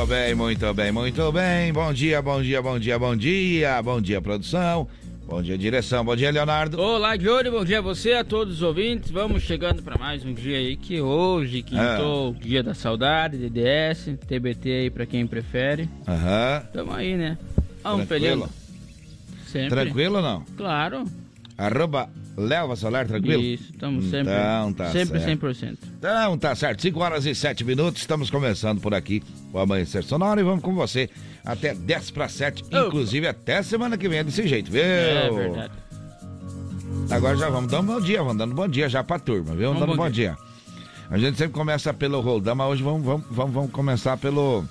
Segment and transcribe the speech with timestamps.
[0.00, 1.72] Muito bem, muito bem, muito bem.
[1.74, 3.82] Bom dia, bom dia, bom dia, bom dia.
[3.82, 4.88] Bom dia, produção.
[5.26, 6.02] Bom dia, direção.
[6.02, 6.80] Bom dia, Leonardo.
[6.80, 7.50] Olá, Johnny.
[7.50, 9.10] Bom dia a você, a todos os ouvintes.
[9.10, 12.42] Vamos chegando para mais um dia aí que hoje, quintou, ah.
[12.42, 15.86] dia da saudade, DDS, TBT aí para quem prefere.
[16.08, 16.62] Aham.
[16.72, 17.36] Tamo aí, né?
[17.82, 18.48] Vamos Tranquilo?
[19.48, 19.68] Sempre.
[19.68, 20.44] Tranquilo ou não?
[20.56, 21.04] Claro.
[21.58, 22.08] Arroba
[22.40, 23.42] Léo Solar, tranquilo?
[23.42, 25.46] Isso, estamos sempre, então, tá sempre certo.
[25.46, 25.78] 100%.
[25.98, 30.40] Então tá certo, 5 horas e 7 minutos, estamos começando por aqui o Amanhecer Sonoro
[30.40, 31.08] e vamos com você
[31.44, 32.86] até 10 para 7, oh.
[32.86, 34.82] inclusive até semana que vem é desse jeito, viu?
[34.82, 35.72] É verdade.
[37.10, 39.54] Agora já vamos dar um bom dia, vamos dando um bom dia já pra turma,
[39.54, 39.68] viu?
[39.68, 40.36] Vamos dando um bom dia.
[40.36, 40.50] dia.
[41.10, 44.64] A gente sempre começa pelo Roldão, mas hoje vamos, vamos, vamos, vamos começar pelo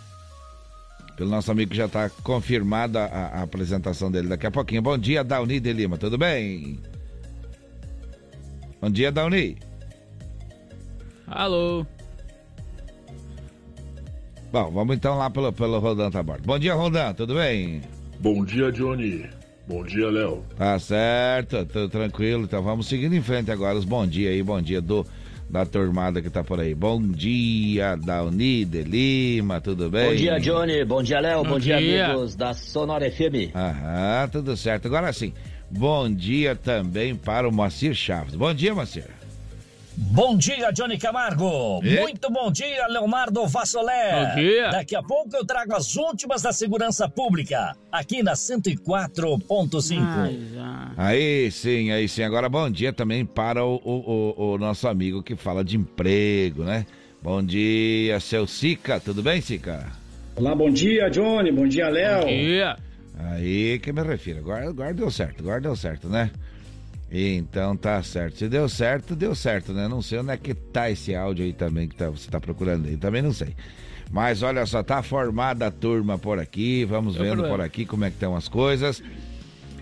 [1.18, 4.82] pelo nosso amigo que já está confirmada a, apresentação dele daqui a pouquinho.
[4.82, 6.80] Bom dia, Dauni de Lima, tudo bem?
[8.82, 9.58] Bom dia, Dauni.
[11.28, 11.86] Alô.
[14.52, 16.44] Bom, vamos então lá pelo, pelo Rodan Taborda.
[16.46, 17.82] Bom dia, Rodan, tudo bem?
[18.20, 19.30] Bom dia, Johnny.
[19.68, 20.44] Bom dia, Léo.
[20.58, 22.46] Tá certo, tudo tranquilo.
[22.46, 23.78] Então vamos seguindo em frente agora.
[23.78, 25.06] Os bom dia aí, bom dia do
[25.50, 26.74] da turmada que tá por aí.
[26.74, 30.10] Bom dia, Dauni de Lima, tudo bem?
[30.10, 30.86] Bom dia, Johnny.
[30.86, 31.44] Bom dia, Léo.
[31.44, 33.56] Bom, bom dia, dia, amigos da Sonora FM.
[33.56, 34.88] Aham, tudo certo.
[34.88, 35.34] Agora sim,
[35.72, 38.36] Bom dia também para o Moacir Chaves.
[38.36, 39.20] Bom dia, Moacir.
[40.02, 41.82] Bom dia, Johnny Camargo.
[41.84, 42.00] E?
[42.00, 44.30] Muito bom dia, Leonardo Vassolé.
[44.30, 44.70] Bom dia.
[44.70, 50.00] Daqui a pouco eu trago as últimas da segurança pública, aqui na 104.5.
[50.96, 52.24] Aí sim, aí sim.
[52.24, 56.86] Agora, bom dia também para o, o, o, nosso amigo que fala de emprego, né?
[57.22, 59.02] Bom dia, seu Sica.
[59.02, 59.86] Tudo bem, Sica?
[60.38, 61.52] Olá, bom dia, Johnny.
[61.52, 62.22] Bom dia, Léo.
[62.22, 62.78] Bom dia.
[63.20, 64.40] Aí que me refiro.
[64.40, 66.32] Agora, agora deu certo, agora deu certo, né?
[67.12, 68.38] Então tá certo.
[68.38, 69.88] Se deu certo, deu certo, né?
[69.88, 72.88] Não sei onde é que tá esse áudio aí também que tá, você tá procurando
[72.88, 72.96] aí.
[72.96, 73.56] Também não sei.
[74.12, 76.86] Mas olha só, tá formada a turma por aqui.
[76.86, 77.50] Vamos vendo problema.
[77.50, 79.04] por aqui como é que estão as coisas.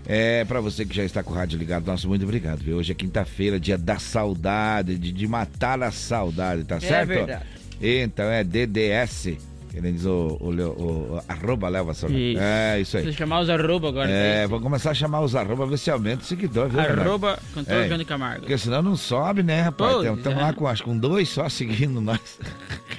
[0.06, 2.78] É, para você que já está com o rádio ligado, nosso muito obrigado, viu?
[2.78, 7.08] Hoje é quinta-feira, dia da saudade, de, de matar a saudade, tá é certo?
[7.08, 7.44] Verdade.
[7.80, 9.36] Então é DDS
[9.78, 12.12] que nem diz o, o, o, o arroba Léo Vassoura.
[12.12, 13.04] É, isso aí.
[13.04, 14.10] Você chamar os arroba agora.
[14.10, 16.80] É, vou começar a chamar os arroba, ver se aumenta o seguidor, viu?
[16.80, 18.40] Arroba cantor é, Johnny Camargo.
[18.40, 20.04] Porque senão não sobe, né, rapaz?
[20.04, 20.42] Estamos é.
[20.42, 22.18] lá com, acho, com dois só seguindo nós.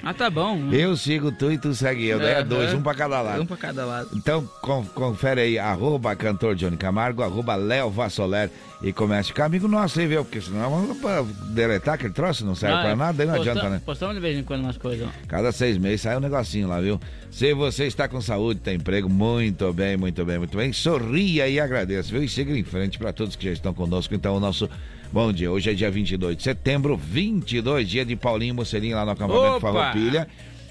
[0.02, 0.72] Ah, tá bom.
[0.72, 2.18] Eu sigo tu e tu segue eu.
[2.18, 3.42] Daí é dois, um pra cada lado.
[3.42, 4.08] Um pra cada lado.
[4.14, 4.48] Então,
[4.94, 8.50] confere aí, arroba cantor Johnny Camargo, arroba Léo Vassoler
[8.82, 10.24] e comece ficar amigo nosso aí, viu?
[10.24, 13.82] Porque senão vamos deletar aquele troço, não serve ah, pra nada, aí não adianta, né?
[13.84, 15.06] Postamos de vez em quando umas coisas.
[15.28, 16.98] Cada seis meses sai um negocinho lá, viu?
[17.30, 20.72] Se você está com saúde, tem emprego, muito bem, muito bem, muito bem.
[20.72, 22.22] Sorria e agradeça, viu?
[22.22, 24.14] E siga em frente para todos que já estão conosco.
[24.14, 24.68] Então, o nosso
[25.12, 25.50] bom dia.
[25.50, 30.26] Hoje é dia 22 de setembro, 22, dia de Paulinho Mocelinho lá no acampamento Farroupilha.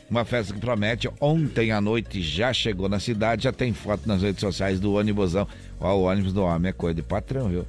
[0.09, 1.07] Uma festa que promete.
[1.21, 5.47] Ontem à noite já chegou na cidade, já tem foto nas redes sociais do ônibusão.
[5.79, 7.65] Ó, o ônibus do homem é coisa de patrão, viu?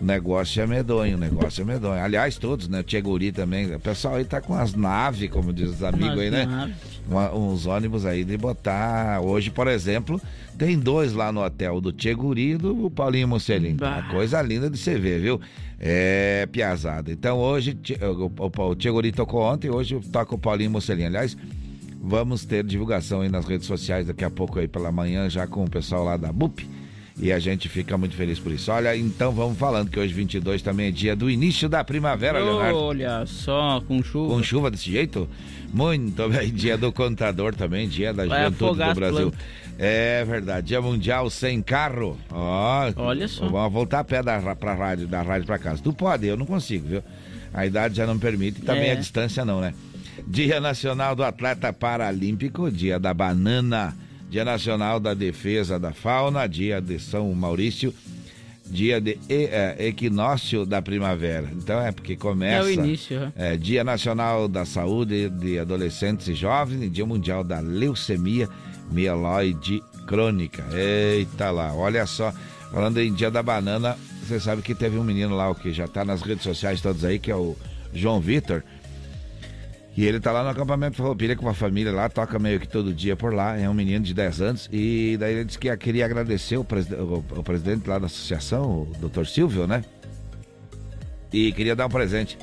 [0.00, 2.02] O negócio é medonho, o negócio é medonho.
[2.02, 2.82] Aliás, todos, né?
[2.82, 3.74] Tcheguri também.
[3.74, 6.74] O pessoal aí tá com as naves, como diz os amigos aí, né?
[7.08, 9.20] Uma, uns ônibus aí de botar.
[9.20, 10.20] Hoje, por exemplo,
[10.56, 13.76] tem dois lá no hotel do Tcheguri e do Paulinho Mocelin.
[13.80, 15.40] Uma coisa linda de você ver, viu?
[15.80, 17.10] É piazada.
[17.10, 17.76] Então hoje,
[18.38, 21.04] o, Tcheguri tocou ontem, hoje toca o Paulinho Mocelin.
[21.04, 21.36] Aliás,
[22.00, 25.64] vamos ter divulgação aí nas redes sociais daqui a pouco aí pela manhã, já com
[25.64, 26.77] o pessoal lá da BUP
[27.20, 28.70] e a gente fica muito feliz por isso.
[28.70, 32.78] Olha, então vamos falando que hoje 22 também é dia do início da primavera, Leonardo.
[32.78, 34.34] Olha só, com chuva.
[34.34, 35.28] Com chuva desse jeito?
[35.72, 36.50] Muito bem.
[36.54, 39.32] Dia do contador também, dia da Vai juventude do Brasil.
[39.78, 40.68] É verdade.
[40.68, 42.16] Dia mundial sem carro.
[42.30, 43.46] Ó, Olha só.
[43.46, 45.82] Vamos voltar a pé da, pra rádio, da rádio pra casa.
[45.82, 47.02] Tu pode, eu não consigo, viu?
[47.52, 48.92] A idade já não permite e também é.
[48.92, 49.74] a distância não, né?
[50.26, 53.94] Dia Nacional do Atleta Paralímpico, dia da banana
[54.28, 57.94] Dia Nacional da Defesa da Fauna, Dia de São Maurício,
[58.66, 61.48] Dia de é, Equinócio da Primavera.
[61.52, 62.62] Então é porque começa.
[62.62, 63.32] É o início.
[63.34, 68.48] É, dia Nacional da Saúde de Adolescentes e Jovens, Dia Mundial da Leucemia
[68.90, 70.64] Mieloide Crônica.
[70.74, 72.32] Eita lá, olha só.
[72.70, 75.88] Falando em Dia da Banana, você sabe que teve um menino lá, o que já
[75.88, 77.56] tá nas redes sociais todos aí, que é o
[77.94, 78.62] João Vitor.
[79.96, 82.94] E ele tá lá no acampamento Farroupilha com a família lá, toca meio que todo
[82.94, 84.68] dia por lá, é um menino de 10 anos.
[84.72, 88.92] E daí ele disse que queria agradecer o, o, o presidente lá da associação, o
[89.00, 89.84] doutor Silvio, né?
[91.32, 92.38] E queria dar um presente.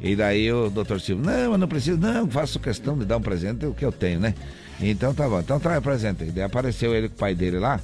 [0.00, 3.22] E daí o doutor Silvio, não, eu não preciso, não, faço questão de dar um
[3.22, 4.34] presente, o que eu tenho, né?
[4.80, 6.24] Então tá bom, então traz o presente.
[6.24, 7.80] E daí apareceu ele com o pai dele lá,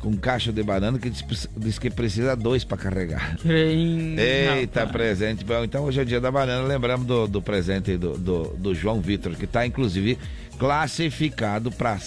[0.00, 3.36] com caixa de banana que diz, diz que precisa dois para carregar.
[3.38, 4.92] Creim, Eita, rapaz.
[4.92, 5.44] presente.
[5.44, 6.66] Bom, então hoje é o dia da banana.
[6.66, 10.18] Lembramos do, do presente do, do, do João Vitor, que está inclusive
[10.58, 11.98] classificado para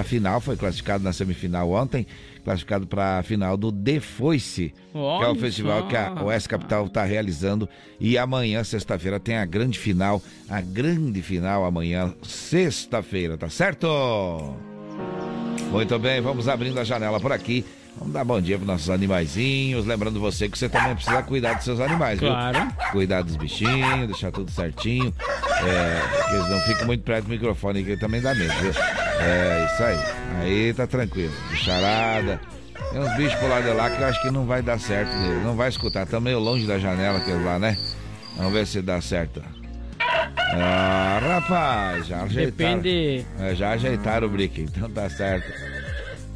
[0.00, 0.40] a final.
[0.40, 2.06] Foi classificado na semifinal ontem.
[2.44, 6.86] Classificado para a final do The Foice, que é o festival que a Oeste Capital
[6.86, 7.68] está realizando.
[8.00, 10.20] E amanhã, sexta-feira, tem a grande final.
[10.48, 13.86] A grande final amanhã, sexta-feira, tá certo?
[15.72, 17.64] Muito bem, vamos abrindo a janela por aqui.
[17.96, 19.86] Vamos dar bom dia para nossos animaizinhos.
[19.86, 22.58] Lembrando você que você também precisa cuidar dos seus animais, claro.
[22.58, 22.90] viu?
[22.92, 25.12] Cuidar dos bichinhos, deixar tudo certinho.
[25.64, 28.72] É, que eles não fiquem muito perto do microfone, que também dá medo, viu?
[29.18, 29.98] É, isso aí.
[30.42, 31.32] Aí tá tranquilo.
[31.50, 32.38] Bicharada.
[32.90, 35.10] Tem uns bichos por lá de lá que eu acho que não vai dar certo
[35.10, 35.40] dele.
[35.42, 36.06] Não vai escutar.
[36.06, 37.78] Tá meio longe da janela aquele lá, né?
[38.36, 39.42] Vamos ver se dá certo.
[40.54, 42.80] Ah, rapaz, já ajeitaram.
[42.80, 43.26] Depende.
[43.40, 45.50] É, já ajeitaram o brick, então tá certo.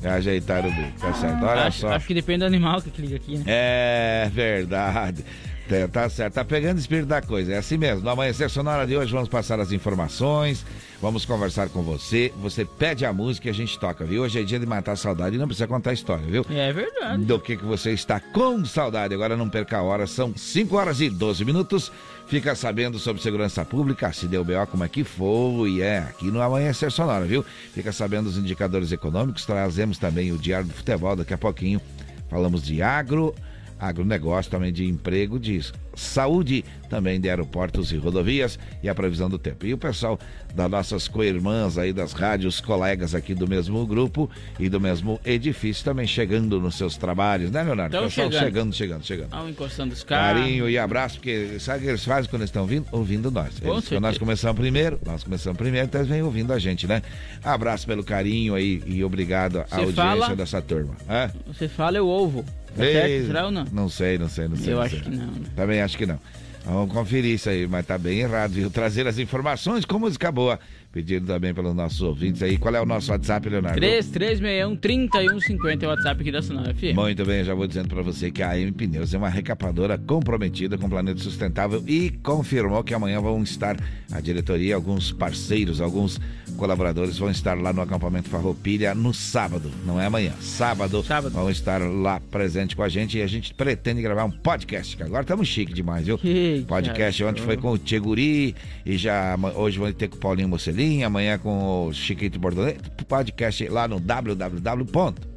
[0.02, 1.44] Já ajeitaram o brick, tá certo.
[1.44, 1.92] Olha acho, só.
[1.92, 3.44] Acho que depende do animal que clica aqui, né?
[3.46, 5.24] É verdade.
[5.68, 7.54] Tá, tá certo, tá pegando o espírito da coisa.
[7.54, 8.02] É assim mesmo.
[8.02, 10.64] No Amanhecer Sonora de hoje vamos passar as informações,
[11.02, 12.32] vamos conversar com você.
[12.40, 14.22] Você pede a música e a gente toca, viu?
[14.22, 16.46] Hoje é dia de matar a saudade e não precisa contar a história, viu?
[16.50, 17.24] É verdade.
[17.24, 19.12] Do que, que você está com saudade.
[19.12, 21.90] Agora não perca a hora, são 5 horas e 12 minutos.
[22.28, 26.42] Fica sabendo sobre segurança pública, se deu BO, como é que foi, é, aqui no
[26.42, 27.44] Amanhecer Sonora, viu?
[27.72, 31.80] Fica sabendo os indicadores econômicos, trazemos também o Diário do Futebol daqui a pouquinho.
[32.28, 33.32] Falamos de agro,
[33.78, 35.60] agronegócio, também de emprego, de
[35.94, 39.66] saúde, também de aeroportos e rodovias e a previsão do tempo.
[39.66, 40.18] E o pessoal
[40.54, 45.84] das nossas co-irmãs aí das rádios, colegas aqui do mesmo grupo e do mesmo edifício
[45.84, 47.96] também chegando nos seus trabalhos, né, Leonardo?
[47.96, 48.44] Estão pessoal chegando.
[48.44, 49.26] chegando, chegando, chegando.
[49.26, 50.40] Estão encostando os carros.
[50.42, 52.86] Carinho e abraço, porque sabe o que eles fazem quando eles estão ouvindo?
[52.92, 53.54] Ouvindo nós.
[53.62, 57.02] Eles, quando nós começamos primeiro, nós começamos primeiro, então eles vêm ouvindo a gente, né?
[57.42, 60.36] Abraço pelo carinho aí e obrigado à Você audiência fala?
[60.36, 60.94] dessa turma.
[61.08, 61.30] Hã?
[61.46, 62.44] Você fala eu ovo.
[62.76, 63.26] Certo?
[63.26, 63.64] Será ou não?
[63.72, 64.72] Não sei, não sei, não sei.
[64.72, 65.04] Eu não acho sei.
[65.04, 65.46] que não, né?
[65.54, 66.18] Também acho que não.
[66.66, 68.68] Vamos conferir isso aí, mas tá bem errado, viu?
[68.68, 70.58] Trazer as informações com música boa.
[70.90, 72.58] Pedido também pelos nossos ouvintes aí.
[72.58, 73.80] Qual é o nosso WhatsApp, Leonardo?
[73.80, 76.96] 3361-3150 é o WhatsApp aqui da Sonora FM.
[76.96, 80.76] Muito bem, já vou dizendo para você que a AM Pneus é uma recapadora comprometida
[80.76, 83.76] com o planeta sustentável e confirmou que amanhã vão estar
[84.10, 86.18] a diretoria, alguns parceiros, alguns
[86.56, 91.32] colaboradores vão estar lá no acampamento Farroupilha no sábado, não é amanhã, sábado, Sábado.
[91.32, 95.02] vão estar lá presente com a gente e a gente pretende gravar um podcast, que
[95.02, 96.18] agora estamos chique demais, viu?
[96.24, 98.54] Eita, podcast ontem foi com o Tcheguri
[98.84, 103.68] e já hoje vamos ter com o Paulinho Mocelin, amanhã com o Chiquito Bordoneto, podcast
[103.68, 105.36] lá no www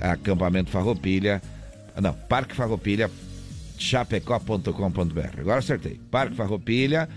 [0.00, 1.40] acampamento Farroupilha,
[2.00, 3.10] não, Parque Farroupilha,
[3.78, 5.40] chapecó.com.br.
[5.40, 6.00] Agora acertei.
[6.10, 7.08] Parque Farroupilha,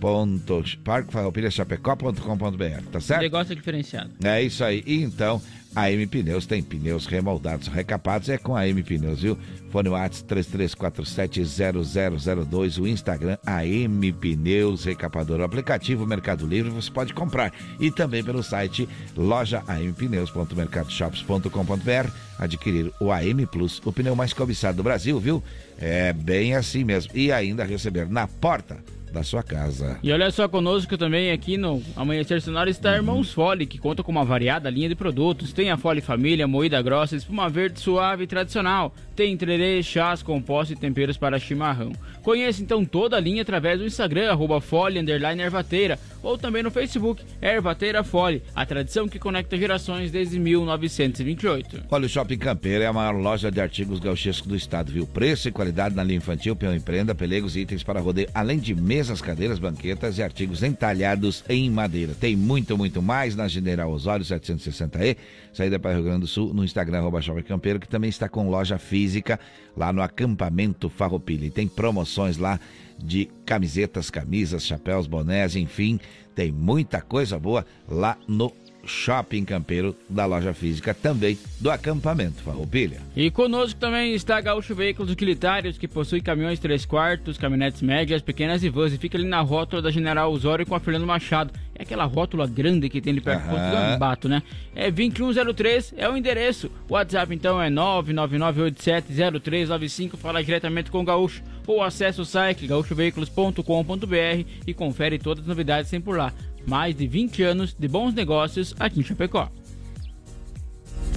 [0.00, 3.22] ponto, Parque Farroupilha, chapecó.com.br, tá certo?
[3.22, 4.10] Negócio diferenciado.
[4.22, 4.82] É isso aí.
[4.86, 5.40] E então,
[5.74, 9.36] a M Pneus tem pneus remoldados, recapados, é com a M Pneus, viu?
[9.70, 17.52] Fone WhatsApp 33470002, o Instagram AM Pneus Recapador, o aplicativo Mercado Livre você pode comprar
[17.80, 24.84] e também pelo site loja ampneus.mercadoshops.com.br adquirir o AM Plus, o pneu mais cobiçado do
[24.84, 25.42] Brasil, viu?
[25.78, 27.10] É bem assim mesmo.
[27.14, 28.78] E ainda receber na porta
[29.14, 29.98] da sua casa.
[30.02, 34.02] E olha só conosco também aqui no Amanhecer Sonora está a Irmãos Fole, que conta
[34.02, 35.52] com uma variada linha de produtos.
[35.52, 38.92] Tem a Fole Família, moída grossa, espuma verde suave e tradicional.
[39.14, 41.92] Tem trerê, chás, compostos e temperos para chimarrão.
[42.22, 47.22] Conheça então toda a linha através do Instagram, arroba Fole, Ervateira, ou também no Facebook,
[47.40, 51.84] Ervateira Fole, a tradição que conecta gerações desde 1928.
[51.90, 55.06] Olha, o Shopping Campeiro é a maior loja de artigos gauchescos do estado, viu?
[55.06, 58.58] Preço e qualidade na linha infantil, peão e prenda, pelegos e itens para rodeio, além
[58.58, 62.14] de mesas, cadeiras, banquetas e artigos entalhados em madeira.
[62.18, 65.16] Tem muito, muito mais na General Osório 760E,
[65.52, 68.48] saída para Rio Grande do Sul, no Instagram, arroba Shopping Campeiro, que também está com
[68.48, 69.38] loja física
[69.76, 71.46] lá no acampamento Farroupilha.
[71.46, 72.58] E tem promoções lá
[72.98, 76.00] de camisetas, camisas, chapéus, bonés, enfim,
[76.34, 78.50] tem muita coisa boa lá no
[78.86, 83.00] Shopping Campeiro da loja física também do acampamento Farroupilha.
[83.16, 88.62] E conosco também está Gaúcho Veículos Utilitários, que possui caminhões 3 quartos, caminhonetes médias, pequenas
[88.62, 91.52] e vans, e fica ali na rótula da General Osório com a Fernando Machado.
[91.76, 94.42] É aquela rótula grande que tem ali perto do Gambato, né?
[94.76, 96.70] É 2103, é o endereço.
[96.88, 101.42] O WhatsApp então é 999870395, fala diretamente com o Gaúcho.
[101.66, 106.32] Ou acesse o site gaúchoveículos.com.br e confere todas as novidades sem por lá.
[106.66, 109.50] Mais de 20 anos de bons negócios aqui em Chapecó.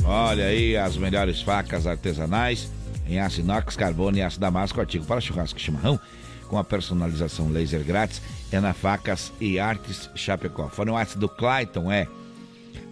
[0.04, 2.70] Olha aí as melhores facas artesanais
[3.08, 6.00] em aço inox, carbono e aço damasco, artigo para churrasco e chimarrão,
[6.48, 10.68] com a personalização laser grátis, é na Facas e Artes Chapecó.
[10.70, 12.08] Fone ácido do Clayton é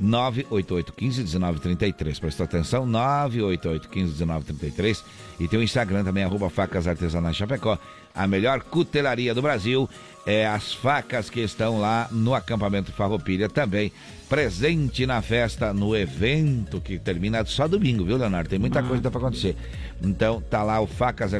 [0.02, 2.20] 988151933.
[2.20, 5.04] Presta atenção, 988151933.
[5.40, 7.78] E tem o Instagram também, arroba Facas Artesanais Chapecó.
[8.16, 9.90] A melhor cutelaria do Brasil
[10.26, 13.92] é as facas que estão lá no acampamento Farroupilha também.
[14.28, 18.50] Presente na festa, no evento que termina só domingo, viu, Leonardo?
[18.50, 18.84] Tem muita ah.
[18.84, 19.56] coisa para acontecer.
[20.02, 21.32] Então, tá lá o Facas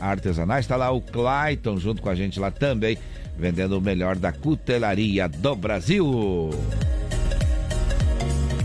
[0.00, 2.98] Artesanais, tá lá o Clayton junto com a gente lá também,
[3.38, 6.50] vendendo o melhor da cutelaria do Brasil.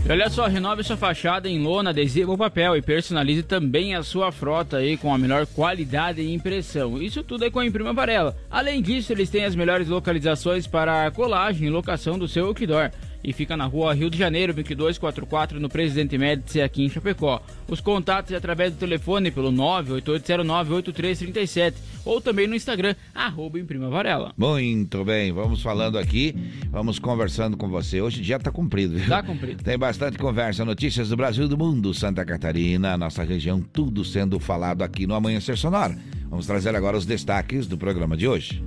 [0.08, 4.02] E olha só, renove sua fachada em lona, adesivo ou papel e personalize também a
[4.02, 6.96] sua frota aí com a melhor qualidade e impressão.
[6.96, 8.34] Isso tudo é com a Imprima Varela.
[8.50, 12.90] Além disso, eles têm as melhores localizações para a colagem e locação do seu outdoor
[13.22, 17.42] e fica na rua Rio de Janeiro, 2244, no Presidente Médici, aqui em Chapecó.
[17.68, 24.32] Os contatos é através do telefone pelo 98809-8337 ou também no Instagram, arroba Imprima Varela.
[24.36, 26.34] Muito bem, vamos falando aqui,
[26.70, 28.00] vamos conversando com você.
[28.00, 29.08] Hoje o dia tá cumprido, viu?
[29.08, 29.62] Tá cumprido.
[29.62, 34.38] Tem bastante conversa, notícias do Brasil e do mundo, Santa Catarina, nossa região, tudo sendo
[34.38, 35.98] falado aqui no Amanhecer Sonora.
[36.30, 38.62] Vamos trazer agora os destaques do programa de hoje.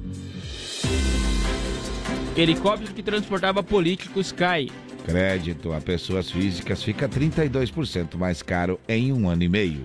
[2.36, 4.70] Helicóptero que transportava políticos cai.
[5.04, 9.82] Crédito a pessoas físicas fica 32% mais caro em um ano e meio.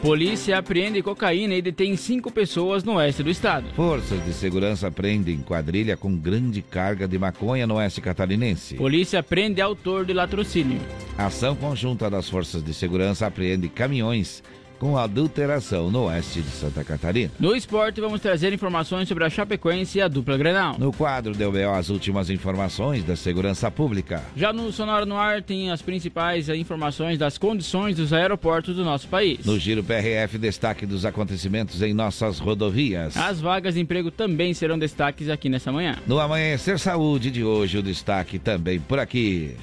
[0.00, 3.66] Polícia apreende cocaína e detém cinco pessoas no oeste do estado.
[3.74, 8.76] Forças de segurança prendem quadrilha com grande carga de maconha no oeste catarinense.
[8.76, 10.80] Polícia prende autor de latrocínio.
[11.18, 14.42] Ação conjunta das forças de segurança apreende caminhões
[14.80, 17.30] com adulteração no oeste de Santa Catarina.
[17.38, 20.76] No esporte, vamos trazer informações sobre a Chapecoense e a dupla Grenal.
[20.78, 24.22] No quadro do BO, as últimas informações da segurança pública.
[24.34, 29.06] Já no Sonora no Ar, tem as principais informações das condições dos aeroportos do nosso
[29.06, 29.44] país.
[29.44, 33.18] No Giro PRF, destaque dos acontecimentos em nossas rodovias.
[33.18, 35.96] As vagas de emprego também serão destaques aqui nessa manhã.
[36.06, 39.54] No Amanhecer Saúde de hoje, o destaque também por aqui.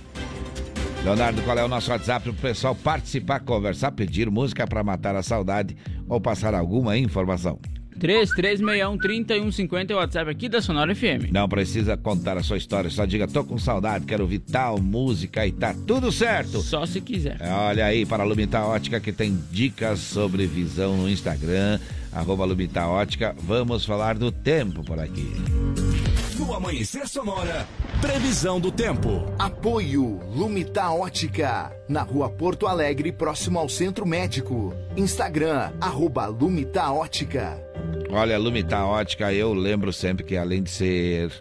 [1.04, 5.16] Leonardo, qual é o nosso WhatsApp para o pessoal participar, conversar, pedir música para matar
[5.16, 5.76] a saudade
[6.08, 7.60] ou passar alguma informação?
[7.98, 11.32] 3361-3150 é o WhatsApp aqui da Sonora FM.
[11.32, 15.46] Não precisa contar a sua história, só diga, tô com saudade, quero ouvir tal música
[15.46, 16.62] e tá tudo certo.
[16.62, 17.38] Só se quiser.
[17.42, 21.80] Olha aí, para a Lumita Ótica que tem dicas sobre visão no Instagram,
[22.18, 23.36] arroba Lumita Ótica.
[23.38, 25.32] Vamos falar do tempo por aqui.
[26.38, 27.68] No Amanhecer Sonora,
[28.02, 29.26] previsão do tempo.
[29.38, 34.74] Apoio Lumita Ótica, na rua Porto Alegre, próximo ao Centro Médico.
[34.96, 37.62] Instagram, arroba Lumita Ótica.
[38.10, 41.32] Olha, Lumita Ótica, eu lembro sempre que além de ser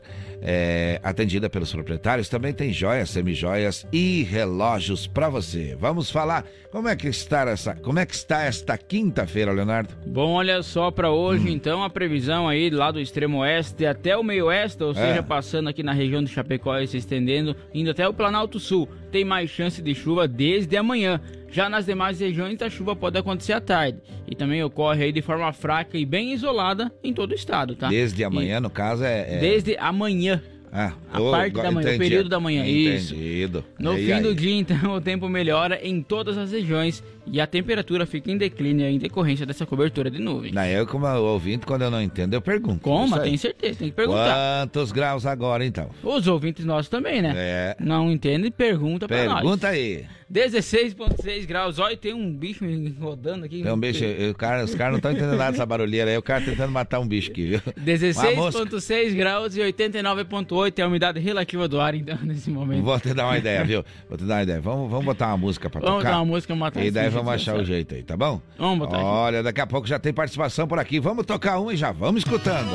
[0.43, 5.77] é, atendida pelos proprietários, também tem joias, semijoias e relógios para você.
[5.79, 9.95] Vamos falar como é que está essa, como é que está esta quinta-feira, Leonardo?
[10.07, 11.53] Bom, olha só para hoje, hum.
[11.53, 15.23] então a previsão aí lá do extremo oeste até o meio oeste, ou seja, é.
[15.23, 19.25] passando aqui na região do Chapecó e se estendendo, indo até o Planalto Sul, tem
[19.25, 21.21] mais chance de chuva desde amanhã.
[21.57, 23.99] Já nas demais regiões, a chuva pode acontecer à tarde
[24.29, 27.89] e também ocorre aí de forma fraca e bem isolada em todo o estado, tá?
[27.89, 29.39] Desde amanhã, e, no caso, é, é...
[29.39, 30.43] Desde amanhã.
[30.71, 31.97] Ah, a parte da manhã, entendi.
[31.97, 32.61] o período da manhã.
[32.61, 33.61] Entendido.
[33.61, 33.67] Isso.
[33.79, 34.23] No e fim aí?
[34.23, 38.37] do dia, então, o tempo melhora em todas as regiões e a temperatura fica em
[38.37, 40.53] declínio em decorrência dessa cobertura de nuvens.
[40.53, 42.81] Na eu, como ouvinte, quando eu não entendo, eu pergunto.
[42.81, 43.19] Como?
[43.21, 44.67] Tem certeza, tem que perguntar.
[44.67, 45.91] Quantos graus agora, então?
[46.03, 47.33] Os ouvintes nossos também, né?
[47.37, 47.77] É.
[47.81, 49.41] Não entendem, pergunta pra nós.
[49.41, 50.07] Pergunta aí.
[50.33, 51.79] 16,6 graus.
[51.79, 52.65] Olha, tem um bicho
[53.01, 53.63] rodando aqui.
[53.63, 56.19] Tem um bicho, o cara, os caras não estão entendendo nada dessa barulheira aí.
[56.19, 57.61] O cara tentando matar um bicho aqui, viu?
[57.81, 62.83] 16,6 graus e 89,8 é a umidade relativa do ar, então, nesse momento.
[62.83, 63.85] Vou te dar uma ideia, viu?
[64.09, 64.61] Vou te dar uma ideia.
[64.61, 66.11] Vamos, vamos botar uma música pra vamos tocar.
[66.11, 68.41] Vamos botar uma música, matar E daí vamos achar o jeito aí, tá bom?
[68.59, 71.01] Vamos botar Olha, daqui a pouco já tem participação por aqui.
[71.01, 72.71] Vamos tocar uma e já vamos escutando.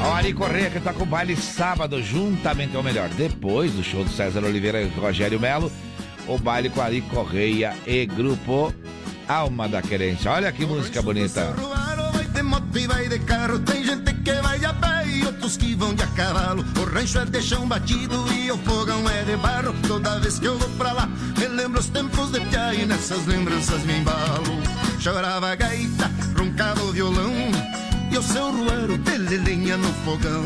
[0.00, 4.04] A Ari Correia que tá com o baile sábado, juntamente, ou melhor, depois do show
[4.04, 5.72] do César Oliveira e Rogério Melo,
[6.28, 8.72] o baile com Ari Correia e grupo
[9.26, 10.30] Alma da Querência.
[10.30, 11.52] Olha que música bonita.
[13.64, 16.64] Tem gente que vai a pé e outros que vão de cavalo.
[16.78, 19.74] O rancho é de chão batido e o fogão é de barro.
[19.86, 23.26] Toda vez que eu vou pra lá, me lembro os tempos de pia e nessas
[23.26, 24.62] lembranças me embalo.
[25.00, 27.32] Chorava a gaita, roncava o violão
[28.10, 30.44] e o seu ruero de lenha no fogão.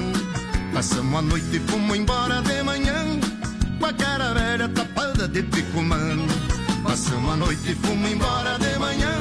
[0.72, 3.20] Passamos a noite e fomos embora de manhã
[3.78, 6.16] com a cara velha tapada de picumã.
[6.82, 9.12] Passamos a noite e fomos embora de manhã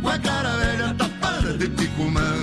[0.00, 1.11] com a cara velha tapada
[1.58, 2.34] de picumã.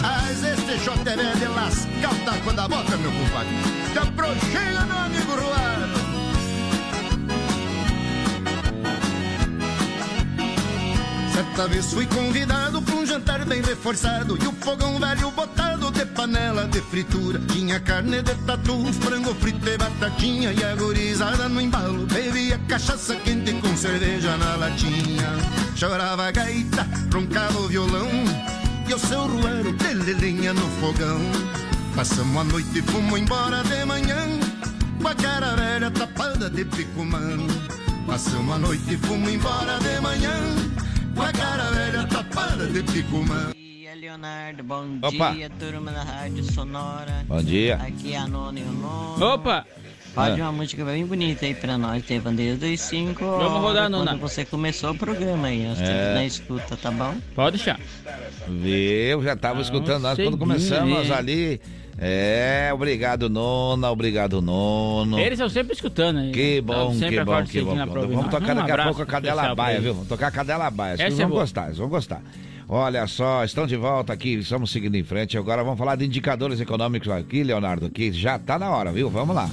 [0.00, 3.54] Mas este JTV de lascar o taco da boca, meu compadre.
[3.92, 5.99] Te aproxima, meu amigo Ruado.
[11.60, 14.38] Certa vez fui convidado pra um jantar bem reforçado.
[14.42, 17.38] E o fogão velho botado de panela de fritura.
[17.52, 20.54] Tinha carne de tatu, frango frito e batatinha.
[20.54, 25.36] E a gorizada no embalo Bebia cachaça quente com cerveja na latinha.
[25.76, 28.08] Chorava a gaita, roncava o violão.
[28.88, 31.20] E o seu ruero de lelinha no fogão.
[31.94, 34.16] Passamos a noite e fomos embora de manhã.
[34.98, 37.36] Com a cara velha tapada de picumã.
[38.06, 40.80] Passamos a noite e fomos embora de manhã
[41.20, 43.50] com a cara velha tapada de picumã.
[44.00, 45.32] Leonardo, bom Opa.
[45.32, 47.24] dia, turma da Rádio Sonora.
[47.28, 47.76] Bom dia.
[47.76, 49.22] Aqui é a Nona e o Nono.
[49.34, 49.66] Opa!
[50.14, 50.44] Pode Ah.
[50.44, 54.12] uma música bem bonita aí pra nós, Teve desde os 5 Vamos rodar, Nona.
[54.12, 56.14] quando você começou o programa aí, nós estamos É.
[56.14, 57.14] na escuta, tá bom?
[57.34, 57.78] Pode deixar.
[58.48, 59.22] Viu?
[59.22, 61.60] Já tava Ah, escutando nós quando começamos ali.
[62.02, 65.18] É, obrigado, nona, obrigado, nono.
[65.18, 66.32] Eles estão sempre escutando aí.
[66.32, 67.76] Que bom, que bom, que bom.
[67.76, 68.30] Vamos nós.
[68.30, 69.92] tocar Um daqui a pouco a cadela baia, viu?
[69.92, 70.94] Vamos tocar a cadela baia.
[70.94, 72.22] Eles é vão gostar, eles vão gostar.
[72.66, 75.36] Olha só, estão de volta aqui, estamos seguindo em frente.
[75.36, 79.10] Agora vamos falar de indicadores econômicos aqui, Leonardo, que já tá na hora, viu?
[79.10, 79.50] Vamos lá.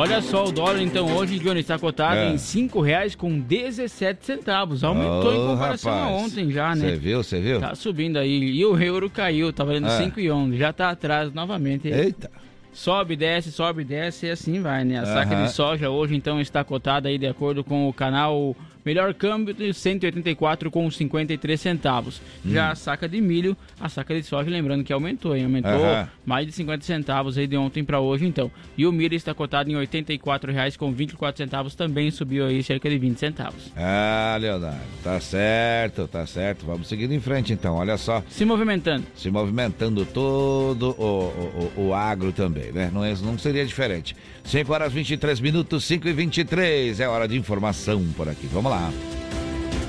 [0.00, 2.28] Olha só, o dólar então hoje, Johnny, está cotado É.
[2.28, 4.84] em R$ 5,00 com 17 centavos.
[4.84, 6.22] Aumentou em Ô, comparação a rapaz.
[6.22, 6.90] ontem já, né?
[6.90, 7.58] Você viu, você viu?
[7.60, 8.50] Tá subindo aí.
[8.52, 9.98] E o euro caiu, tá valendo É.
[9.98, 10.56] 5,11.
[10.56, 11.88] Já tá atrás novamente.
[11.88, 12.30] Eita.
[12.72, 15.00] Sobe, desce, sobe, desce e assim vai, né?
[15.00, 18.54] A saca de soja hoje então está cotada aí de acordo com o canal
[18.88, 22.22] Melhor Câmbio de 184 com 53 centavos.
[22.44, 22.52] Hum.
[22.52, 25.44] Já a saca de milho, a saca de soja, lembrando que aumentou, hein?
[25.44, 26.08] Aumentou Aham.
[26.24, 28.50] mais de 50 centavos aí de ontem para hoje então.
[28.78, 32.88] E o milho está cotado em 84 reais com 24 centavos, também subiu aí cerca
[32.88, 33.70] de 20 centavos.
[33.76, 36.64] Ah, Leonardo, tá certo, tá certo.
[36.64, 38.22] Vamos seguindo em frente então, olha só.
[38.30, 39.04] Se movimentando.
[39.14, 42.90] Se movimentando todo o, o, o- o agro também, né?
[42.90, 44.16] Não, é- não seria diferente.
[44.44, 48.46] 5 horas 23 minutos, 5 e 23 É hora de informação por aqui.
[48.46, 48.77] Vamos lá.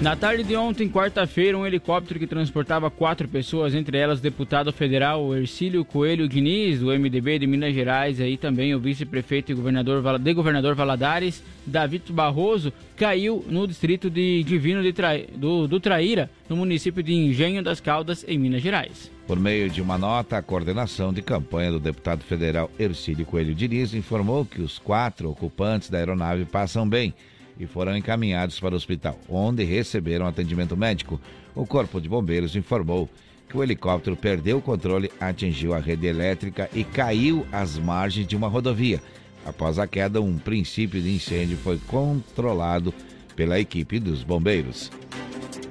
[0.02, 4.71] Na tarde de ontem, quarta-feira, um helicóptero que transportava quatro pessoas, entre elas o deputado
[4.71, 10.17] federal Ercílio Coelho Diniz, do MDB de Minas Gerais, aí também o vice-prefeito e governador,
[10.17, 16.30] de governador Valadares, David Barroso, caiu no distrito de Divino de Trai- do, do Traíra,
[16.47, 19.12] no município de Engenho das Caldas, em Minas Gerais.
[19.28, 23.93] Por meio de uma nota, a coordenação de campanha do deputado federal Ercílio Coelho Diniz
[23.93, 27.13] informou que os quatro ocupantes da aeronave passam bem
[27.60, 31.19] e foram encaminhados para o hospital, onde receberam atendimento médico.
[31.54, 33.10] O Corpo de Bombeiros informou
[33.50, 38.36] que o helicóptero perdeu o controle, atingiu a rede elétrica e caiu às margens de
[38.36, 39.02] uma rodovia.
[39.45, 42.93] Após a queda, um princípio de incêndio foi controlado
[43.36, 44.91] pela equipe dos bombeiros.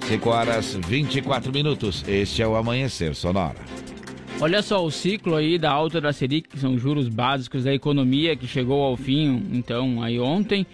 [0.08, 2.04] 5 horas 24 minutos.
[2.08, 3.58] Este é o Amanhecer Sonora.
[4.40, 8.36] Olha só, o ciclo aí da alta da Selic, que são juros básicos da economia,
[8.36, 10.66] que chegou ao fim, então, aí ontem,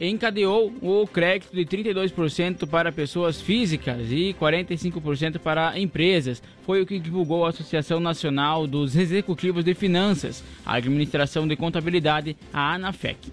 [0.00, 6.42] encadeou o crédito de 32% para pessoas físicas e 45% para empresas.
[6.64, 12.36] Foi o que divulgou a Associação Nacional dos Executivos de Finanças, a Administração de Contabilidade,
[12.52, 13.32] a ANAFEC.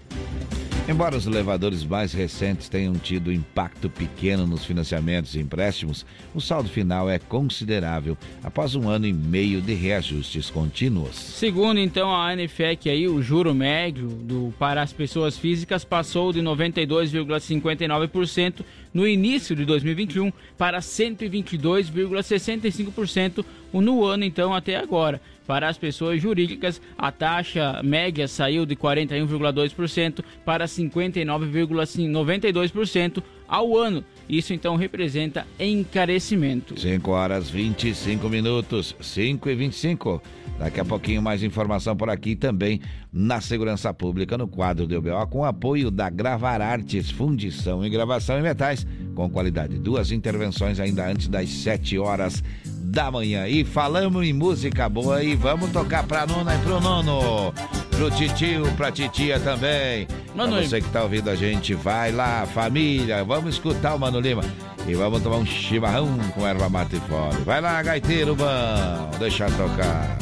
[0.86, 6.68] Embora os elevadores mais recentes tenham tido impacto pequeno nos financiamentos e empréstimos, o saldo
[6.68, 11.16] final é considerável após um ano e meio de reajustes contínuos.
[11.16, 16.42] Segundo então a ANFEC aí, o juro médio do, para as pessoas físicas passou de
[16.42, 18.60] 92,59%
[18.92, 23.42] no início de 2021 para 122,65%
[23.72, 25.18] no ano então até agora.
[25.46, 34.02] Para as pessoas jurídicas, a taxa média saiu de 41,2% para 59,92% ao ano.
[34.28, 36.80] Isso então representa encarecimento.
[36.80, 40.22] 5 horas 25 minutos, 5 e 25.
[40.58, 42.80] Daqui a pouquinho mais informação por aqui também
[43.12, 48.38] na segurança pública no quadro do UBO com apoio da Gravar Artes, fundição e gravação
[48.38, 49.78] em metais com qualidade.
[49.78, 52.42] Duas intervenções ainda antes das 7 horas
[52.84, 53.48] da manhã.
[53.48, 57.52] E falamos em música boa e vamos tocar pra nona e pro nono.
[57.90, 60.06] pro titio, pra titia também.
[60.34, 64.20] Mano pra você que tá ouvindo a gente, vai lá, família, vamos escutar o Mano
[64.20, 64.42] Lima.
[64.86, 67.38] E vamos tomar um chimarrão com erva mate fora.
[67.38, 70.18] Vai lá, gaiteiro bom, deixa tocar.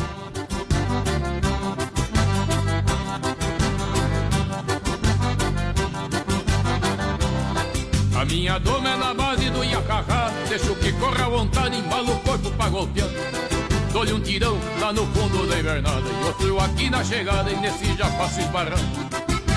[8.14, 9.12] A minha doma é na
[9.52, 13.08] base do Iacacá Deixo que corra à vontade, embalo o corpo pra golpear.
[13.92, 17.94] Dou-lhe um tirão lá no fundo da invernada E outro aqui na chegada e nesse
[17.94, 18.82] já passo esbarrando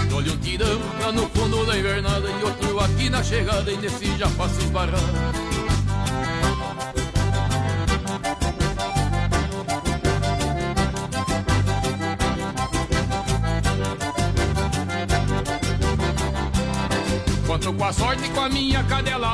[0.10, 4.17] Dou-lhe um tirão lá no fundo da invernada E outro aqui na chegada e nesse
[4.17, 5.55] já passo esbarrando
[17.73, 19.34] com a sorte e com a minha cadela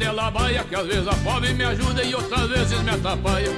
[0.00, 2.90] a minha cadela baia Que às vezes a pobre me ajuda e outras vezes me
[2.90, 3.50] atrapalha.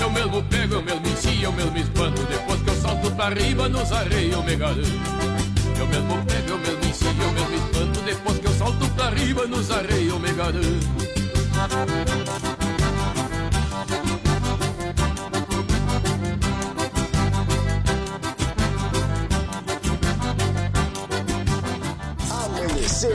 [0.00, 2.22] Eu mesmo pego, eu mesmo ensino, eu mesmo espanto.
[2.22, 5.30] Depois que eu salto pra riba nos arreios eu me garanto
[5.78, 8.00] eu mesmo pego, eu mesmo ensino, eu mesmo espanto.
[8.02, 11.20] Depois que eu salto pra riba nos arreios eu me garanto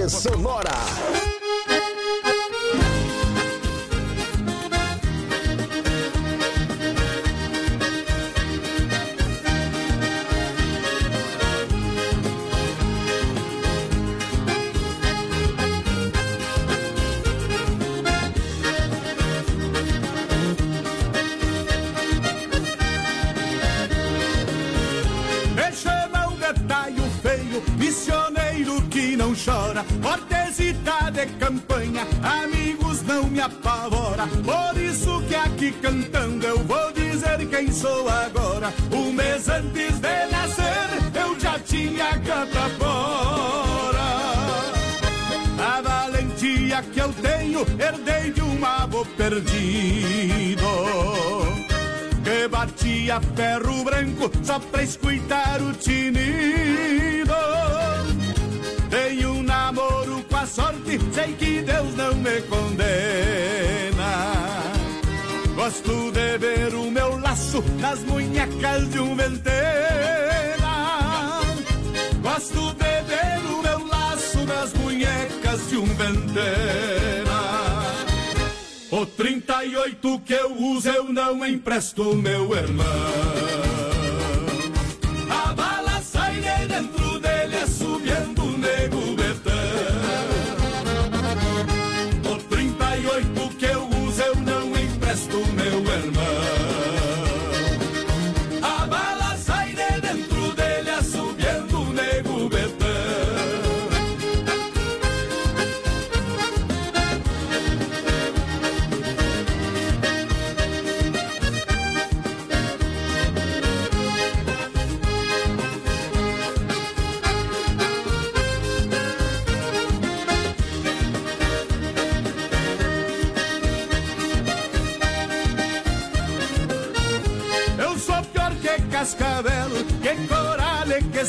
[0.09, 1.24] Sonora.
[37.85, 38.73] Sou agora.
[38.91, 44.07] Um mês antes de nascer eu já tinha canta fora.
[45.71, 50.65] A valentia que eu tenho herdei de um avô perdido
[52.23, 57.33] que batia ferro branco só pra escutar o tinido.
[58.89, 63.84] Tenho um namoro com a sorte, sei que Deus não me condena.
[65.65, 70.61] Gosto de ver o meu laço nas munhecas de um ventena.
[72.21, 77.39] Gosto de ver o meu laço nas munhecas de um ventena.
[78.91, 83.74] O 38 que eu uso eu não empresto, meu irmão.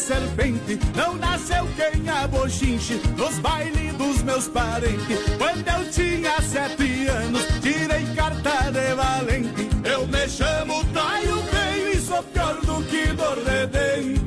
[0.06, 0.78] Serpente.
[0.94, 5.18] Não nasceu quem a bochinche nos bailes dos meus parentes.
[5.36, 9.68] Quando eu tinha sete anos, tirei carta de valente.
[9.84, 14.20] Eu me chamo Taio Feio e sou pior do que dor de dente.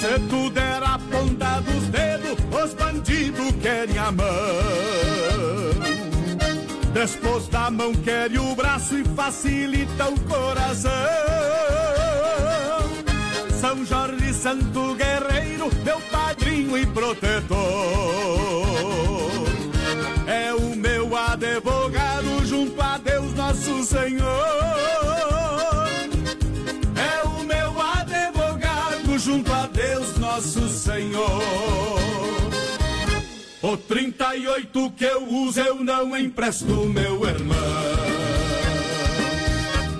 [0.00, 4.24] Se tu der a ponta dos dedos, os bandidos querem a mão.
[6.94, 12.13] Depois da mão querem o braço e facilita o coração.
[13.74, 17.56] São Jorge Santo Guerreiro, meu padrinho e protetor.
[20.28, 24.28] É o meu advogado junto a Deus Nosso Senhor.
[26.94, 31.98] É o meu advogado junto a Deus Nosso Senhor.
[33.60, 37.56] O 38 que eu uso eu não empresto, meu irmão.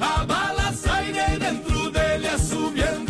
[0.00, 3.03] A bala sai de dentro dele, assobiando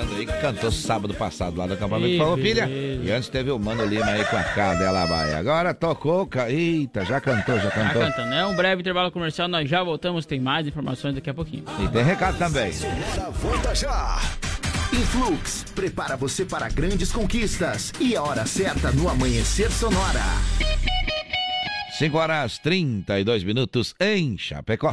[0.00, 2.66] cantando aí, que cantou sábado passado lá no acampamento Farroupilha.
[2.66, 3.02] beleza.
[3.04, 5.38] E antes teve o Mano Lima aí com a cadela baia.
[5.38, 8.02] Agora tocou, ca- eita, já cantou, já Tá cantou.
[8.02, 11.64] cantando, é um breve intervalo comercial, nós já voltamos, tem mais informações daqui a pouquinho.
[11.84, 12.70] E tem recado também.
[13.40, 14.18] Volta já!
[14.92, 17.92] Influx, prepara você para grandes conquistas.
[18.00, 20.20] E a hora certa no Amanhecer Sonora.
[21.98, 24.92] 5 horas 32 minutos em Chapecó.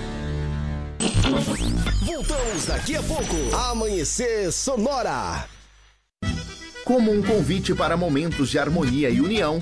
[2.05, 3.55] Voltamos daqui a pouco.
[3.55, 5.47] Amanhecer Sonora.
[6.83, 9.61] Como um convite para momentos de harmonia e união,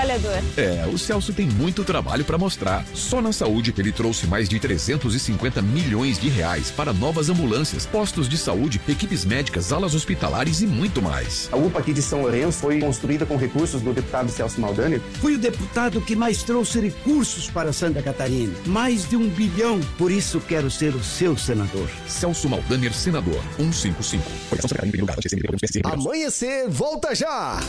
[0.00, 0.42] Trabalhador.
[0.56, 2.86] É, o Celso tem muito trabalho para mostrar.
[2.94, 7.84] Só na saúde que ele trouxe mais de 350 milhões de reais para novas ambulâncias,
[7.84, 11.50] postos de saúde, equipes médicas, alas hospitalares e muito mais.
[11.52, 15.02] A UPA aqui de São Lourenço foi construída com recursos do deputado Celso Maldaner.
[15.20, 18.54] Fui o deputado que mais trouxe recursos para Santa Catarina.
[18.64, 19.80] Mais de um bilhão.
[19.98, 21.90] Por isso quero ser o seu senador.
[22.06, 24.24] Celso Maldaner, senador, 155.
[24.48, 27.60] Coligação Santa Catarina, lugar, Amanhecer, volta já!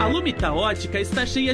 [0.00, 1.53] A Lumita Ótica está cheia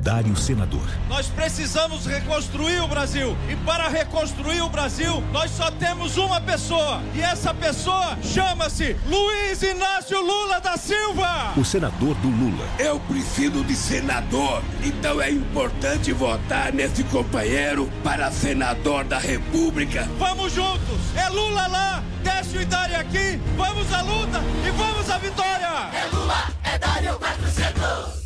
[0.00, 0.88] Dário Senador.
[1.08, 3.36] Nós precisamos reconstruir o Brasil.
[3.50, 7.02] E para reconstruir o Brasil, nós só temos uma pessoa.
[7.12, 11.52] E essa pessoa chama-se Luiz Inácio Lula da Silva.
[11.56, 12.64] O senador do Lula.
[12.78, 14.62] Eu preciso de senador.
[14.82, 20.08] Então é importante votar nesse companheiro para senador da República.
[20.18, 21.00] Vamos juntos.
[21.16, 23.40] É Lula lá, Décio e Dário aqui.
[23.56, 25.66] Vamos à luta e vamos à vitória.
[25.92, 28.19] É Lula, é Dário 400.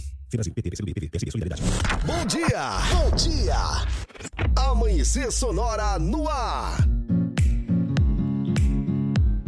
[2.04, 3.56] Bom dia, bom dia.
[4.56, 6.78] Amanhecer Sonora no ar.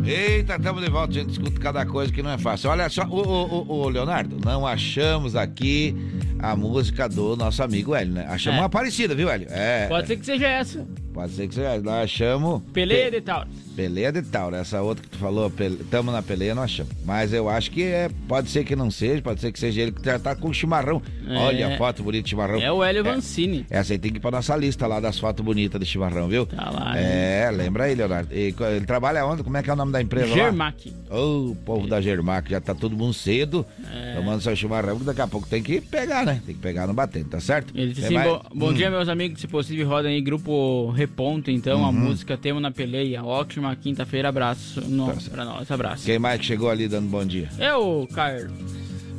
[0.05, 2.71] Eita, estamos de volta, a gente escuta cada coisa que não é fácil.
[2.71, 5.97] Olha só, o, o, o Leonardo, não achamos aqui
[6.39, 8.25] a música do nosso amigo Hélio, né?
[8.29, 8.63] Achamos É.
[8.63, 9.49] uma parecida, viu, Hélio?
[9.51, 9.89] É.
[9.89, 10.87] Pode ser que seja essa.
[11.17, 11.79] Pode ser que seja.
[11.81, 12.63] Nós achamos.
[12.75, 13.49] Peleia de Taurus.
[13.75, 14.55] Peleia de Tauro.
[14.55, 15.77] Essa outra que tu falou, pele...
[15.91, 16.93] tamo na peleia, não achamos.
[17.07, 18.11] Mas eu acho que é.
[18.29, 21.01] Pode ser que não seja, pode ser que seja ele que já tá com chimarrão.
[21.27, 21.39] É.
[21.39, 22.61] Olha a foto bonita de chimarrão.
[22.61, 23.65] É o Hélio Vancini.
[23.71, 26.45] Essa aí tem que ir pra nossa lista lá das fotos bonitas de chimarrão, viu?
[26.45, 26.99] Tá lá.
[26.99, 28.29] É, lembra aí, Leonardo.
[28.35, 29.43] E ele trabalha onde?
[29.43, 30.35] Como é que é o nome da empresa lá?
[30.35, 30.93] Germac.
[31.11, 34.17] Ô, o povo da Germac, já tá todo mundo cedo, É.
[34.17, 36.43] tomando seu chimarrão, que daqui a pouco tem que pegar, né?
[36.45, 37.73] Tem que pegar no batente, tá certo?
[37.75, 38.39] Ele disse assim, mais?
[38.55, 38.75] bom Hum.
[38.75, 41.93] dia, meus amigos, se possível, rodem aí grupo Reponto, então, a Uhum.
[41.93, 43.23] música Temo na Peleia.
[43.23, 46.05] Ótima quinta-feira, abraço no, pra nós, abraço.
[46.05, 47.49] Quem mais que chegou ali dando bom dia?
[47.59, 48.51] É o Carlos,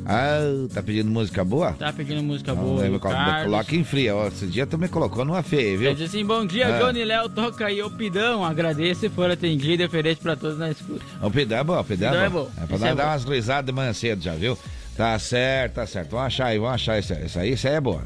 [0.04, 0.38] Ah,
[0.72, 1.72] tá pedindo música boa?
[1.72, 3.44] tá pedindo música Não, boa, o Carlos.
[3.44, 4.28] Coloca em fria, ó.
[4.28, 5.86] Esse dia tu me colocou numa feia, viu?
[5.90, 6.78] Ele disse assim, bom dia, Ah.
[6.78, 11.04] Johnny Léo, toca aí, Pidão, agradeço se for atendido e oferece pra todos na escuta.
[11.22, 12.44] O pedão é bom, o Pedão é é bom.
[12.44, 12.50] bom.
[12.62, 14.56] É pra nós é dar umas risadas de manhã cedo já, viu?
[14.96, 16.10] Tá certo, tá certo.
[16.10, 18.02] Vamos achar aí, vamos achar isso, isso aí, isso aí é boa.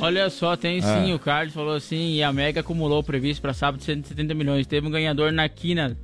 [0.00, 1.14] Olha só, tem sim, Ah.
[1.14, 4.66] o Carlos falou assim, e a Mega acumulou o previsto para sábado 170 milhões.
[4.66, 5.96] Teve um ganhador na quina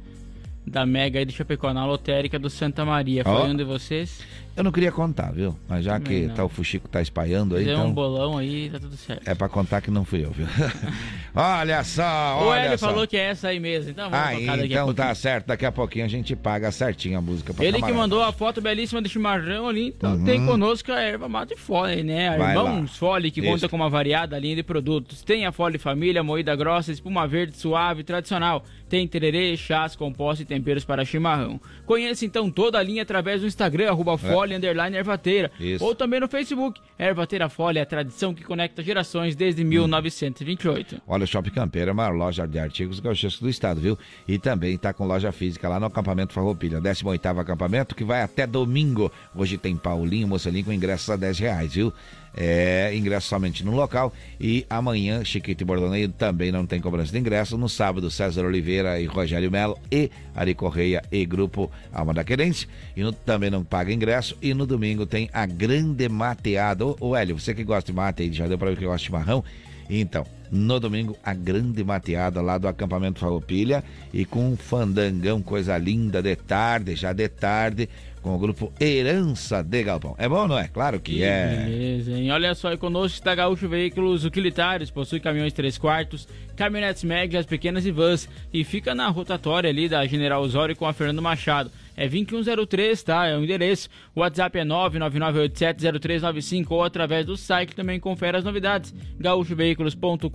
[0.66, 3.24] da Mega aí de Chapecó, na lotérica do Santa Maria.
[3.24, 4.20] Foi um de vocês?
[4.59, 5.57] Eu não queria contar, viu?
[5.68, 6.35] Mas já Também que não.
[6.35, 7.87] tá, o Fuxico tá espalhando aí, Deu então...
[7.88, 9.23] um bolão aí, tá tudo certo.
[9.29, 10.47] É pra contar que não fui eu, viu?
[11.35, 12.03] olha só,
[12.42, 12.88] o olha Hélio só.
[12.88, 15.47] falou que é essa aí mesmo, então vamos Ah, tocar daqui então tá certo.
[15.47, 18.01] Daqui a pouquinho a gente paga certinho a música pra Ele que camarada.
[18.03, 20.25] mandou a foto belíssima do chimarrão ali, então Uhum.
[20.25, 22.31] tem conosco a erva mate fole, né?
[22.31, 23.49] A Irmãos Fole, que Isso.
[23.49, 25.23] conta com uma variada linha de produtos.
[25.23, 28.64] Tem a Fole Família, moída grossa, espuma verde suave, tradicional.
[28.88, 31.61] Tem tererê, chás, compostos e temperos para chimarrão.
[31.85, 35.50] Conheça então toda a linha através do Instagram, arroba Fole, underline ervateira.
[35.58, 35.84] Isso.
[35.84, 36.80] Ou também no Facebook.
[36.98, 39.68] Ervateira Fole é a tradição que conecta gerações desde Hum.
[39.68, 41.00] 1928.
[41.06, 43.98] Olha, o Shopping Campeiro é a maior loja de artigos gauchescos do estado, viu?
[44.26, 48.46] E também tá com loja física lá no acampamento Farroupilha, 18º acampamento, que vai até
[48.46, 49.11] domingo.
[49.34, 51.92] Hoje tem Paulinho, Mocelinho com ingressos a 10 reais, viu?
[52.40, 54.12] É, ingresso somente no local.
[54.40, 57.59] E amanhã, Chiquito e Bordoneio também não tem cobrança de ingresso.
[57.59, 62.68] No sábado, César Oliveira e Rogério Melo e Ari Correia e Grupo Alma da Querência.
[62.96, 64.37] E no- também não paga ingresso.
[64.40, 66.85] E no domingo tem a grande mateada.
[67.01, 69.05] Ô, Hélio, você que gosta de mate aí, já deu pra ver que gosta de
[69.07, 69.42] chimarrão?
[69.90, 75.77] Então, no domingo, a grande mateada lá do acampamento Farroupilha e com um fandangão, coisa
[75.79, 77.88] linda de tarde, já de tarde,
[78.22, 80.14] com o grupo Herança de Galpão.
[80.18, 80.68] É bom, não é?
[80.68, 81.64] Claro que é.
[81.64, 82.31] Beleza, hein?
[82.31, 86.26] Olha só, e conosco está Gaúcho Veículos Utilitários, possui caminhões 3 quartos,
[86.57, 90.92] caminhonetes médias, pequenas e vans, e fica na rotatória ali da General Osório com a
[90.92, 91.70] Fernando Machado.
[91.96, 93.26] É 2103, tá?
[93.26, 93.88] É o endereço.
[94.14, 98.94] O WhatsApp é 999870395 ou através do site também confere as novidades.
[99.18, 100.28] gaúchoveículos.com.br,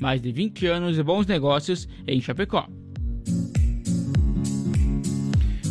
[0.00, 2.66] mais de 20 anos de bons negócios em Chapecó.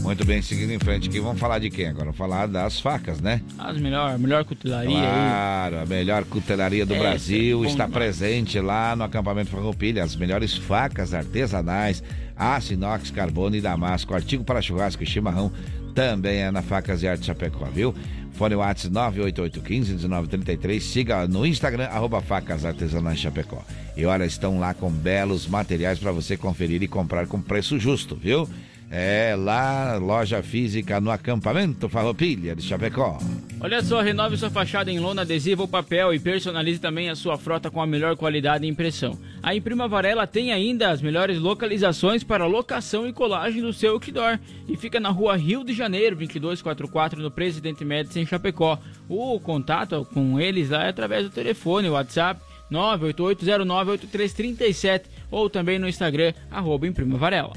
[0.07, 2.05] Muito bem, seguindo em frente aqui, vamos falar de quem agora?
[2.05, 3.41] Vamos falar das facas, né?
[3.57, 5.01] As melhor, melhor cutelaria aí.
[5.03, 8.05] Claro, a melhor cutelaria do Essa Brasil é está demais.
[8.05, 10.01] presente lá no acampamento Farroupilha.
[10.01, 12.01] As melhores facas artesanais,
[12.37, 15.51] aço, inox, carbono e damasco, artigo para churrasco e chimarrão,
[15.93, 17.93] também é na Facas e Arte Chapecó, viu?
[18.31, 23.61] Fone WhatsApp 988151933, siga no Instagram, arroba Facas Artesanais Chapecó.
[23.97, 28.15] E olha, estão lá com belos materiais para você conferir e comprar com preço justo,
[28.15, 28.47] viu?
[28.89, 33.19] É lá, loja física no acampamento Farroupilha de Chapecó.
[33.59, 37.37] Olha só, renove sua fachada em lona, adesivo ou papel e personalize também a sua
[37.37, 39.19] frota com a melhor qualidade e impressão.
[39.43, 44.39] A Imprima Varela tem ainda as melhores localizações para locação e colagem do seu outdoor
[44.69, 48.79] e fica na rua Rio de Janeiro, 2244, no Presidente Médici, em Chapecó.
[49.09, 52.39] O contato com eles lá é através do telefone, WhatsApp
[52.71, 57.51] 988098337 ou também no Instagram, arroba Imprima Varela.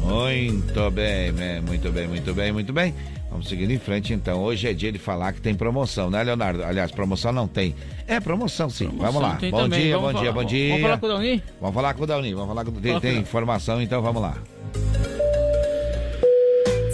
[0.00, 1.60] Muito bem, né?
[1.60, 2.94] muito bem, muito bem, muito bem.
[3.30, 4.42] Vamos seguindo em frente então.
[4.42, 6.62] Hoje é dia de falar que tem promoção, né, Leonardo?
[6.64, 7.74] Aliás, promoção não tem.
[8.06, 8.86] É promoção sim.
[8.88, 9.36] Promoção vamos lá.
[9.36, 9.80] tem Bom também.
[9.80, 10.68] dia, Vamos bom dia, falar- bom dia.
[10.68, 11.42] vamos falar com o Dauni?
[11.60, 12.34] Vamos falar com o Dauni.
[12.34, 13.20] Vamos falar com tem, Fala com tem ele.
[13.20, 14.36] informação, então vamos lá.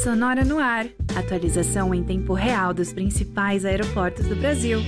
[0.02, 0.86] Sonora no ar.
[1.16, 4.80] Atualização em tempo real dos principais aeroportos do Brasil.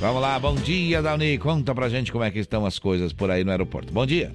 [0.00, 1.38] Vamos lá, bom dia, Dauni.
[1.38, 3.92] Conta pra gente como é que estão as coisas por aí no aeroporto.
[3.92, 4.32] Bom dia.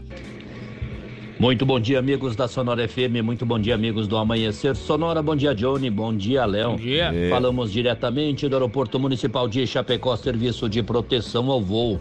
[1.40, 3.24] Muito bom dia, amigos da Sonora FM.
[3.24, 5.24] Muito bom dia, amigos do Amanhecer Sonora.
[5.24, 5.90] Bom dia, Johnny.
[5.90, 6.72] Bom dia, Léo.
[6.72, 7.14] Bom dia.
[7.16, 7.30] É.
[7.30, 11.98] Falamos diretamente do Aeroporto Municipal de Chapecó, serviço de proteção ao voo.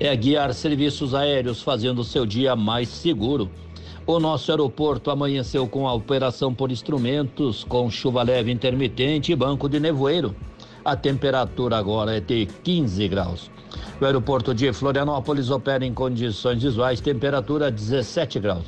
[0.00, 3.48] É guiar serviços aéreos fazendo o seu dia mais seguro.
[4.04, 9.68] O nosso aeroporto amanheceu com a operação por instrumentos, com chuva leve intermitente e banco
[9.68, 10.34] de nevoeiro.
[10.84, 13.51] A temperatura agora é de 15 graus.
[14.00, 18.64] O aeroporto de Florianópolis opera em condições visuais, temperatura 17 graus.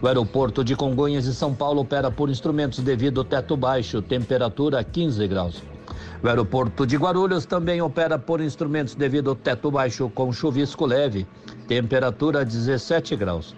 [0.00, 4.84] O aeroporto de Congonhas e São Paulo opera por instrumentos devido ao teto baixo, temperatura
[4.84, 5.62] 15 graus.
[6.22, 11.26] O aeroporto de Guarulhos também opera por instrumentos devido ao teto baixo com chuvisco leve,
[11.66, 13.56] temperatura 17 graus.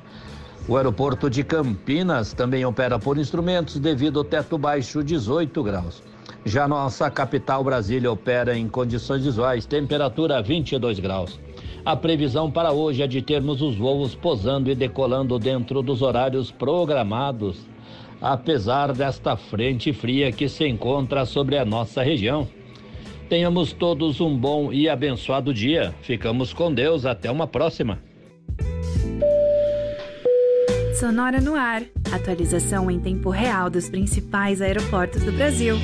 [0.69, 6.03] O aeroporto de Campinas também opera por instrumentos devido ao teto baixo 18 graus.
[6.45, 11.39] Já nossa capital Brasília opera em condições visuais, temperatura 22 graus.
[11.85, 16.51] A previsão para hoje é de termos os voos posando e decolando dentro dos horários
[16.51, 17.67] programados,
[18.21, 22.49] apesar desta frente fria que se encontra sobre a nossa região.
[23.29, 25.95] Tenhamos todos um bom e abençoado dia.
[26.03, 27.07] Ficamos com Deus.
[27.07, 28.01] Até uma próxima.
[30.99, 31.83] Sonora no ar.
[32.13, 35.77] Atualização em tempo real dos principais aeroportos do Brasil.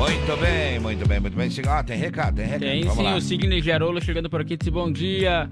[0.00, 1.50] Muito bem, muito bem, muito bem.
[1.68, 2.60] Ó, tem recado, tem recado.
[2.60, 3.16] Tem Vamos sim, lá.
[3.16, 5.46] o Sidney Gerolo chegando por aqui, disse bom dia.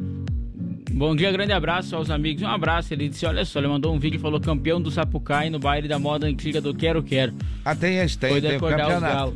[0.91, 2.43] Bom dia, grande abraço aos amigos.
[2.43, 5.51] Um abraço, ele disse, olha só, ele mandou um vídeo e falou campeão do Sapucai
[5.51, 7.35] no baile da moda antiga do Quero Quero.
[7.63, 9.15] Ah, tem esse, tem, Foi de tem acordar os campeonato.
[9.17, 9.35] galos.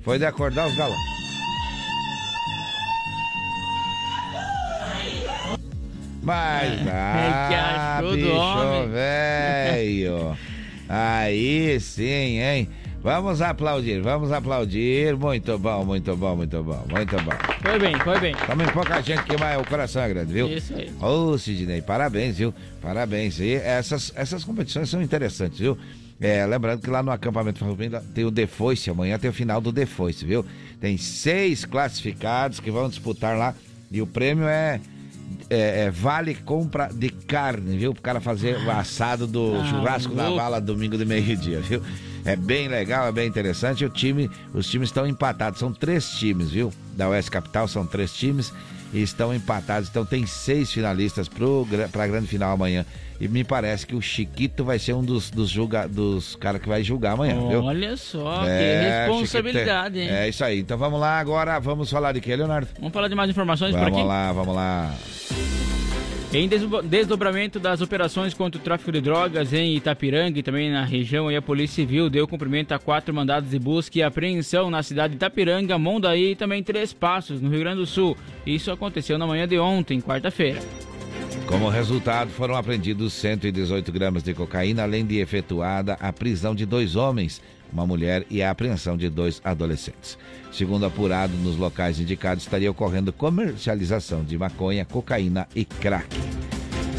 [0.00, 1.00] Foi de acordar os galões.
[6.22, 8.88] Mas, ah, que achou do bicho homem?
[8.88, 10.38] velho.
[10.88, 12.68] Aí sim, hein?
[13.02, 15.16] Vamos aplaudir, vamos aplaudir.
[15.16, 17.30] Muito bom, muito bom, muito bom, muito bom.
[17.62, 18.34] Foi bem, foi bem.
[18.46, 20.48] Também pouca gente que mais o coração é grande, viu?
[20.48, 20.90] Isso aí.
[21.00, 22.52] Ô, Sidney, parabéns, viu?
[22.82, 23.38] Parabéns.
[23.38, 25.78] E essas, essas competições são interessantes, viu?
[26.20, 29.70] É, lembrando que lá no acampamento Farroupilha tem o Defoice, amanhã tem o final do
[29.70, 30.44] Defoice, viu?
[30.80, 33.54] Tem seis classificados que vão disputar lá
[33.92, 34.80] e o prêmio é,
[35.48, 37.92] é- é vale compra de carne, viu?
[37.94, 40.34] Pro cara fazer o assado do Ah, churrasco louco.
[40.34, 41.80] vala domingo de meio-dia, viu?
[42.24, 43.84] É bem legal, é bem interessante.
[43.84, 46.72] O time, os times estão empatados, são três times, viu?
[46.96, 48.52] Da Oeste Capital são três times
[48.92, 49.88] e estão empatados.
[49.88, 52.84] Então tem seis finalistas para a grande final amanhã.
[53.20, 56.68] E me parece que o Chiquito vai ser um dos, dos, julga, dos caras que
[56.68, 57.64] vai julgar amanhã, viu?
[57.64, 60.18] Olha só, É, que responsabilidade, Chiquito, hein?
[60.20, 60.60] É isso aí.
[60.60, 62.68] Então vamos lá agora, vamos falar de quê, Leonardo?
[62.78, 63.90] Vamos falar de mais informações por aqui?
[63.92, 64.94] Vamos lá, vamos lá.
[66.30, 70.84] Em desdo- desdobramento das operações contra o tráfico de drogas em Itapiranga e também na
[70.84, 75.12] região, a Polícia Civil deu cumprimento a quatro mandados de busca e apreensão na cidade
[75.12, 78.14] de Itapiranga, Mondaí e também Três Passos, no Rio Grande do Sul.
[78.46, 80.60] Isso aconteceu na manhã de ontem, quarta-feira.
[81.46, 86.94] Como resultado, foram apreendidos 118 gramas de cocaína, além de efetuada a prisão de dois
[86.94, 87.40] homens,
[87.72, 90.18] uma mulher e a apreensão de dois adolescentes.
[90.52, 96.16] Segundo apurado, nos locais indicados estaria ocorrendo comercialização de maconha, cocaína e crack.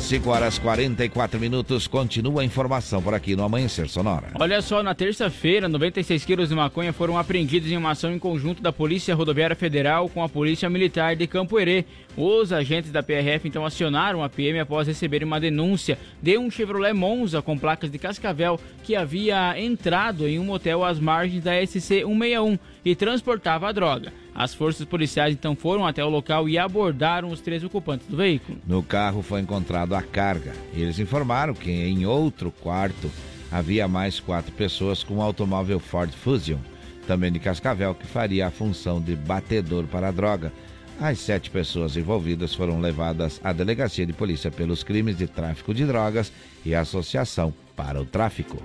[0.09, 4.29] 5 horas 44 minutos, continua a informação por aqui no Amanhecer Sonora.
[4.39, 8.59] Olha só, na terça-feira, 96 quilos de maconha foram apreendidos em uma ação em conjunto
[8.59, 11.85] da Polícia Rodoviária Federal com a Polícia Militar de Campo Herê.
[12.17, 16.91] Os agentes da PRF então acionaram a PM após receberem uma denúncia de um Chevrolet
[16.91, 22.03] Monza com placas de Cascavel que havia entrado em um motel às margens da SC
[22.03, 24.13] 161 e transportava a droga.
[24.33, 28.57] As forças policiais então foram até o local e abordaram os três ocupantes do veículo.
[28.65, 30.53] No carro foi encontrado a carga.
[30.73, 33.11] Eles informaram que em outro quarto
[33.51, 36.59] havia mais quatro pessoas com um automóvel Ford Fusion,
[37.07, 40.53] também de Cascavel, que faria a função de batedor para a droga.
[41.01, 45.85] As sete pessoas envolvidas foram levadas à delegacia de polícia pelos crimes de tráfico de
[45.85, 46.31] drogas
[46.65, 48.61] e associação para o tráfico.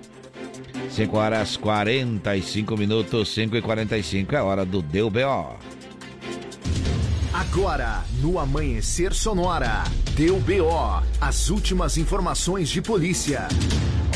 [0.91, 5.57] 5 horas 45 minutos, 5 e 45 é hora do Deu BO.
[7.35, 9.83] Agora, no Amanhecer Sonora,
[10.15, 13.49] deu BO, as últimas informações de polícia.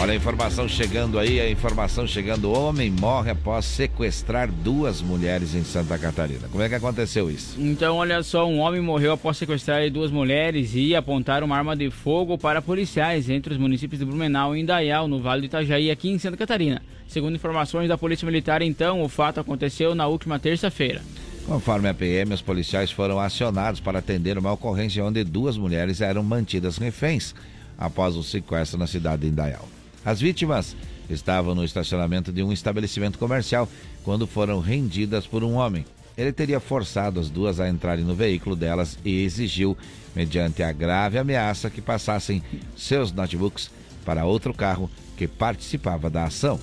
[0.00, 2.52] Olha a informação chegando aí, a informação chegando.
[2.52, 6.46] Homem morre após sequestrar duas mulheres em Santa Catarina.
[6.46, 7.60] Como é que aconteceu isso?
[7.60, 11.90] Então, olha só, um homem morreu após sequestrar duas mulheres e apontar uma arma de
[11.90, 16.08] fogo para policiais entre os municípios de Blumenau e Indaial, no Vale do Itajaí, aqui
[16.08, 16.80] em Santa Catarina.
[17.08, 21.02] Segundo informações da Polícia Militar, então, o fato aconteceu na última terça-feira.
[21.48, 26.22] Conforme a PM, os policiais foram acionados para atender uma ocorrência onde duas mulheres eram
[26.22, 27.34] mantidas reféns
[27.78, 29.66] após o sequestro na cidade de Indaial.
[30.04, 30.76] As vítimas
[31.08, 33.66] estavam no estacionamento de um estabelecimento comercial
[34.04, 35.86] quando foram rendidas por um homem.
[36.18, 39.74] Ele teria forçado as duas a entrarem no veículo delas e exigiu,
[40.14, 42.42] mediante a grave ameaça, que passassem
[42.76, 43.70] seus notebooks
[44.04, 46.60] para outro carro que participava da ação.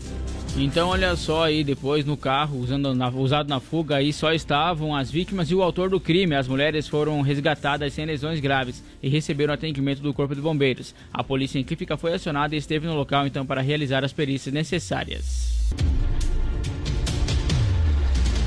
[0.57, 4.95] Então, olha só aí, depois no carro, usando na, usado na fuga, aí só estavam
[4.95, 6.33] as vítimas e o autor do crime.
[6.33, 10.95] As mulheres foram resgatadas sem lesões graves e receberam atendimento do Corpo de Bombeiros.
[11.13, 16.04] A polícia científica foi acionada e esteve no local então para realizar as perícias necessárias.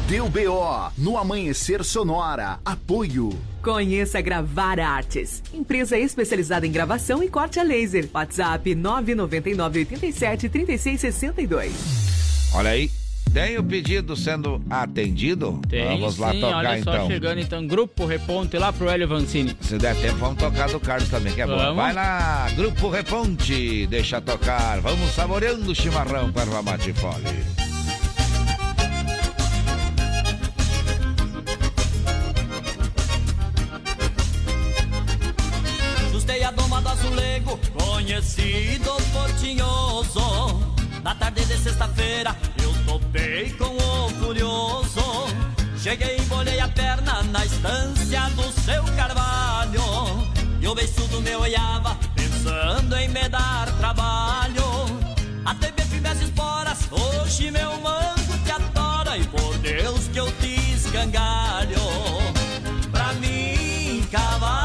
[0.08, 2.58] Deu BO no Amanhecer Sonora.
[2.64, 3.38] Apoio.
[3.62, 8.08] Conheça Gravar Artes, empresa especializada em gravação e corte a laser.
[8.14, 11.74] WhatsApp 999 87 36 62.
[12.54, 12.90] Olha aí,
[13.34, 15.60] tem o pedido sendo atendido?
[15.68, 17.06] Tem, vamos lá sim, tocar olha só, então.
[17.06, 19.54] chegando então, Grupo Reponte lá pro Hélio Vancini.
[19.60, 21.54] Se der tempo, vamos tocar do Carlos também, que é bom.
[21.54, 21.76] Vamos.
[21.76, 24.80] Vai lá, Grupo Reponte, deixa tocar.
[24.80, 26.94] Vamos saboreando o chimarrão com erva mate
[37.40, 40.60] conhecido por tinhoso.
[41.02, 45.26] Na tarde de sexta-feira, eu topei com o furioso.
[45.76, 49.80] Cheguei e bolhei a perna na estância do seu carvalho.
[50.60, 54.64] E o beiçudo me olhava, pensando em me dar trabalho.
[55.44, 59.16] A TV fizesse esporas, hoje meu mango te adora.
[59.16, 61.80] E por Deus que eu te escangalho.
[62.90, 64.57] Pra mim, cavalo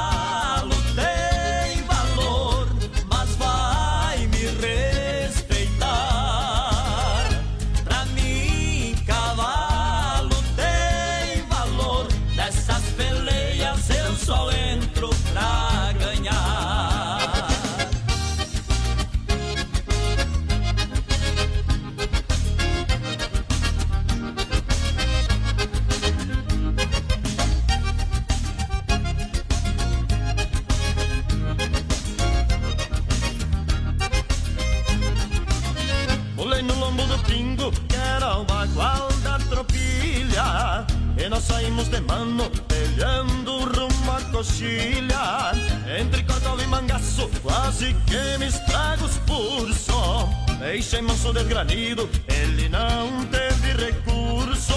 [41.34, 45.52] nós saímos de mano, pegando rumo à coxilha.
[46.00, 50.30] Entre cordão e mangaço, quase que me estrago os pulso.
[50.60, 54.76] Deixei manso desgranido, ele não teve recurso.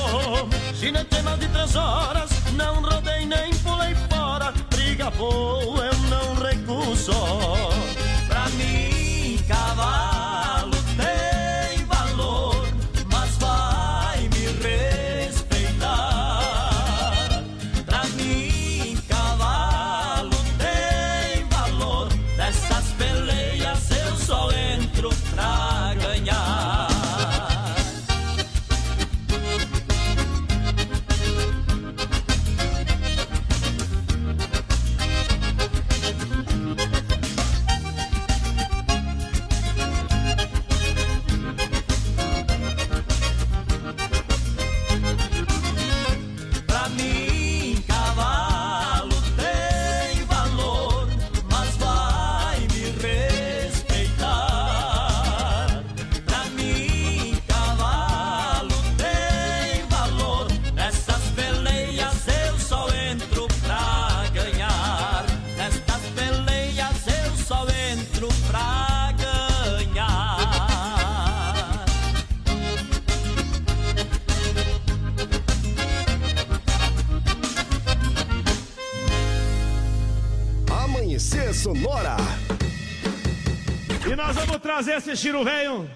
[0.73, 4.51] Ginete mais de três horas, não rodei nem pulei fora.
[4.71, 7.13] Briga boa, eu não recuso.
[84.67, 85.89] Trazer esse Chiro Velho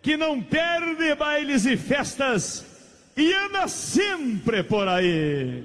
[0.00, 2.64] que não perde bailes e festas
[3.16, 5.64] e anda sempre por aí.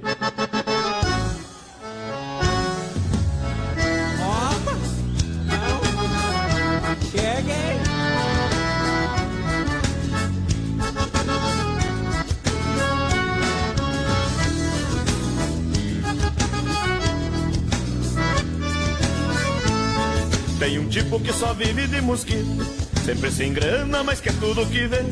[20.71, 22.65] Tem um tipo que só vive de mosquito,
[23.03, 25.03] sempre sem grana, mas quer tudo que vê.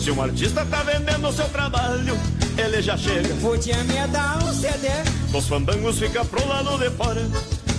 [0.00, 2.18] Se um artista tá vendendo o seu trabalho,
[2.56, 3.34] ele já chega.
[3.34, 4.88] Podia me dar um CD.
[5.30, 7.20] Os fandangos fica pro lado de fora,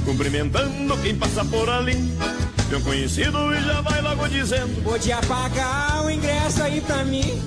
[0.05, 1.95] cumprimentando quem passa por ali.
[2.70, 7.41] Vê um conhecido e já vai logo dizendo: Podia pagar o ingresso aí pra mim.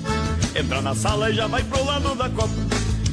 [0.53, 2.53] Entra na sala e já vai pro lado da copa.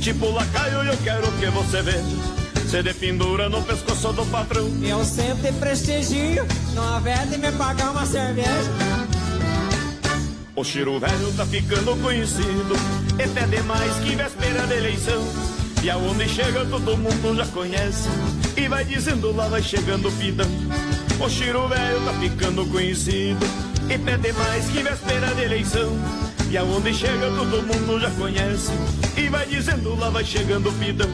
[0.00, 2.39] Tipo lacaio, eu quero que você veja.
[2.70, 4.70] Se de pendura no pescoço do patrão.
[4.80, 8.70] Eu sempre prestigio, não de me pagar uma cerveja.
[10.54, 12.76] O Chiro Velho tá ficando conhecido,
[13.14, 15.20] até demais que véspera da eleição.
[15.82, 18.08] E aonde chega todo mundo já conhece,
[18.56, 20.46] e vai dizendo lá vai chegando o pidão.
[21.18, 23.44] O Chiro Velho tá ficando conhecido,
[23.88, 25.90] e até demais que véspera da eleição.
[26.48, 28.70] E aonde chega todo mundo já conhece,
[29.16, 31.08] e vai dizendo lá vai chegando o pidão.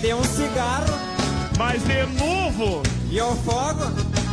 [0.00, 0.98] Dê um cigarro.
[1.58, 2.82] Mas de novo?
[3.10, 3.84] E o fogo?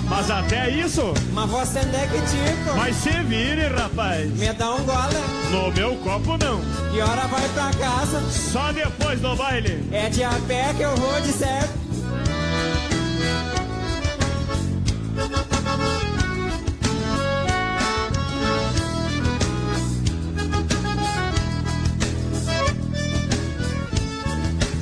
[0.09, 1.13] Mas até isso?
[1.33, 2.75] Mas você não é que tipo?
[2.75, 4.31] Mas se vire, rapaz.
[4.31, 5.15] Me dá um gole.
[5.51, 6.61] No meu copo, não.
[6.91, 8.21] E hora vai pra casa?
[8.31, 9.87] Só depois do baile.
[9.91, 11.88] É de a pé que eu vou de certo.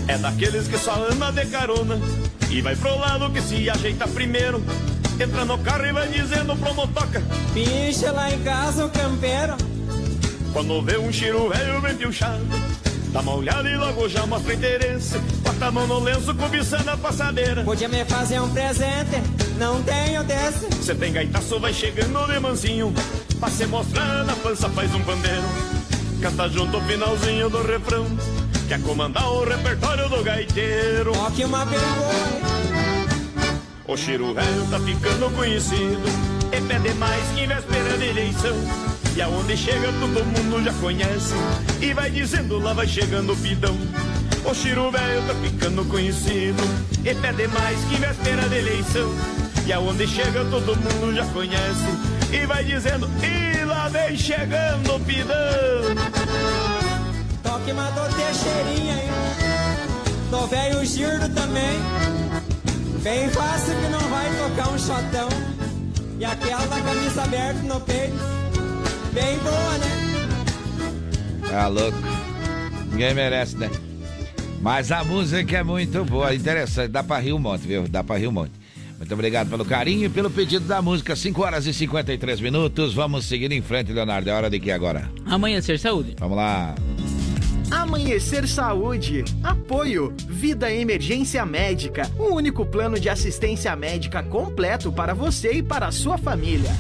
[0.08, 2.00] É daqueles que só anda de carona
[2.50, 4.64] e vai pro lado que se ajeita primeiro.
[5.20, 7.22] Entra no carro e vai dizendo pro motoca:
[7.54, 9.58] Pincha lá em casa o campeiro.
[10.54, 12.42] Quando vê um cheiro velho bem piochado,
[13.12, 15.18] dá uma olhada e logo já mostra interesse.
[15.44, 17.64] Bota a mão no lenço cobiçando a passadeira.
[17.64, 19.22] Podia me fazer um presente,
[19.60, 20.68] não tenho desse.
[20.84, 22.94] Cê tem gaitaço, vai chegando de mansinho.
[23.40, 25.44] Pra se mostrar na pança faz um pandeiro.
[26.22, 28.06] Canta junto o finalzinho do refrão.
[28.68, 31.14] Quer comandar o repertório do gaiteiro.
[31.14, 33.08] Toque uma vergonha.
[33.88, 36.04] O cheiro velho tá ficando conhecido.
[36.52, 38.56] E pede mais que véspera de eleição.
[39.16, 41.34] E aonde chega todo mundo já conhece.
[41.82, 43.78] E vai dizendo lá vai chegando o pidão.
[44.44, 46.62] O cheiro velho tá ficando conhecido.
[47.06, 49.16] E pede mais que véspera de eleição.
[49.66, 51.88] E aonde chega todo mundo já conhece.
[52.34, 56.17] E vai dizendo, e lá vem chegando o pidão.
[57.58, 59.10] Toque uma do Teixeirinha aí.
[60.30, 61.80] Do velho Girdo também.
[63.02, 65.30] Bem fácil que não vai tocar um shotão.
[66.20, 68.16] E aquela da camisa aberta no peito.
[69.12, 71.50] Bem boa, né?
[71.50, 71.98] Tá louco.
[72.92, 73.72] Ninguém merece, né?
[74.62, 76.90] Mas a música é muito boa, interessante.
[76.90, 77.88] Dá pra rir um monte, viu?
[77.88, 78.52] Dá pra rir um monte.
[79.00, 81.16] Muito obrigado pelo carinho e pelo pedido da música.
[81.16, 82.94] 5 horas e 53 minutos.
[82.94, 84.30] Vamos seguir em frente, Leonardo.
[84.30, 85.10] É hora de que agora?
[85.26, 86.16] Amanhecer Saúde.
[86.20, 86.76] Vamos lá.
[87.70, 89.26] Amanhecer Saúde.
[89.44, 90.14] Apoio.
[90.28, 92.10] Vida Emergência Médica.
[92.18, 96.72] O único plano de assistência médica completo para você e para a sua família.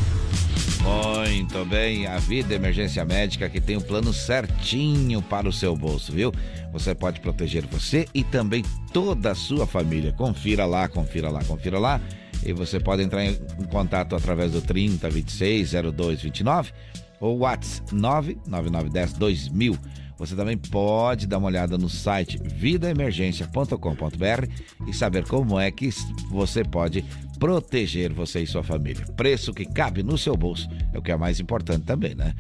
[0.81, 6.13] Muito bem, a Vida Emergência Médica que tem um plano certinho para o seu bolso,
[6.13, 6.31] viu?
[6.71, 8.63] Você pode proteger você e também
[8.93, 10.13] toda a sua família.
[10.13, 11.99] Confira lá, confira lá, confira lá.
[12.45, 13.35] E você pode entrar em
[13.69, 16.71] contato através do 30 26 02 29
[17.19, 19.77] ou WhatsApp 99910 2000.
[20.18, 24.47] Você também pode dar uma olhada no site vidaemergência.com.br
[24.88, 25.89] e saber como é que
[26.30, 27.05] você pode
[27.39, 29.05] proteger você e sua família.
[29.15, 32.34] Preço que cabe no seu bolso é o que é mais importante também, né?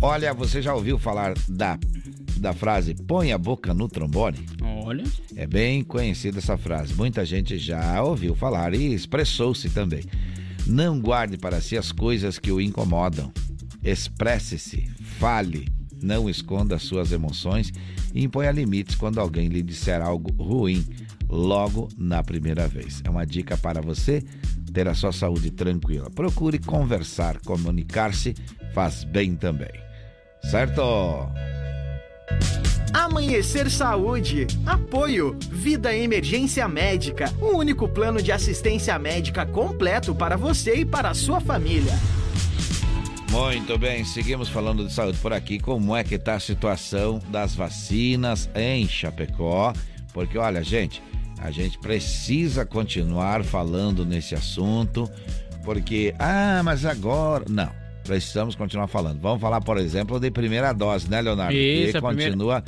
[0.00, 1.78] Olha, você já ouviu falar da,
[2.38, 4.44] da frase põe a boca no trombone?
[4.62, 5.04] Olha.
[5.36, 6.94] É bem conhecida essa frase.
[6.94, 10.04] Muita gente já ouviu falar e expressou-se também.
[10.66, 13.32] Não guarde para si as coisas que o incomodam.
[13.82, 15.68] Expresse-se, fale,
[16.04, 17.72] não esconda suas emoções
[18.12, 20.84] e imponha limites quando alguém lhe disser algo ruim
[21.28, 23.00] logo na primeira vez.
[23.04, 24.22] É uma dica para você
[24.72, 26.10] ter a sua saúde tranquila.
[26.10, 28.34] Procure conversar, comunicar-se
[28.74, 29.72] faz bem também.
[30.50, 30.82] Certo?
[32.92, 34.46] Amanhecer Saúde.
[34.66, 35.36] Apoio.
[35.50, 37.32] Vida Emergência Médica.
[37.40, 41.92] O único plano de assistência médica completo para você e para a sua família.
[43.34, 45.58] Muito bem, seguimos falando de saúde por aqui.
[45.58, 49.72] Como é que está a situação das vacinas em Chapecó?
[50.12, 51.02] Porque olha, gente,
[51.40, 55.10] a gente precisa continuar falando nesse assunto,
[55.64, 57.70] porque ah, mas agora não.
[58.04, 59.20] Precisamos continuar falando.
[59.20, 61.56] Vamos falar, por exemplo, de primeira dose, né, Leonardo?
[61.56, 62.62] Isso, que a primeira- continua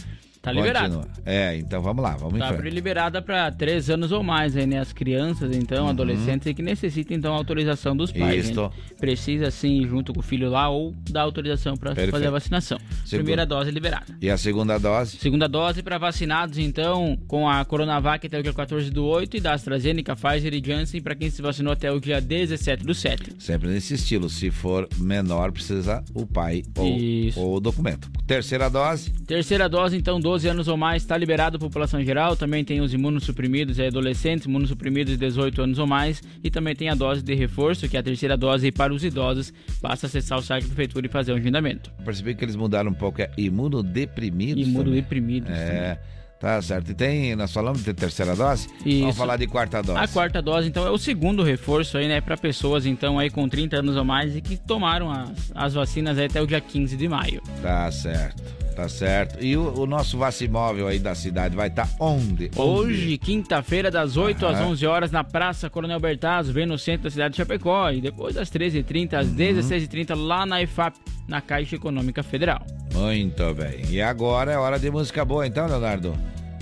[0.47, 0.95] Tá liberado.
[0.99, 1.17] Continua.
[1.27, 2.73] É, então vamos lá, vamos em Tá frente.
[2.73, 4.79] liberada para três anos ou mais, aí, né?
[4.79, 8.47] As crianças, então, adolescentes, e que necessitam, então, autorização dos pais.
[8.47, 8.63] Isto.
[8.63, 8.71] né?
[9.01, 12.79] Precisa, sim, ir junto com o filho lá, ou dar autorização para fazer a vacinação.
[13.05, 13.09] Segunda.
[13.25, 14.07] Primeira dose liberada.
[14.23, 15.17] E a segunda dose?
[15.17, 19.41] Segunda dose para vacinados, então, com a Coronavac até o dia 14 do 8 e
[19.41, 23.33] da AstraZeneca, Pfizer e Janssen para quem se vacinou até o dia 17 do 7.
[23.41, 24.31] Sempre nesse estilo.
[24.31, 27.41] Se for menor, precisa o pai ou, Isso.
[27.41, 28.09] ou o documento.
[28.27, 29.11] Terceira dose?
[29.27, 32.37] Terceira dose, então, 12 anos ou mais, está liberado a população geral.
[32.37, 36.23] Também tem os imunossuprimidos e adolescentes, imunossuprimidos de 18 anos ou mais.
[36.43, 39.53] E também tem a dose de reforço, que é a terceira dose para os idosos.
[39.81, 41.91] Basta acessar o site da prefeitura e fazer o agendamento.
[42.05, 43.23] Percebi que eles mudaram um pouco.
[43.23, 44.67] É imunodeprimidos.
[44.67, 45.67] Imunodeprimidos também.
[45.67, 45.83] também.
[45.83, 45.99] É.
[46.39, 46.91] Tá certo.
[46.91, 48.69] E tem, nós falamos de terceira dose?
[48.85, 49.01] Isso.
[49.01, 49.99] Vamos falar de quarta dose.
[49.99, 53.49] A quarta dose, então, é o segundo reforço aí, né, para pessoas, então, aí com
[53.49, 57.09] 30 anos ou mais e que tomaram as, as vacinas até o dia 15 de
[57.09, 57.41] maio.
[57.63, 58.66] Tá certo.
[58.77, 59.43] Tá certo.
[59.43, 62.51] E o, o nosso vacimóvel aí da cidade vai estar onde?
[62.55, 64.67] Hoje, quinta-feira, das 8 às Aham.
[64.69, 67.91] 11 horas, na Praça Coronel Bertazzo, bem no centro da cidade de Chapecó.
[67.91, 69.19] E depois das 13h30 Uhum.
[69.21, 70.95] às 16h30, lá na IFAP,
[71.27, 72.61] na Caixa Econômica Federal.
[72.93, 73.83] Muito bem.
[73.89, 76.15] E agora é hora de música boa, então, Leonardo?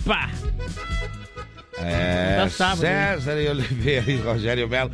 [0.06, 0.30] Pá!
[1.78, 2.36] É.
[2.36, 4.92] Tá sábado, César e Oliveira e Rogério Melo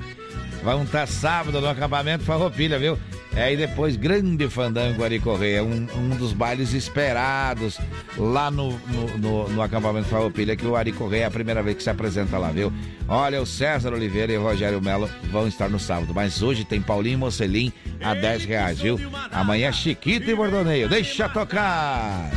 [0.64, 2.98] vão estar sábado no acampamento Farroupilha, viu?
[3.34, 7.78] É, e depois, grande fandango Ari Correia, um, um dos bailes esperados
[8.18, 11.76] lá no, no, no, no acampamento Farroupilha, que o Ari Correia é a primeira vez
[11.76, 12.72] que se apresenta lá, viu?
[13.08, 16.82] Olha, o César Oliveira e o Rogério Melo vão estar no sábado, mas hoje tem
[16.82, 17.72] Paulinho Mocelim
[18.02, 18.98] a 10 reais, viu?
[19.30, 22.30] Amanhã é Chiquito e Bordoneio, deixa tocar!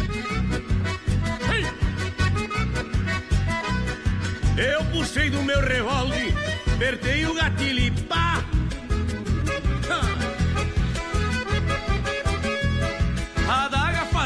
[4.55, 6.31] Eu puxei do meu revólver,
[6.75, 8.22] apertei o gatilho e pá!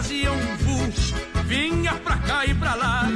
[0.07, 0.57] Fazia um
[1.43, 3.09] vinha pra cá e pra lá.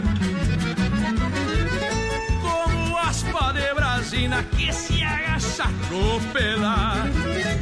[2.41, 7.07] Como aspa de brasina que se agacha no pelar.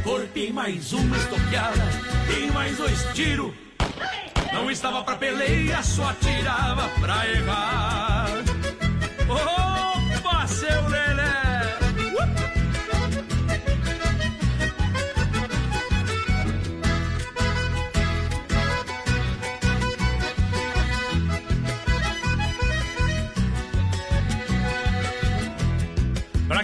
[0.03, 1.89] Cortei mais uma estoqueada,
[2.27, 3.53] dei mais dois tiros.
[4.51, 8.29] Não estava pra peleia, só atirava pra errar.
[9.29, 9.68] Opa,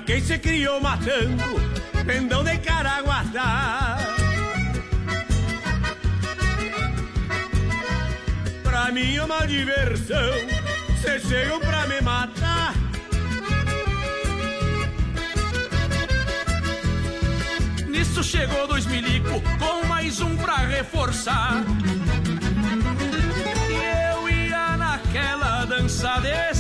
[0.06, 1.44] quem se criou matando,
[2.06, 3.98] pendão de caraguatá.
[8.64, 10.34] Pra mim é uma diversão,
[11.02, 12.74] cê chegam pra me matar.
[17.88, 21.64] Nisso chegou dois milico com mais um pra reforçar.
[23.70, 26.54] E eu ia naquela dança de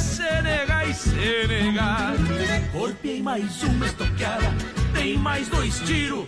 [0.96, 2.14] E Senegal.
[2.72, 4.54] Corpei mais uma estoqueada,
[4.94, 6.26] dei mais dois tiros.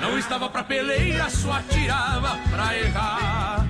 [0.00, 3.68] Não estava pra peleia, só atirava pra errar.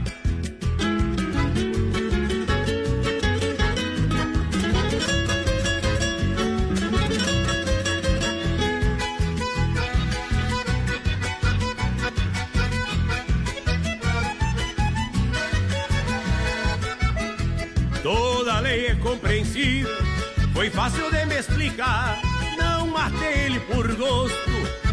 [18.68, 19.96] Lei é compreensível,
[20.52, 22.20] foi fácil de me explicar.
[22.58, 24.50] Não matei ele por gosto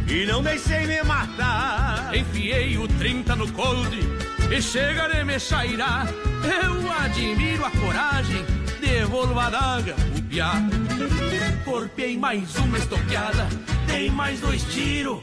[0.08, 2.16] e não deixei me matar.
[2.16, 3.98] Enfiei o 30 no cold
[4.50, 6.08] e chega de me chairar.
[6.64, 8.46] Eu admiro a coragem,
[8.80, 10.54] devolvo a daga, o piá.
[11.66, 13.46] Corpei mais uma estoqueada,
[13.88, 15.20] dei mais dois tiros.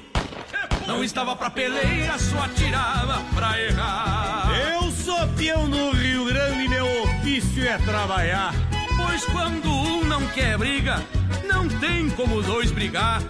[0.87, 4.51] Não estava pra peleia, só atirava pra errar.
[4.73, 6.82] Eu sou peão do Rio Grande e meu
[7.23, 8.53] ofício é trabalhar.
[8.97, 11.01] Pois quando um não quer briga,
[11.47, 13.23] não tem como dois brigar.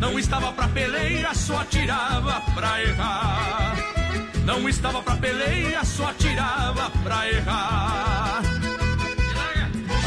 [0.00, 3.76] Não estava pra peleia, só atirava pra errar.
[4.44, 8.40] Não estava pra peleia, só atirava pra errar.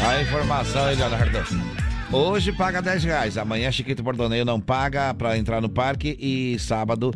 [0.08, 1.38] A informação aí, Leonardo.
[2.10, 7.14] Hoje paga 10 reais, amanhã Chiquito Bordoneio não paga pra entrar no parque e sábado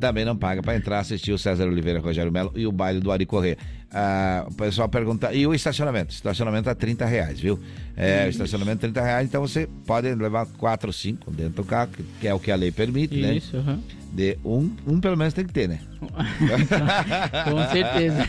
[0.00, 3.12] também não paga pra entrar assistir o César Oliveira, Rogério Melo e o baile do
[3.12, 3.56] Ari Corrêa.
[3.94, 6.14] Ah, o pessoal pergunta, e o estacionamento?
[6.14, 7.60] Estacionamento a 30 reais, viu?
[7.94, 11.90] É, o estacionamento 30 reais, então você pode levar 4 ou 5 dentro do carro,
[11.94, 13.34] que- que é o que a lei permite, né?
[13.34, 13.78] Isso, aham.
[14.10, 15.78] De um, um pelo menos tem que ter, né?
[17.44, 18.28] Com certeza.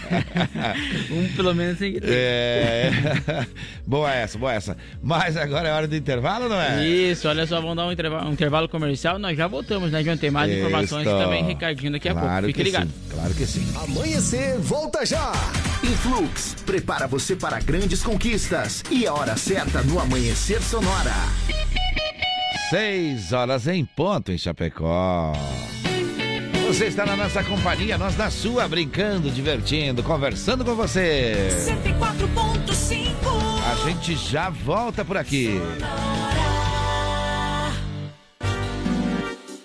[1.12, 2.10] um pelo menos tem que ter.
[2.10, 2.92] É.
[3.86, 4.78] boa essa, boa essa.
[5.02, 6.86] Mas agora é hora do intervalo, não é?
[6.88, 9.20] Isso, olha só, vamos dar um intervalo, um intervalo comercial.
[9.20, 10.16] Nós já voltamos, né, João?
[10.18, 11.18] Tem mais informações Isto.
[11.18, 12.46] também, Ricardinho, daqui a Claro pouco.
[12.48, 12.88] Fique que ligado.
[12.88, 13.68] sim, claro que sim.
[13.84, 15.32] Amanhecer, volta já!
[15.84, 21.14] Influx prepara você para grandes conquistas e a hora certa no amanhecer sonora.
[22.70, 25.34] Seis horas em ponto em Chapecó.
[26.68, 31.50] Você está na nossa companhia, nós na sua, brincando, divertindo, conversando com você.
[31.50, 33.14] 104.5
[33.72, 35.60] A gente já volta por aqui.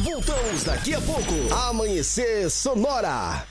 [0.00, 1.54] Voltamos daqui a pouco.
[1.68, 3.46] Amanhecer Sonora.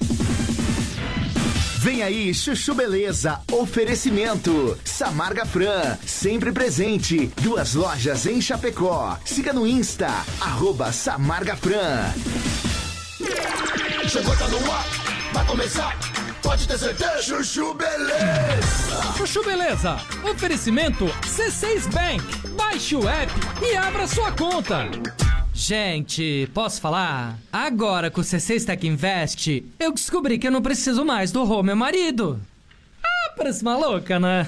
[1.77, 3.39] Vem aí, Chuchu Beleza.
[3.51, 4.77] Oferecimento.
[4.83, 5.97] Samarga Fran.
[6.05, 7.27] Sempre presente.
[7.41, 9.17] Duas lojas em Chapecó.
[9.23, 10.09] Siga no Insta.
[10.41, 12.13] Arroba Samarga Fran.
[14.09, 14.85] Chegou, tá no ar,
[15.31, 15.97] vai começar.
[16.41, 17.21] Pode ter certeza.
[17.21, 19.13] Chuchu Beleza.
[19.17, 19.97] Chuchu Beleza.
[20.29, 22.49] Oferecimento C6 Bank.
[22.57, 23.31] Baixe o app
[23.63, 24.89] e abra sua conta.
[25.63, 27.37] Gente, posso falar?
[27.53, 31.61] Agora com o C6 Tech Invest, eu descobri que eu não preciso mais do Rô,
[31.61, 32.41] meu marido.
[33.35, 34.47] Parece maluca, né?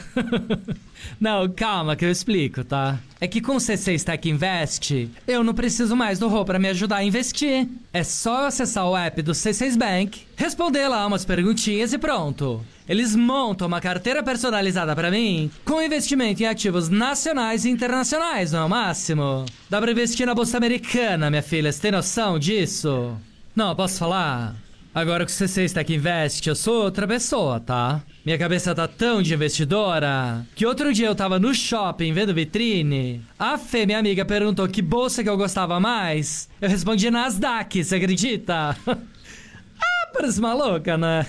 [1.19, 2.99] não, calma que eu explico, tá?
[3.19, 6.69] É que com o C6 Tech Invest, eu não preciso mais do Rô pra me
[6.69, 7.67] ajudar a investir.
[7.93, 12.63] É só acessar o app do C6 Bank, responder lá umas perguntinhas e pronto.
[12.87, 18.59] Eles montam uma carteira personalizada pra mim com investimento em ativos nacionais e internacionais, não
[18.59, 19.45] é o máximo?
[19.69, 23.15] Dá pra investir na bolsa americana, minha filha, você tem noção disso?
[23.55, 24.55] Não, posso falar?
[24.95, 28.03] Agora o C6 Tech Invest, eu sou outra pessoa, tá?
[28.23, 33.19] Minha cabeça tá tão de investidora que outro dia eu tava no shopping vendo vitrine.
[33.39, 36.47] A Fê, minha amiga, perguntou que bolsa que eu gostava mais.
[36.61, 38.77] Eu respondi Nasdaq, você acredita?
[38.85, 41.25] ah, parece maluca, né?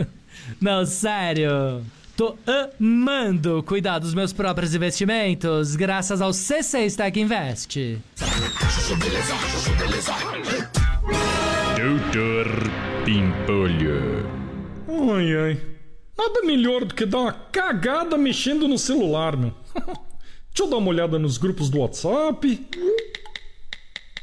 [0.58, 1.84] Não, sério.
[2.16, 2.34] Tô
[2.80, 7.98] amando cuidar dos meus próprios investimentos graças ao C6 Tech Invest.
[11.76, 14.24] Doutor Pimpolho.
[14.88, 15.60] Ai, ai.
[16.16, 19.52] Nada melhor do que dar uma cagada mexendo no celular, meu.
[20.54, 22.68] Deixa eu dar uma olhada nos grupos do WhatsApp.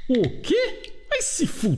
[0.07, 0.93] O quê?
[1.09, 1.77] Vai se fuder.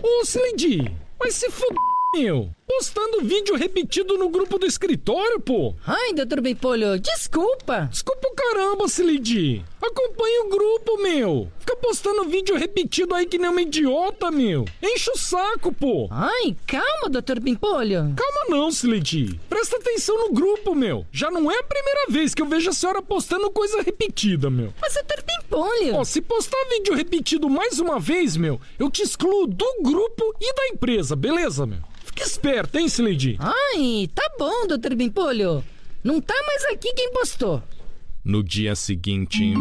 [0.00, 1.76] Ô, Slendy, vai se fuder,
[2.14, 2.50] meu.
[2.66, 5.74] Postando vídeo repetido no grupo do escritório, pô.
[5.84, 7.88] Ai, doutor Bempolho, desculpa.
[7.90, 9.64] Desculpa o caramba, Slendy.
[9.88, 11.50] Acompanha o grupo, meu.
[11.58, 14.66] Fica postando vídeo repetido aí que nem uma idiota, meu.
[14.82, 16.08] Enche o saco, pô.
[16.10, 18.14] Ai, calma, doutor Pimpolho.
[18.14, 19.40] Calma não, Slendy.
[19.48, 21.06] Presta atenção no grupo, meu.
[21.10, 24.74] Já não é a primeira vez que eu vejo a senhora postando coisa repetida, meu.
[24.80, 25.94] Mas, doutor Pimpolho...
[25.94, 30.54] Ó, se postar vídeo repetido mais uma vez, meu, eu te excluo do grupo e
[30.54, 31.78] da empresa, beleza, meu?
[32.04, 33.38] Fica esperto, hein, Slendy?
[33.40, 35.64] Ai, tá bom, doutor Pimpolho.
[36.04, 37.62] Não tá mais aqui quem postou.
[38.28, 39.54] No dia seguinte.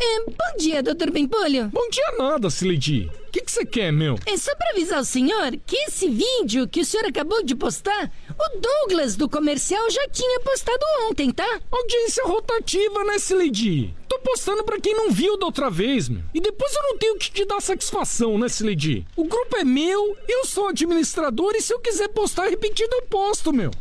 [0.00, 1.66] É, bom dia, doutor Pimpolho.
[1.70, 3.10] Bom dia nada, Slendy.
[3.26, 4.16] O que você quer, meu?
[4.24, 8.08] É só pra avisar o senhor que esse vídeo que o senhor acabou de postar,
[8.28, 10.78] o Douglas do comercial já tinha postado
[11.08, 11.60] ontem, tá?
[11.72, 13.92] Audiência rotativa, né, Slendy?
[14.08, 16.22] Tô postando pra quem não viu da outra vez, meu.
[16.32, 19.04] E depois eu não tenho que te dar satisfação, né, Slendy?
[19.16, 23.52] O grupo é meu, eu sou administrador e se eu quiser postar repetido, eu posto,
[23.52, 23.72] meu.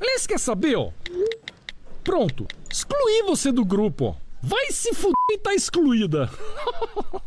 [0.00, 0.92] Aliás, quer saber, ó?
[2.08, 4.14] Pronto, excluí você do grupo, ó.
[4.42, 6.30] Vai se fuder e tá excluída.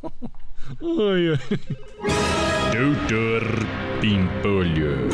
[0.82, 1.40] ai, ai.
[2.74, 3.44] Doutor
[4.02, 5.08] Pimpolho.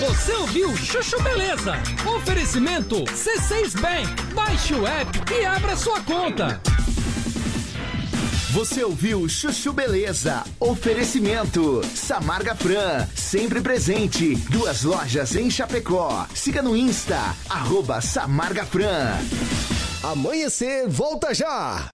[0.00, 1.74] Você ouviu Chuchu Beleza?
[2.16, 4.34] Oferecimento C6 Bank.
[4.34, 6.60] Baixe o app e abra sua conta.
[8.52, 10.44] Você ouviu Chuchu Beleza?
[10.60, 11.82] Oferecimento.
[11.94, 14.36] Samarga Fran, sempre presente.
[14.50, 16.26] Duas lojas em Chapecó.
[16.34, 17.18] Siga no Insta,
[17.48, 19.18] arroba Samarga Fran.
[20.02, 21.93] Amanhecer, volta já!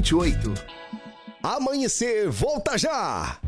[0.00, 0.54] 1928.
[1.42, 3.38] Amanhecer, volta já!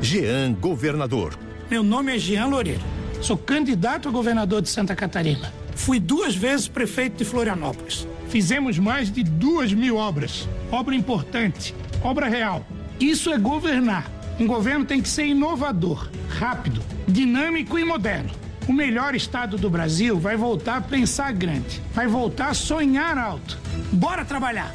[0.00, 1.38] Jean Governador.
[1.70, 2.82] Meu nome é Jean Loureiro.
[3.20, 5.52] Sou candidato a governador de Santa Catarina.
[5.74, 8.06] Fui duas vezes prefeito de Florianópolis.
[8.28, 10.48] Fizemos mais de duas mil obras.
[10.70, 12.66] Obra importante, obra real.
[12.98, 14.10] Isso é governar.
[14.38, 18.30] Um governo tem que ser inovador, rápido, dinâmico e moderno.
[18.68, 23.58] O melhor estado do Brasil vai voltar a pensar grande, vai voltar a sonhar alto.
[23.92, 24.74] Bora trabalhar!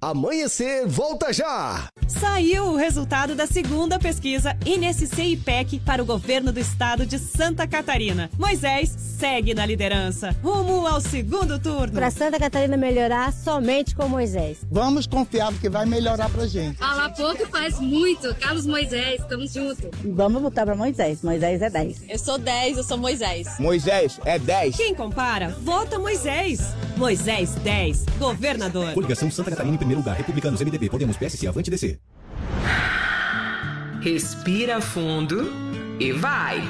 [0.00, 1.88] Amanhecer, volta já!
[2.06, 7.66] Saiu o resultado da segunda pesquisa INSC IPEC para o governo do estado de Santa
[7.66, 8.30] Catarina.
[8.38, 11.92] Moisés segue na liderança, rumo ao segundo turno.
[11.92, 14.58] Para Santa Catarina melhorar somente com Moisés.
[14.70, 16.76] Vamos confiar que vai melhorar pra gente.
[16.76, 18.34] Fala pouco faz muito.
[18.36, 19.86] Carlos Moisés, estamos juntos.
[20.04, 21.22] Vamos votar para Moisés.
[21.22, 22.02] Moisés é 10.
[22.08, 23.58] Eu sou 10, eu sou Moisés.
[23.58, 24.76] Moisés é 10.
[24.76, 26.60] Quem compara, vota Moisés.
[26.96, 28.92] Moisés 10, governador.
[28.92, 30.16] Coligação Santa Catarina em primeiro lugar.
[30.16, 31.98] Republicanos, MDB, Podemos, PSC, Avante DC.
[34.00, 35.50] Respira fundo
[35.98, 36.62] e vai.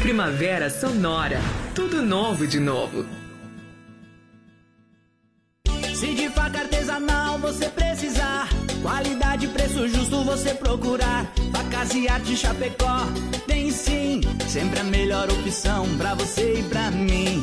[0.00, 1.40] Primavera Sonora.
[1.74, 3.06] Tudo novo de novo.
[5.94, 8.48] Se de faca artesanal você precisar,
[8.82, 11.26] qualidade e preço justo você procurar.
[11.52, 13.06] Facas e arte Chapecó,
[13.46, 17.42] tem sim, sempre a melhor opção pra você e pra mim.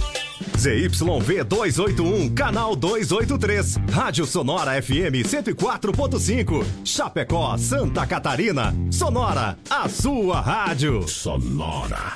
[0.61, 3.79] ZYV 281, canal 283.
[3.91, 6.63] Rádio Sonora FM 104.5.
[6.85, 8.71] Chapecó, Santa Catarina.
[8.91, 11.07] Sonora, a sua rádio.
[11.07, 12.13] Sonora.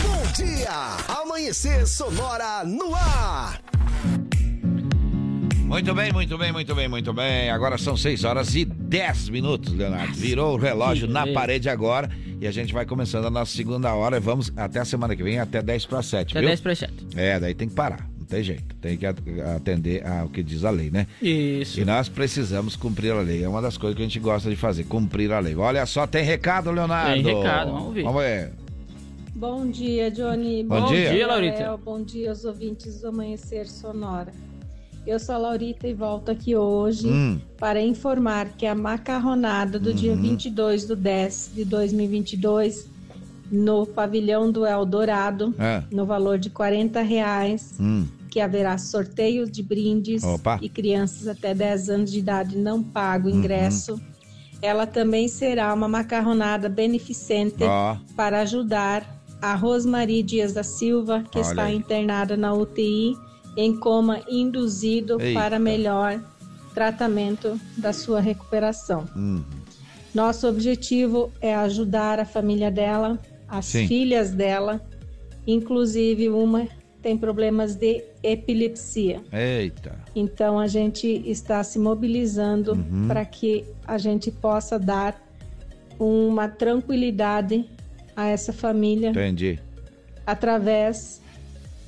[0.00, 0.96] Bom dia!
[1.20, 3.60] Amanhecer Sonora no ar.
[5.64, 7.50] Muito bem, muito bem, muito bem, muito bem.
[7.50, 10.14] Agora são 6 horas e 10 minutos, Leonardo.
[10.14, 12.08] Virou o relógio na parede agora
[12.42, 14.18] e a gente vai começando a nossa segunda hora.
[14.18, 16.32] Vamos até a semana que vem, até 10 para 7.
[16.32, 16.48] Até viu?
[16.48, 16.92] 10 para 7.
[17.14, 18.10] É, daí tem que parar.
[18.18, 18.74] Não tem jeito.
[18.80, 21.06] Tem que atender ao que diz a lei, né?
[21.22, 21.78] Isso.
[21.80, 23.44] E nós precisamos cumprir a lei.
[23.44, 25.54] É uma das coisas que a gente gosta de fazer, cumprir a lei.
[25.54, 27.22] Olha só, tem recado, Leonardo.
[27.22, 28.02] Tem recado, vamos ver.
[28.02, 28.52] Vamos ver.
[29.36, 30.64] Bom dia, Johnny.
[30.64, 31.10] Bom dia.
[31.10, 31.58] Bom dia, Laurita.
[31.58, 31.78] Léo.
[31.78, 34.32] Bom dia aos ouvintes do Amanhecer Sonora.
[35.06, 37.40] Eu sou a Laurita e volto aqui hoje Hum.
[37.58, 40.22] para informar que a macarronada do dia Uhum.
[40.22, 42.86] 22 do 10 de 2022
[43.50, 45.82] no pavilhão do Eldorado, É.
[45.90, 48.06] no valor de 40 reais, Hum.
[48.30, 50.58] que haverá sorteio de brindes Opa.
[50.62, 53.38] e crianças até 10 anos de idade não pagam Uhum.
[53.38, 54.00] ingresso.
[54.62, 57.96] Ela também será uma macarronada beneficente Ó.
[58.16, 61.74] para ajudar a Rosmarie Dias da Silva, que Olha está aí.
[61.76, 63.16] internada na UTI
[63.56, 65.38] em coma induzido Eita.
[65.38, 66.20] para melhor
[66.74, 69.04] tratamento da sua recuperação.
[69.16, 69.42] Hum.
[70.14, 73.86] Nosso objetivo é ajudar a família dela, as Sim.
[73.86, 74.80] filhas dela,
[75.46, 76.66] inclusive uma
[77.02, 79.20] tem problemas de epilepsia.
[79.32, 79.98] Eita.
[80.14, 83.08] Então a gente está se mobilizando Uhum.
[83.08, 85.20] para que a gente possa dar
[85.98, 87.64] uma tranquilidade
[88.14, 89.58] a essa família Entendi.
[90.24, 91.20] através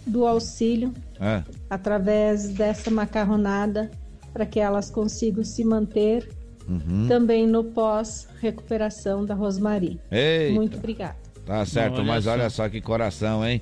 [0.07, 0.93] do auxílio,
[1.25, 1.43] É.
[1.71, 3.91] através dessa macarronada,
[4.33, 6.29] para que elas consigam se manter
[6.69, 7.07] Uhum.
[7.09, 10.01] também no pós-recuperação da Rosmarie.
[10.11, 10.55] Eita.
[10.55, 11.17] Muito obrigada.
[11.47, 12.31] Tá certo, Olha mas só.
[12.33, 13.61] olha só que coração, hein?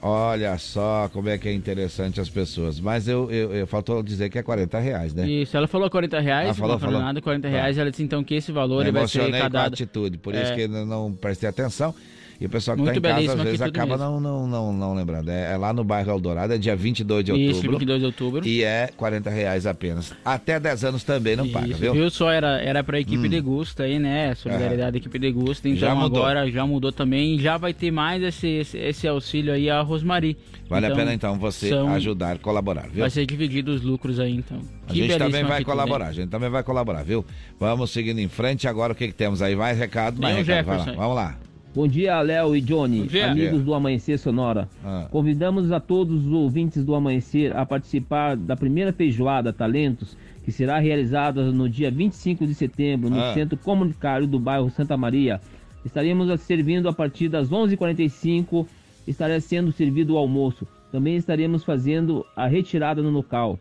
[0.00, 2.78] Olha só como é que é interessante as pessoas.
[2.80, 5.28] Mas eu, eu, eu faltou dizer que é 40 reais, né?
[5.28, 7.06] Isso, ela falou 40 reais, Ah, falou, não falou falou.
[7.06, 7.52] nada, 40 Tá.
[7.52, 7.76] reais.
[7.76, 9.74] Ela disse então que esse valor vai ser emocionei com a arrecadado.
[9.74, 10.54] atitude, por isso É.
[10.54, 11.92] que eu não prestei atenção.
[12.40, 14.20] E o pessoal que está em casa, às vezes, acaba mesmo.
[14.20, 15.28] não, não, não, não lembrando.
[15.28, 17.50] É, é lá no bairro Eldorado, é dia 22 de outubro.
[17.50, 18.46] Isso, 22 de outubro.
[18.46, 20.12] E é 40 reais apenas.
[20.24, 21.92] Até 10 anos também não paga, Isso, viu?
[21.94, 22.10] viu?
[22.10, 23.28] Só era, era pra equipe Hum.
[23.28, 24.36] Degusta aí, né?
[24.36, 25.68] Solidariedade da equipe Degusta.
[25.68, 26.22] Então Já mudou.
[26.24, 29.80] agora já mudou também e já vai ter mais esse, esse, esse auxílio aí a
[29.80, 30.36] Rosmarie.
[30.68, 33.00] Vale a pena então você são- ajudar, colaborar, viu?
[33.00, 34.60] Vai ser dividido os lucros aí, então.
[34.88, 36.10] A Que gente também vai colaborar, hein?
[36.10, 37.24] a gente também vai colaborar, viu?
[37.58, 38.68] Vamos seguindo em frente.
[38.68, 39.56] Agora o que, que temos aí?
[39.56, 40.94] Mais recado, mais Tem recado.
[40.94, 41.36] Vamos lá.
[41.74, 44.68] Bom dia, Léo e Johnny, amigos do Amanhecer Sonora.
[44.84, 45.06] Ah.
[45.10, 50.78] Convidamos a todos os ouvintes do Amanhecer a participar da primeira feijoada Talentos, que será
[50.78, 53.34] realizada no dia 25 de setembro no Ah.
[53.34, 55.40] Centro Comunitário do bairro Santa Maria.
[55.84, 58.66] Estaremos servindo a partir das 11h45,
[59.06, 60.66] estará sendo servido o almoço.
[60.90, 63.58] Também estaremos fazendo a retirada no local.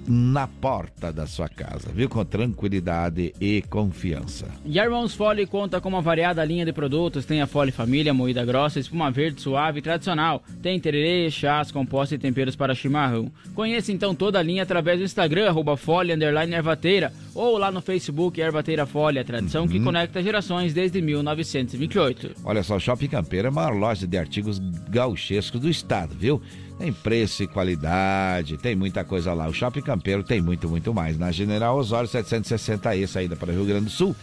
[0.09, 2.09] na porta da sua casa, viu?
[2.09, 4.47] Com tranquilidade e confiança.
[4.65, 7.25] E a Irmãos Fole conta com uma variada linha de produtos.
[7.25, 10.41] Tem a Fole Família, moída grossa, espuma verde, suave e tradicional.
[10.63, 13.31] Tem tererê, chás, compostos e temperos para chimarrão.
[13.53, 18.41] Conheça então toda a linha através do Instagram, arroba Fole, Ervateira, ou lá no Facebook,
[18.41, 22.31] Ervateira Fole, a tradição que conecta gerações desde 1928.
[22.43, 24.57] Olha só, Shopping Campeiro é a maior loja de artigos
[24.89, 26.41] gauchescos do estado, viu?
[26.79, 29.49] Tem preço e qualidade, tem muita coisa lá.
[29.49, 31.17] O Shopping Campeiro tem muito, muito mais.
[31.17, 34.15] Na General Osório 760E, saída para Rio Grande do Sul.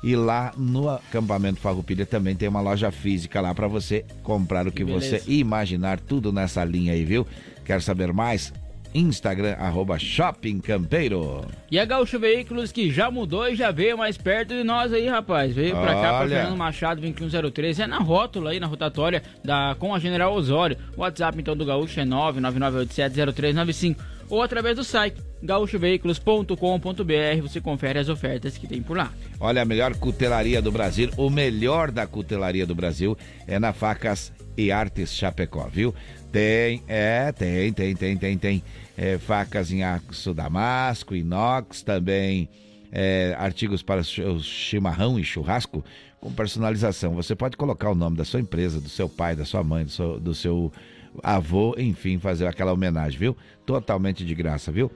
[0.00, 4.70] E lá no acampamento Farroupilha também tem uma loja física lá para você comprar o
[4.70, 7.26] que, Que você imaginar, tudo nessa linha aí, viu?
[7.64, 8.52] Quer saber mais?
[8.94, 11.44] Instagram, arroba Shopping Campeiro.
[11.70, 15.06] E a Gaúcho Veículos que já mudou e já veio mais perto de nós aí,
[15.06, 15.54] rapaz.
[15.54, 16.36] Veio pra cá, pra Olha.
[16.36, 17.82] Fernando Machado, 21113.
[17.82, 20.76] É na rótula aí, na rotatória da, com a General Osório.
[20.96, 23.96] O WhatsApp então do Gaúcho é 999870395
[24.30, 27.42] ou através do site gaúchoveículos.com.br.
[27.42, 29.12] Você confere as ofertas que tem por lá.
[29.38, 34.32] Olha, a melhor cutelaria do Brasil, o melhor da cutelaria do Brasil é na Facas
[34.56, 35.94] e Artes Chapecó, viu?
[36.32, 38.62] Tem, é, tem, tem, tem, tem, tem.
[38.96, 42.48] É, facas em aço damasco, inox, também
[42.92, 45.84] é, artigos para chimarrão e churrasco
[46.20, 47.14] com personalização.
[47.14, 49.90] Você pode colocar o nome da sua empresa, do seu pai, da sua mãe, do
[49.90, 50.72] seu, do seu
[51.22, 53.36] avô, enfim, fazer aquela homenagem, viu?
[53.64, 54.90] Totalmente de graça, viu?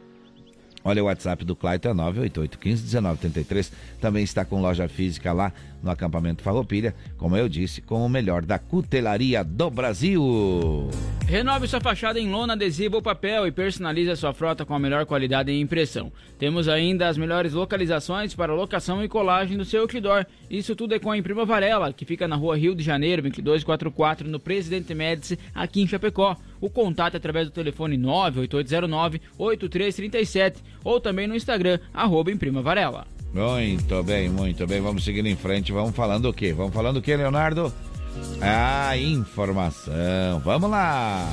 [0.84, 3.72] Olha o WhatsApp do Clayton, é 988151933.
[4.00, 5.50] Também está com loja física lá
[5.84, 10.90] no acampamento Farroupilha, como eu disse, com o melhor da cutelaria do Brasil.
[11.26, 14.78] Renove sua fachada em lona, adesivo ou papel e personalize a sua frota com a
[14.78, 16.10] melhor qualidade em impressão.
[16.38, 20.26] Temos ainda as melhores localizações para locação e colagem do seu outdoor.
[20.50, 24.28] Isso tudo é com a Imprima Varela, que fica na rua Rio de Janeiro, 2244,
[24.28, 26.36] no Presidente Médici, aqui em Chapecó.
[26.60, 33.13] O contato é através do telefone 98809-8337 ou também no Instagram, arroba Imprima Varela.
[33.34, 34.80] Muito bem, muito bem.
[34.80, 35.72] Vamos seguindo em frente.
[35.72, 36.52] Vamos falando o quê?
[36.52, 37.72] Vamos falando o quê, Leonardo?
[38.40, 40.40] A informação.
[40.44, 41.28] Vamos lá.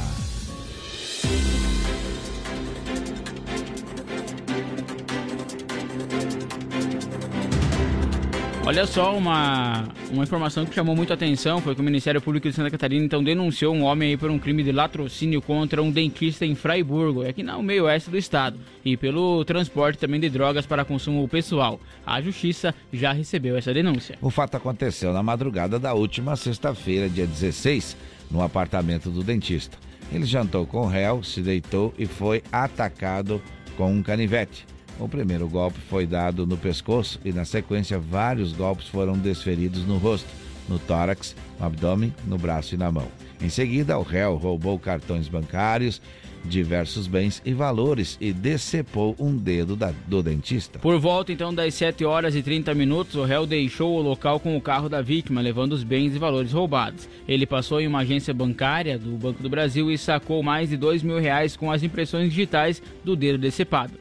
[8.64, 12.48] Olha só, uma, uma informação que chamou muito a atenção foi que o Ministério Público
[12.48, 16.46] de Santa Catarina então denunciou um homem por um crime de latrocínio contra um dentista
[16.46, 20.86] em Fraiburgo, aqui no meio oeste do estado, e pelo transporte também de drogas para
[20.86, 21.82] consumo pessoal.
[22.06, 24.18] A justiça já recebeu essa denúncia.
[24.22, 27.98] O fato aconteceu na madrugada da última sexta-feira, dia 16,
[28.30, 29.76] no apartamento do dentista.
[30.14, 33.42] Ele jantou com o réu, se deitou e foi atacado
[33.76, 34.71] com um canivete.
[35.02, 39.98] O primeiro golpe foi dado no pescoço e, na sequência, vários golpes foram desferidos no
[39.98, 40.30] rosto,
[40.70, 43.08] no tórax, no abdômen, no braço e na mão.
[43.42, 46.00] Em seguida, o réu roubou cartões bancários,
[46.46, 50.78] diversos bens e valores e decepou um dedo da, do dentista.
[50.78, 54.56] Por volta então das 7 horas e 30 minutos, o réu deixou o local com
[54.56, 57.10] o carro da vítima, levando os bens e valores roubados.
[57.28, 61.02] Ele passou em uma agência bancária do Banco do Brasil e sacou mais de 2
[61.02, 64.01] mil reais com as impressões digitais do dedo decepado.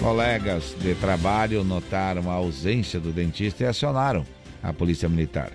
[0.00, 4.26] Colegas de trabalho notaram a ausência do dentista e acionaram
[4.62, 5.52] a polícia militar.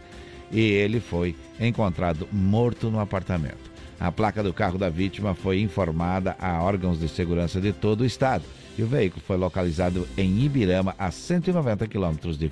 [0.52, 3.72] E ele foi encontrado morto no apartamento.
[4.00, 8.06] A placa do carro da vítima foi informada a órgãos de segurança de todo o
[8.06, 8.44] estado.
[8.78, 12.50] E o veículo foi localizado em Ibirama, a 190 quilômetros de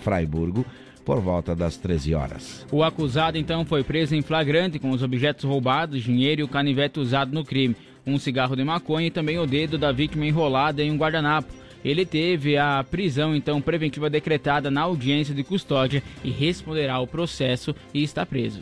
[0.00, 0.64] Fraiburgo,
[1.04, 2.66] por volta das 13 horas.
[2.70, 7.00] O acusado então foi preso em flagrante com os objetos roubados, dinheiro e o canivete
[7.00, 7.76] usado no crime
[8.14, 11.52] um cigarro de maconha e também o dedo da vítima enrolado em um guardanapo.
[11.84, 17.74] Ele teve a prisão então preventiva decretada na audiência de custódia e responderá ao processo
[17.94, 18.60] e está preso.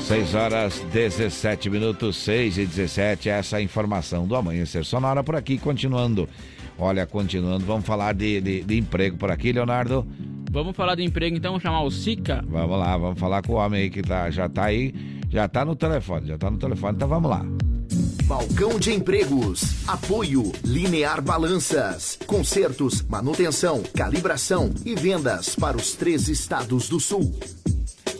[0.00, 3.28] 6 horas 17 minutos, 6 e 17.
[3.28, 6.28] Essa é informação do Amanhecer Sonora por aqui, continuando.
[6.78, 10.06] Olha, continuando, vamos falar de, de, de emprego por aqui, Leonardo.
[10.50, 12.44] Vamos falar de emprego então, chamar o Sica.
[12.46, 14.94] Vamos lá, vamos falar com o homem aí que tá, já tá aí,
[15.28, 17.44] já tá no telefone, já tá no telefone, então vamos lá.
[18.26, 19.86] Balcão de Empregos.
[19.86, 22.18] Apoio Linear Balanças.
[22.26, 27.32] Consertos, manutenção, calibração e vendas para os três estados do sul.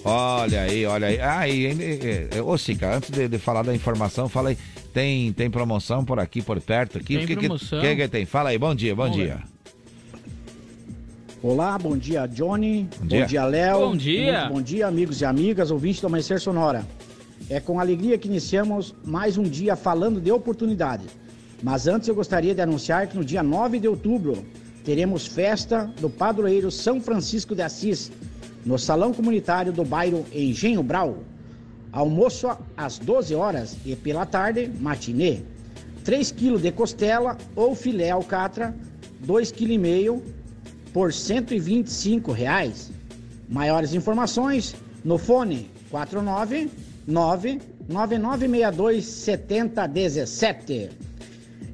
[0.05, 1.21] Olha aí, olha aí.
[1.21, 4.59] Ah, e, ô Sica, antes de, de, falar da informação, fala aí.
[4.95, 7.17] Tem, tem promoção por aqui, por perto aqui?
[7.17, 7.81] Tem o que, promoção.
[7.81, 8.25] Que, que, que tem?
[8.25, 9.43] Fala aí, bom dia, bom Vamos dia.
[11.43, 12.89] Olá, bom dia, Johnny.
[13.01, 13.27] Bom dia.
[13.27, 13.81] dia, Léo.
[13.81, 14.41] Bom dia.
[14.41, 16.87] Muito bom dia, amigos e amigas, ouvintes do Amanhecer Sonora.
[17.49, 21.05] É com alegria que iniciamos mais um dia falando de oportunidade.
[21.63, 24.45] Mas antes eu gostaria de anunciar que no dia 9 de outubro
[24.85, 28.11] teremos festa do padroeiro São Francisco de Assis,
[28.65, 31.19] no Salão Comunitário do bairro Engenho Brau.
[31.93, 35.39] Almoço às 12 horas e pela tarde, matinê.
[36.03, 38.75] 3 kg de costela ou filé alcatra,
[39.25, 40.23] 2,5 kg
[40.93, 42.91] por 125 reais.
[43.49, 44.75] Maiores informações
[45.05, 46.69] no fone 49
[47.07, 50.91] 99962 7017.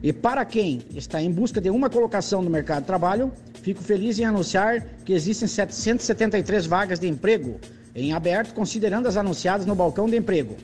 [0.02, 3.32] E para quem está em busca de uma colocação no mercado de trabalho,
[3.62, 7.60] fico feliz em anunciar que existem 773 vagas de emprego
[7.94, 10.56] em aberto, considerando as anunciadas no balcão de emprego.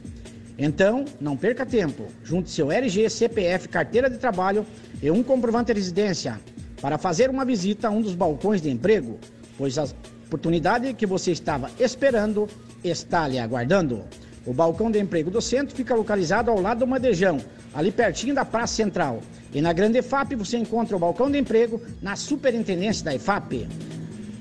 [0.59, 2.07] Então, não perca tempo.
[2.25, 4.67] Junte seu RG, CPF, carteira de trabalho
[5.01, 6.41] e um comprovante de residência
[6.81, 9.19] para fazer uma visita a um dos balcões de emprego,
[9.57, 9.87] pois a
[10.27, 12.49] oportunidade que você estava esperando
[12.83, 14.05] está lhe aguardando.
[14.49, 17.39] O balcão de emprego do centro fica localizado ao lado do Madejão,
[17.75, 19.21] ali pertinho da Praça Central.
[19.53, 23.69] E na Grande EFAP você encontra o balcão de emprego na Superintendência da EFAP.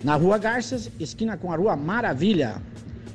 [0.01, 2.61] Na Rua Garças, esquina com a Rua Maravilha.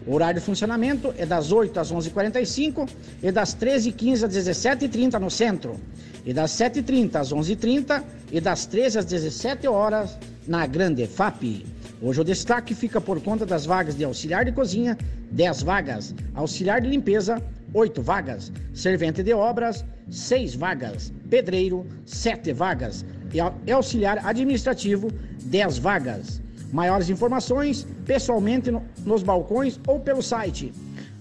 [0.06, 2.86] O horário de funcionamento é das 8 às 11h45
[3.22, 5.80] e das 13h15 às 17h30 no centro.
[6.26, 11.64] E das 7h30 às 11h30 e das 13 às 17 horas na Grande EFAP.
[12.02, 14.98] Hoje o destaque fica por conta das vagas de auxiliar de cozinha,
[15.30, 17.40] 10 vagas, auxiliar de limpeza,
[17.72, 23.38] 8 vagas, servente de obras, 6 vagas, pedreiro, 7 vagas e
[23.70, 25.12] auxiliar administrativo,
[25.44, 26.42] 10 vagas.
[26.72, 30.72] Maiores informações pessoalmente no, nos balcões ou pelo site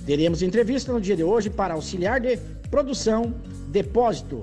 [0.07, 2.39] Teremos entrevista no dia de hoje para auxiliar de
[2.73, 3.35] produção,
[3.67, 4.41] depósito,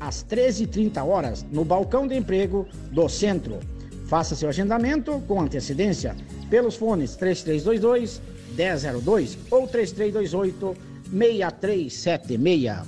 [0.00, 3.60] às 13h30 horas, no balcão de emprego do centro.
[4.06, 6.16] Faça seu agendamento com antecedência
[6.48, 8.22] pelos fones 3322
[8.56, 10.74] 1002 ou 3328
[11.10, 12.78] 6376.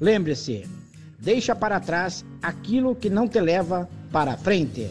[0.00, 0.68] Lembre-se,
[1.18, 4.88] deixa para trás aquilo que não te leva para frente.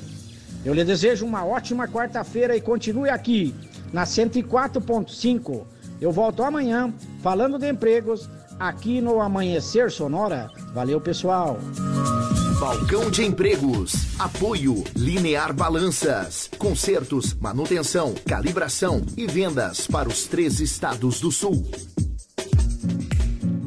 [0.66, 3.56] Eu lhe desejo uma ótima quarta-feira e continue aqui
[3.94, 5.64] na 104.5.
[6.02, 8.30] Eu volto amanhã falando de empregos
[8.60, 10.50] aqui no Amanhecer Sonora.
[10.74, 11.58] Valeu, pessoal.
[12.60, 14.20] Balcão de Empregos.
[14.20, 16.50] Apoio Linear Balanças.
[16.58, 21.66] Consertos, manutenção, calibração e vendas para os três estados do sul.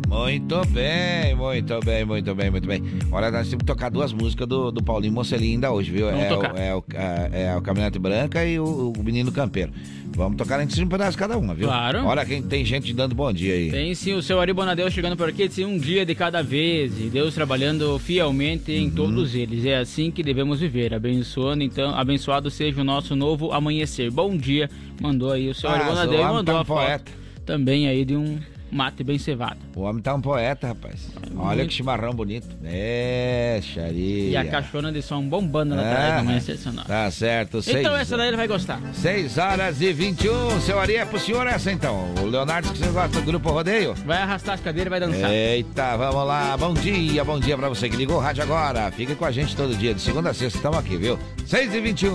[0.09, 2.83] Muito bem, muito bem, muito bem, muito bem.
[3.13, 6.07] Olha, nós temos que tocar duas músicas do, do Paulinho Mocelin ainda hoje, viu?
[6.07, 6.53] Vamos é, tocar.
[6.53, 9.73] O, é, o, é, é o Caminhonete Branca e o, o Menino Campeiro.
[10.15, 11.67] Vamos tocar entre um pedaço cada uma, viu?
[11.67, 12.05] Claro.
[12.05, 13.71] Olha quem tem gente dando bom dia aí.
[13.71, 16.99] Tem sim o seu Ari Bonadeu chegando por aqui, disse um dia de cada vez,
[17.01, 19.65] e Deus trabalhando fielmente em todos eles.
[19.65, 24.11] É assim que devemos viver, abençoando então, abençoado seja o nosso novo amanhecer.
[24.11, 24.69] Bom dia,
[25.01, 27.21] mandou aí o seu Ari Ah, Bonadeu o e mandou a foto
[27.51, 28.39] também aí de um
[28.71, 29.59] mate bem cevado.
[29.75, 31.09] O homem tá um poeta, rapaz.
[31.37, 31.69] Olha muito.
[31.69, 32.49] que chimarrão bonito.
[32.65, 34.31] É, xaria.
[34.31, 36.87] E a caixona de som bombando lá Ah, atrás, do amanhecer sonoro.
[36.89, 37.79] Tá certo, seis.
[37.79, 38.81] Então essa daí ele vai gostar.
[38.93, 40.61] 6 horas e 21.
[40.61, 42.13] Seu Ari, é pro senhor essa então.
[42.23, 43.95] O Leonardo que você gosta do Grupo Rodeio?
[44.07, 45.31] Vai arrastar as cadeiras e vai dançar.
[45.31, 46.57] Eita, vamos lá.
[46.57, 48.91] Bom dia, bom dia pra você que ligou o rádio agora.
[48.93, 51.19] Fique com a gente todo dia, de segunda a sexta, estamos aqui, viu?
[51.47, 52.11] 6 e 21.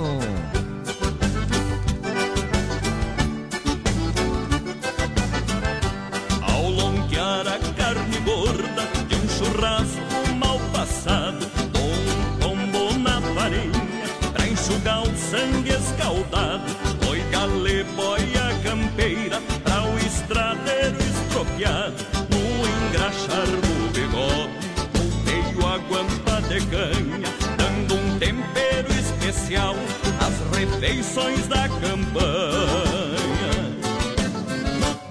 [7.26, 11.46] Lonquear a carne gorda de um churrasco mal passado,
[11.76, 16.64] um tombo na farinha pra enxugar o sangue escaldado.
[17.04, 22.06] Foi galê, boia campeira pra o estradeiro estropiado.
[22.30, 24.52] No engraxar do bigode,
[24.94, 29.76] volteio a guampa de canha, dando um tempero especial
[30.20, 33.35] às refeições da campanha.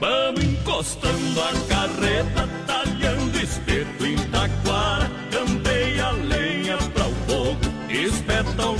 [0.05, 7.59] Vamos encostando a carreta, talhando espeto em taquara, campeia a lenha pra o fogo,
[7.89, 8.79] espeta o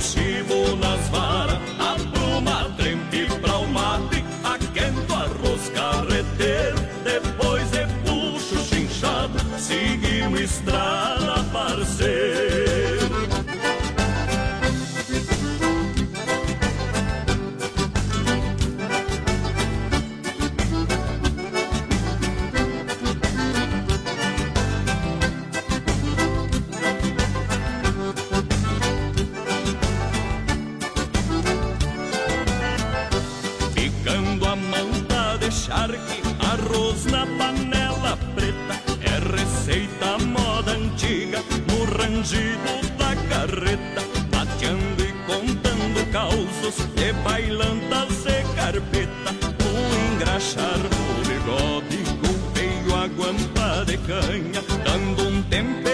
[42.25, 44.01] no rangido da carreta.
[44.31, 49.31] Bateando e contando causos, de bailantas e carpeta.
[49.61, 54.61] No engraxar do bigode, golpeio a guampa de canha.
[54.83, 55.84] Dando um tempero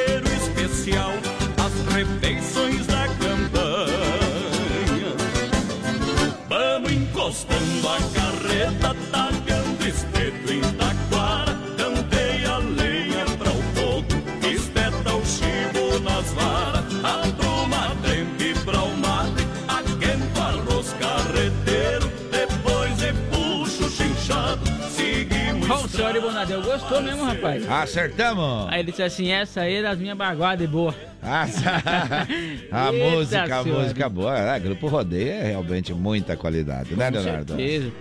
[26.42, 27.70] Bonadeu gostou mesmo, rapaz.
[27.70, 28.68] Acertamos.
[28.72, 30.96] Aí ele disse assim, essa aí é das minhas baguadas boa.
[31.22, 31.46] Ah,
[32.72, 33.84] a Eita, música, a senhora.
[33.84, 34.38] música boa.
[34.40, 37.56] É, Grupo Rodeio é realmente muita qualidade, né, Com Leonardo?
[37.56, 37.92] certeza.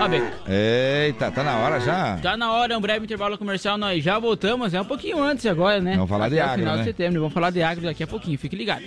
[0.00, 2.16] Ó, Beco, Eita, tá na hora já?
[2.16, 5.80] tá na hora, um breve intervalo comercial, nós já voltamos, é um pouquinho antes agora,
[5.80, 5.94] né?
[5.94, 6.82] Vamos falar Até de agro, final né?
[6.82, 8.82] de setembro, vamos falar de agro daqui a pouquinho, fique ligado.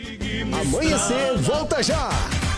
[0.60, 2.10] Amanhecer, volta já!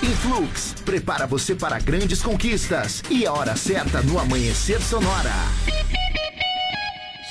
[0.01, 3.03] Influx, prepara você para grandes conquistas.
[3.09, 5.31] E a hora certa no Amanhecer Sonora.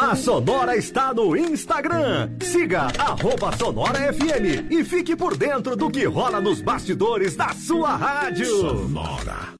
[0.00, 2.30] A Sonora está no Instagram.
[2.40, 7.96] Siga arroba Sonora FM e fique por dentro do que rola nos bastidores da sua
[7.96, 8.46] rádio.
[8.46, 9.59] Sonora.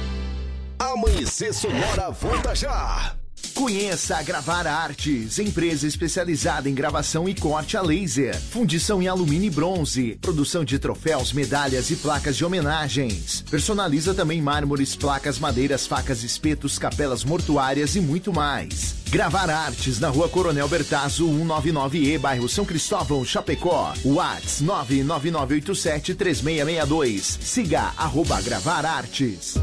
[0.81, 3.13] Amanhecer Sonora volta já.
[3.53, 9.45] Conheça a Gravar Artes, empresa especializada em gravação e corte a laser, fundição em alumínio
[9.45, 13.43] e bronze, produção de troféus, medalhas e placas de homenagens.
[13.51, 18.95] Personaliza também mármores, placas, madeiras, facas, espetos, capelas mortuárias e muito mais.
[19.11, 23.93] Gravar Artes na Rua Coronel Bertazzo, 199E, bairro São Cristóvão, Chapecó.
[24.03, 27.37] Whats 999873662.
[27.39, 29.59] Siga arroba Gravar Artes.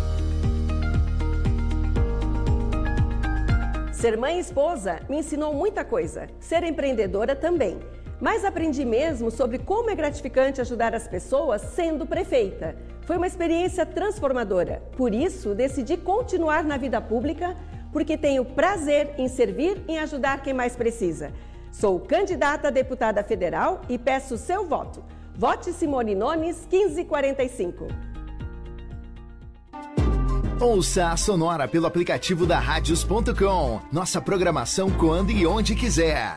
[3.98, 6.28] Ser mãe e esposa me ensinou muita coisa.
[6.38, 7.80] Ser empreendedora também.
[8.20, 12.76] Mas aprendi mesmo sobre como é gratificante ajudar as pessoas sendo prefeita.
[13.00, 14.80] Foi uma experiência transformadora.
[14.96, 17.56] Por isso, decidi continuar na vida pública,
[17.92, 21.32] porque tenho prazer em servir e em ajudar quem mais precisa.
[21.72, 25.02] Sou candidata a deputada federal e peço seu voto.
[25.34, 28.07] Vote Simone Nones 1545.
[30.60, 33.80] Ouça a Sonora pelo aplicativo da Radios.com.
[33.92, 36.36] Nossa programação quando e onde quiser.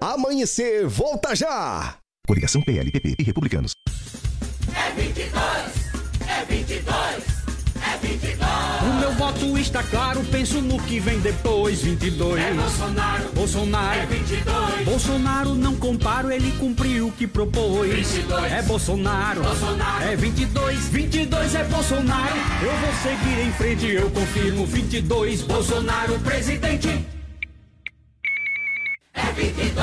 [0.00, 1.96] Amanhecer volta já.
[2.26, 3.72] Coligação PLPP e Republicanos.
[4.72, 5.32] É 22,
[6.28, 8.46] é 22, é 22.
[8.82, 11.82] O meu voto está claro, penso no que vem depois.
[11.82, 12.40] 22.
[12.40, 14.00] É Bolsonaro, Bolsonaro.
[14.00, 14.84] É 22.
[14.84, 17.92] Bolsonaro não comparo, ele cumpriu o que propôs.
[17.92, 18.52] 22.
[18.52, 20.04] É Bolsonaro, Bolsonaro.
[20.04, 22.36] É 22, 22 é Bolsonaro.
[22.62, 24.66] Eu vou seguir em frente, eu confirmo.
[24.66, 27.15] 22, Bolsonaro, presidente.
[29.16, 29.76] É 22.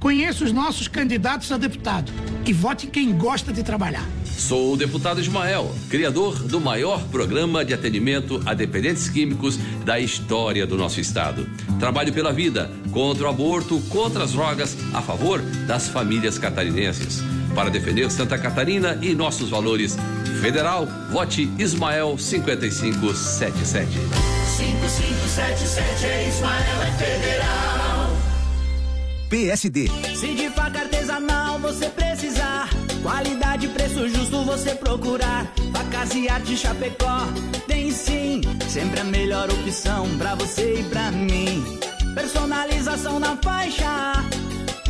[0.00, 2.10] Conheça os nossos candidatos a deputado
[2.44, 4.04] e vote em quem gosta de trabalhar.
[4.24, 10.66] Sou o deputado Ismael, criador do maior programa de atendimento a dependentes químicos da história
[10.66, 11.48] do nosso estado.
[11.78, 17.22] Trabalho pela vida, contra o aborto, contra as drogas, a favor das famílias catarinenses.
[17.54, 19.96] Para defender Santa Catarina e nossos valores.
[20.40, 23.88] Federal, vote Ismael 5577.
[24.56, 28.16] 5577 é Ismael, é federal.
[29.28, 29.88] PSD.
[30.14, 32.68] Se de faca artesanal você precisar,
[33.02, 35.50] qualidade e preço justo você procurar.
[35.72, 37.26] Facas e arte Chapecó,
[37.66, 41.64] tem sim, sempre a melhor opção pra você e pra mim.
[42.14, 44.22] Personalização na faixa,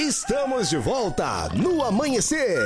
[0.00, 2.58] Estamos de volta no amanhecer.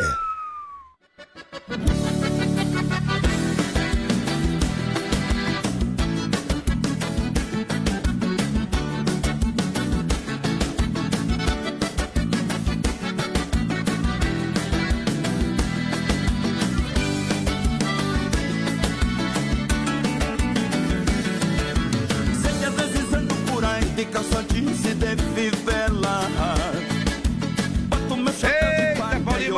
[24.12, 25.73] Calça jeans e de fivela.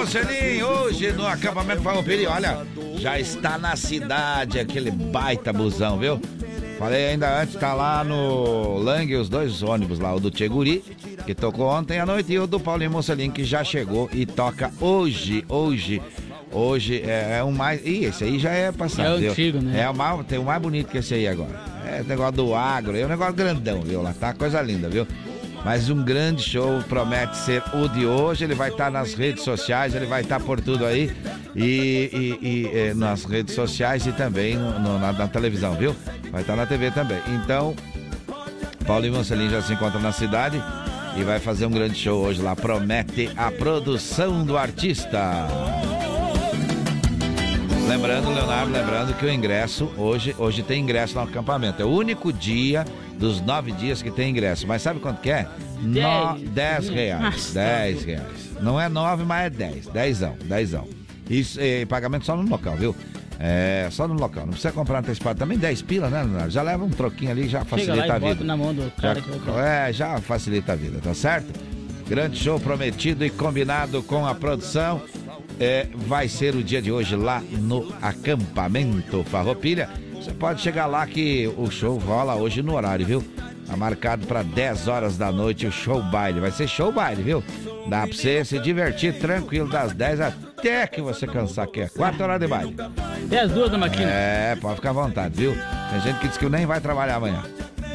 [0.06, 2.64] Mocelinho, hoje no acampamento Farroupilha, olha,
[2.96, 6.20] já está na cidade aquele baita busão, viu?
[6.78, 10.84] Falei ainda antes, tá lá no Lang os dois ônibus lá, o do Tcheguri
[11.26, 14.70] que tocou ontem à noite, e o do Paulinho Mocelin, que já chegou e toca
[14.80, 16.00] hoje, hoje.
[16.52, 17.84] Hoje é, é um mais.
[17.84, 19.24] Ih, esse aí já é passado.
[19.24, 19.80] É antigo, né?
[19.80, 21.50] É o mais, tem o mais bonito que esse aí agora.
[21.84, 24.00] É o negócio do agro, é um negócio grandão, viu?
[24.00, 25.04] Lá tá coisa linda, viu?
[25.66, 28.44] Mas um grande show promete ser o de hoje.
[28.44, 31.10] Ele vai estar nas redes sociais, ele vai estar por tudo aí.
[31.56, 32.08] E,
[32.40, 35.92] e- e, eh, nas redes sociais e também no- na, na televisão, viu?
[36.30, 37.18] Vai estar na TV também.
[37.42, 37.74] Então,
[38.86, 40.62] Paulo Marcelinho já se encontra na cidade
[41.16, 42.54] e vai fazer um grande show hoje lá.
[42.54, 45.48] Promete a produção do artista.
[47.86, 51.80] Lembrando, Leonardo, lembrando que o ingresso hoje, hoje tem ingresso no acampamento.
[51.80, 52.84] É o único dia
[53.18, 54.66] dos nove dias que tem ingresso.
[54.66, 55.46] Mas sabe quanto que é?
[55.80, 56.88] No, Dez.
[56.88, 57.52] reais.
[57.52, 58.50] Dez reais.
[58.60, 59.86] Não é nove, mas é dez.
[59.86, 60.86] Dezão, dezão.
[61.30, 62.94] Isso, e pagamento só no local, viu?
[63.38, 64.44] É, só no local.
[64.46, 65.38] Não precisa comprar antecipado.
[65.38, 66.50] Também 10 pila, né, Leonardo?
[66.50, 68.42] Já leva um troquinho ali, já facilita a vida.
[68.44, 71.52] na mão do cara Já- é, já facilita a vida, tá certo?
[72.08, 75.02] Grande show prometido e combinado com a produção.
[75.58, 79.88] É, vai ser o dia de hoje lá no acampamento Farroupilha.
[80.14, 83.24] Você pode chegar lá que o show rola hoje no horário, viu?
[83.66, 86.40] Tá marcado para 10 horas da noite o show baile.
[86.40, 87.42] Vai ser show baile, viu?
[87.88, 92.22] Dá pra você se divertir tranquilo das 10 até que você cansar, que é 4
[92.22, 92.74] horas de baile.
[93.26, 94.10] Até as duas da maquina.
[94.10, 95.56] É, pode ficar à vontade, viu?
[95.90, 97.42] Tem gente que diz que nem vai trabalhar amanhã.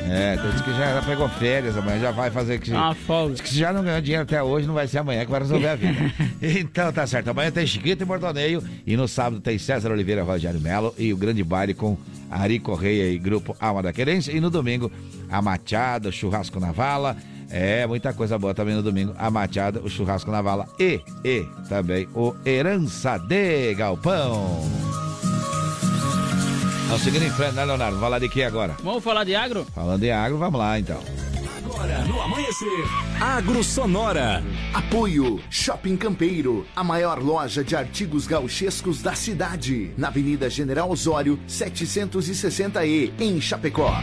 [0.10, 2.73] É, gente que já, já pegou férias amanhã, já vai fazer que.
[2.73, 3.34] Ah, folga.
[3.34, 5.40] Diz que se já não ganhou dinheiro até hoje, não vai ser amanhã que vai
[5.40, 6.14] resolver a vida.
[6.41, 7.30] então tá certo.
[7.30, 8.64] Amanhã tem Chiquito e Bordoneio.
[8.86, 11.98] E no sábado tem César Oliveira Rogério Melo e o grande baile com
[12.30, 14.32] Ari Correia e Grupo Alma da Querência.
[14.32, 14.91] E no domingo,
[15.30, 17.15] a Machada, churrasco na vala.
[17.49, 19.14] É, muita coisa boa também no domingo.
[19.18, 25.10] A Machada, o churrasco na vala e, e também o Herança de Galpão.
[26.91, 27.95] Vamos seguindo em frente, né, Leonardo?
[27.95, 28.76] Vamos falar de que agora?
[28.84, 29.65] Vamos falar de agro?
[29.73, 30.99] Falando em agro, vamos lá então.
[31.63, 32.68] Agora, no amanhecer,
[33.18, 34.43] Agro Sonora.
[34.73, 41.39] Apoio Shopping Campeiro, a maior loja de artigos gauchescos da cidade, na Avenida General Osório,
[41.47, 43.95] 760E, em Chapecó.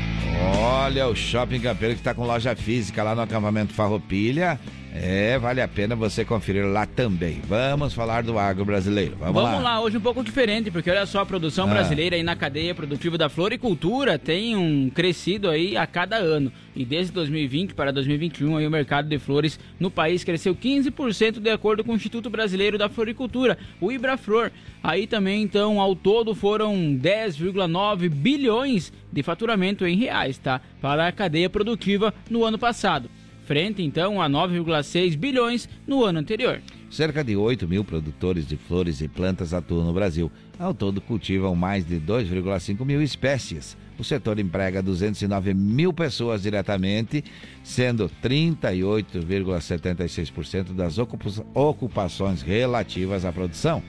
[0.56, 4.58] Olha, o Shopping Campeiro que está com loja física lá no acampamento Farroupilha.
[5.00, 7.40] É, vale a pena você conferir lá também.
[7.46, 9.16] Vamos falar do agro brasileiro.
[9.18, 11.74] Vamos, Vamos lá, hoje um pouco diferente, porque olha só, a produção Ah.
[11.74, 16.50] brasileira aí na cadeia produtiva da floricultura tem um crescido aí a cada ano.
[16.74, 21.50] E desde 2020 para 2021 aí o mercado de flores no país cresceu 15% de
[21.50, 24.50] acordo com o Instituto Brasileiro da Floricultura, o Ibraflor.
[24.82, 30.60] Aí também então ao todo foram 10,9 bilhões de faturamento em reais, tá?
[30.80, 33.08] Para a cadeia produtiva no ano passado.
[33.48, 36.60] Frente então a 9,6 bilhões no ano anterior.
[36.90, 40.30] Cerca de 8 mil produtores de flores e plantas atuam no Brasil.
[40.58, 43.74] Ao todo, cultivam mais de 2,5 mil espécies.
[43.98, 47.24] O setor emprega 209 mil pessoas diretamente,
[47.64, 53.82] sendo 38,76% das ocupa- ocupações relativas à produção,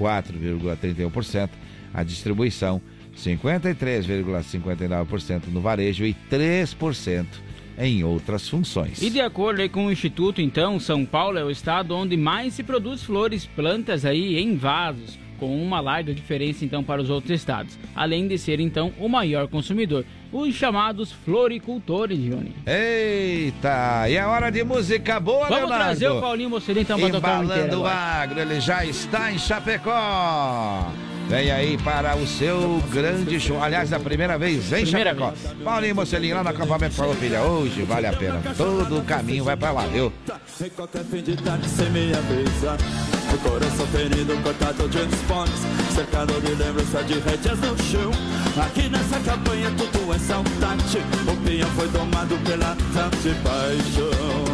[0.00, 1.48] 4,31%
[1.94, 2.82] à distribuição,
[3.16, 7.24] 53,59% no varejo e 3%
[7.78, 9.02] em outras funções.
[9.02, 12.54] E de acordo aí com o Instituto, então, São Paulo é o estado onde mais
[12.54, 17.32] se produz flores, plantas aí em vasos, com uma larga diferença então para os outros
[17.32, 22.54] estados, além de ser então o maior consumidor, os chamados floricultores, Johnny.
[22.66, 25.84] Eita, e é hora de música boa, Vamos Leonardo.
[25.84, 30.90] trazer o Paulinho Mocelin então para tocar o agro, ele já está em Chapecó.
[31.28, 33.60] Vem aí para o seu grande show.
[33.62, 35.34] Aliás, a primeira vez em Primeira Chapecó.
[35.64, 37.42] Paulinho Mocelinho lá no acampamento Farroupilha.
[37.42, 38.40] Hoje vale a pena.
[38.56, 40.12] Todo o caminho vai para lá, viu?
[40.58, 42.78] Em qualquer fim de tarde sem me avisar
[43.34, 48.10] O coração ferido, cortado de espinhos Cercado de lembrança de rédeas no chão
[48.64, 50.98] Aqui nessa campanha tudo é saudade
[51.30, 54.44] O pinhão foi domado pela tanta paixão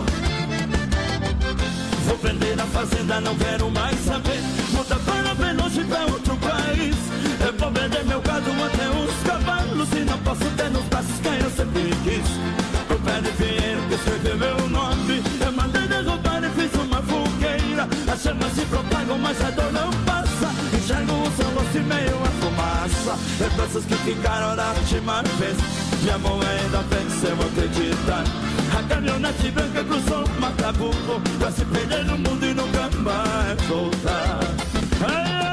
[2.04, 4.40] Vou vender a fazenda, não quero mais saber
[4.72, 6.21] Muda para bem longe pra
[7.58, 9.88] Vou vender meu gado até os cavalos.
[9.92, 12.28] E não posso ter nos braços quem eu sempre quis.
[12.90, 15.22] O pé de pinheiro que escreveu meu nome.
[15.44, 17.88] Eu mandei derrubar e fiz uma fogueira.
[18.12, 20.48] As chamas se propagam, mas a dor não passa.
[20.76, 23.18] Enxergo o seu rosto e meio a fumaça.
[23.40, 25.56] Lembranças que ficaram da última vez.
[26.02, 28.24] Minha mão ainda venceu acreditar.
[28.76, 35.51] A caminhonete branca cruzou o Macabuco Pra se perder no mundo e nunca mais voltar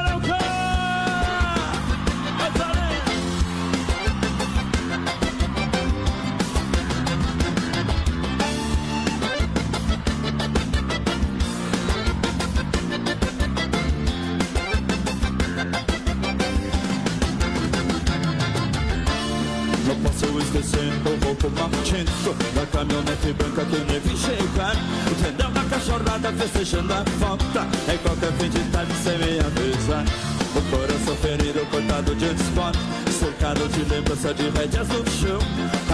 [23.30, 24.76] O Da caminhonete branca que me vi chegar estar.
[25.10, 27.92] Entendeu uma cachorrada festejando a falta.
[27.92, 30.04] Em qualquer fim de tarde sem me avisar.
[30.52, 32.80] O coração ferido, cortado de esporte
[33.20, 35.38] Cercado de lembrança de rédeas no chão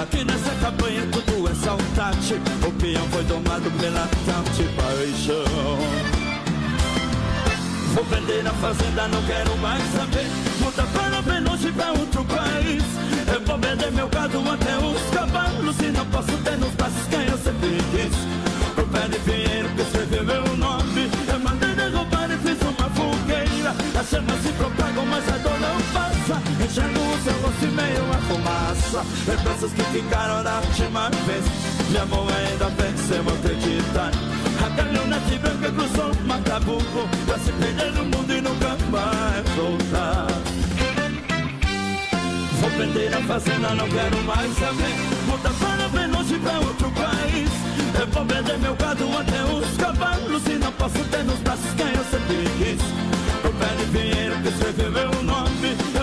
[0.00, 6.15] Aqui nessa campanha tudo é saudade O peão foi tomado pela tal de paixão
[7.96, 10.26] Vou vender a fazenda, não quero mais saber.
[10.60, 12.82] Muda para bem longe pra outro país.
[13.32, 15.80] Eu vou vender meu gado até os cavalos.
[15.80, 18.14] E não posso ter nos braços quem eu sempre quis.
[18.74, 21.10] Pro pé de que escreveu meu nome.
[21.26, 23.74] Eu mandei derrubar e fiz uma fogueira.
[23.98, 28.10] As chamas se propagam, mas a dor não passa Enxergo o seu rosto e meio
[28.10, 29.04] a fumaça.
[29.26, 31.44] Lembranças que ficaram da última vez.
[31.90, 34.10] Minha mão ainda pensa, eu acreditar
[34.64, 40.26] A caminhonete branca cruzou o Macabuco Pra se perder no mundo e nunca mais voltar.
[42.60, 44.94] Vou vender a fazenda, não quero mais saber.
[45.26, 47.50] Muda para bem longe pra outro país.
[48.00, 51.86] Eu vou vender meu gado até os cavalos E não posso ter nos braços quem
[51.86, 52.82] eu sempre quis.
[53.44, 55.95] O pé de pinheiro que escreveu meu nome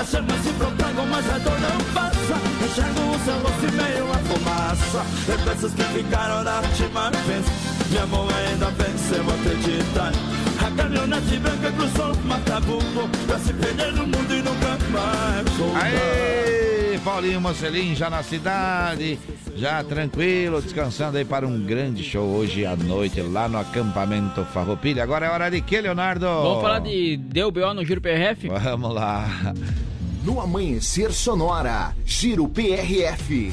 [0.00, 2.34] As chamas se propagam, mas a dor não passa.
[2.64, 5.06] Enxergo o seu rosto meio a fumaça.
[5.28, 7.44] Lembranças que ficaram da última vez.
[7.90, 10.12] Minha mão ainda pensa, eu acreditar
[10.60, 15.84] a caminhonete branca cruzou o Macabuco Pra se perder no mundo e nunca mais voltar.
[15.84, 19.18] Aê, Paulinho Mocelin já na cidade,
[19.60, 25.02] já tranquilo, descansando aí para um grande show hoje à noite lá no acampamento Farroupilha.
[25.02, 26.24] Agora é hora de que, Leonardo?
[26.24, 28.48] Vamos falar de DBO no Giro PRF?
[28.48, 29.52] Vamos lá.
[30.24, 33.52] No Amanhecer Sonora, Giro PRF.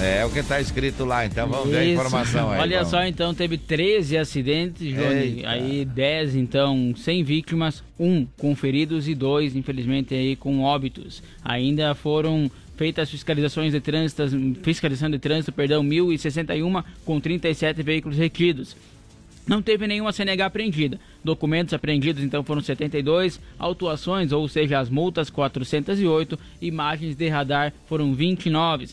[0.00, 1.92] É o que tá escrito lá, então vamos ver a Isso.
[1.92, 2.60] informação aí.
[2.60, 2.90] Olha vamos.
[2.90, 5.44] só, então, teve 13 acidentes, Johnny.
[5.46, 11.22] Aí 10, então, sem vítimas, um com feridos e dois, infelizmente, aí com óbitos.
[11.44, 12.50] Ainda foram
[12.82, 14.24] feitas fiscalizações de trânsito,
[14.60, 18.74] fiscalização de trânsito, perdão, 1.061 com 37 veículos retidos.
[19.46, 20.98] Não teve nenhuma CNH apreendida.
[21.22, 28.12] Documentos apreendidos então foram 72, autuações, ou seja, as multas 408, imagens de radar foram
[28.14, 28.88] 29.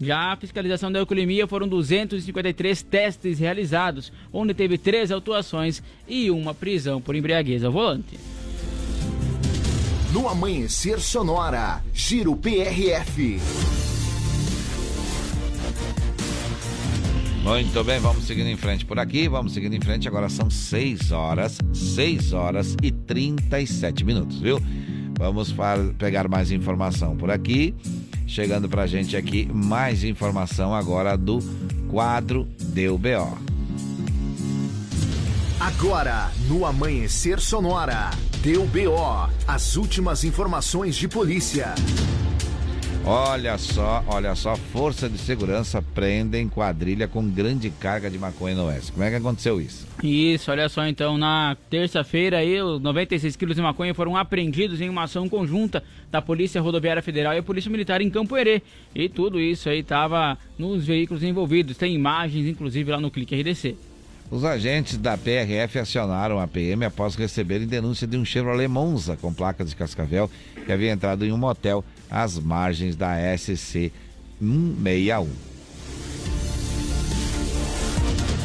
[0.00, 6.54] Já a fiscalização da alcoolemia foram 253 testes realizados, onde teve três autuações e uma
[6.54, 8.18] prisão por embriaguez ao volante.
[10.14, 13.40] No Amanhecer Sonora, Giro PRF.
[17.42, 20.06] Muito bem, vamos seguindo em frente por aqui, vamos seguindo em frente.
[20.06, 24.60] Agora são 6 horas, 6 horas e 37 minutos, viu?
[25.18, 25.52] Vamos
[25.98, 27.74] pegar mais informação por aqui.
[28.24, 31.40] Chegando pra gente aqui mais informação agora do
[31.90, 33.36] quadro Deu BO.
[35.58, 38.10] Agora, no Amanhecer Sonora,
[38.44, 39.30] deu BO.
[39.48, 41.74] As últimas informações de polícia.
[43.02, 48.66] Olha só, olha só, força de segurança prendem quadrilha com grande carga de maconha no
[48.66, 48.92] oeste.
[48.92, 49.86] Como é que aconteceu isso?
[50.02, 54.90] Isso, olha só, então, na terça-feira aí, os 96 quilos de maconha foram apreendidos em
[54.90, 58.60] uma ação conjunta da Polícia Rodoviária Federal e a Polícia Militar em Campo Herê.
[58.94, 61.78] E tudo isso aí estava nos veículos envolvidos.
[61.78, 63.74] Tem imagens, inclusive, lá no Clique RDC.
[64.34, 69.32] Os agentes da PRF acionaram a PM após receberem denúncia de um Chevrolet Monza com
[69.32, 70.28] placas de Cascavel
[70.66, 73.92] que havia entrado em um motel às margens da SC
[74.40, 75.28] 161.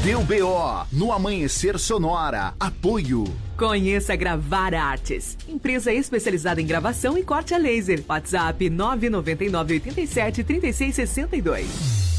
[0.03, 2.53] Deu BO no Amanhecer Sonora.
[2.59, 3.23] Apoio.
[3.57, 8.03] Conheça Gravar Artes, empresa especializada em gravação e corte a laser.
[8.07, 12.18] WhatsApp 999 87 36 62.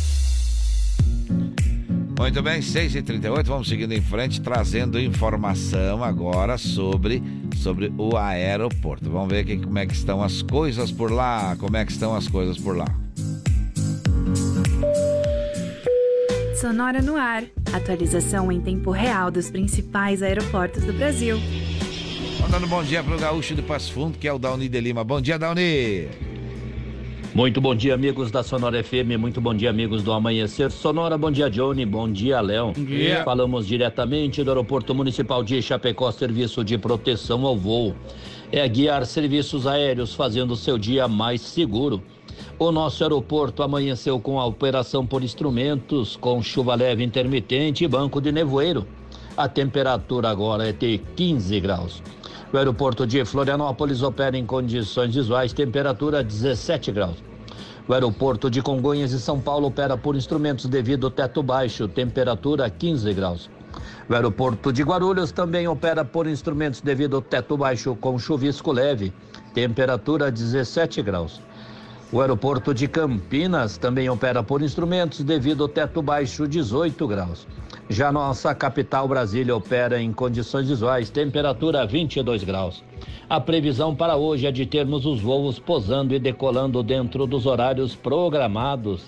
[2.20, 7.22] Muito bem, 6h38, vamos seguindo em frente, trazendo informação agora sobre,
[7.56, 9.08] sobre o aeroporto.
[9.08, 12.14] Vamos ver aqui como é que estão as coisas por lá, como é que estão
[12.14, 12.84] as coisas por lá.
[16.60, 17.44] Sonora no ar.
[17.72, 21.38] Atualização em tempo real dos principais aeroportos do Brasil.
[22.38, 25.02] Mandando bom dia para o gaúcho de Passo Fundo, que é o Dauni de Lima.
[25.02, 26.29] Bom dia, Dauni!
[27.40, 29.16] Muito bom dia, amigos da Sonora FM.
[29.18, 31.16] Muito bom dia, amigos do Amanhecer Sonora.
[31.16, 31.86] Bom dia, Johnny.
[31.86, 32.74] Bom dia, Léo.
[32.76, 33.24] Bom dia.
[33.24, 37.96] Falamos diretamente do Aeroporto Municipal de Chapecó, serviço de proteção ao voo.
[38.52, 42.02] É guiar serviços aéreos fazendo seu dia mais seguro.
[42.58, 48.20] O nosso aeroporto amanheceu com a operação por instrumentos, com chuva leve intermitente e banco
[48.20, 48.86] de nevoeiro.
[49.34, 52.02] A temperatura agora é de 15 graus.
[52.52, 57.29] O aeroporto de Florianópolis opera em condições visuais, temperatura 17 graus.
[57.90, 62.70] O aeroporto de Congonhas e São Paulo opera por instrumentos devido ao teto baixo, temperatura
[62.70, 63.50] 15 graus.
[64.08, 69.12] O aeroporto de Guarulhos também opera por instrumentos devido ao teto baixo com chuvisco leve,
[69.52, 71.40] temperatura 17 graus.
[72.12, 77.46] O aeroporto de Campinas também opera por instrumentos devido ao teto baixo 18 graus.
[77.88, 82.82] Já nossa capital Brasília opera em condições visuais, temperatura 22 graus.
[83.28, 87.94] A previsão para hoje é de termos os voos posando e decolando dentro dos horários
[87.94, 89.04] programados,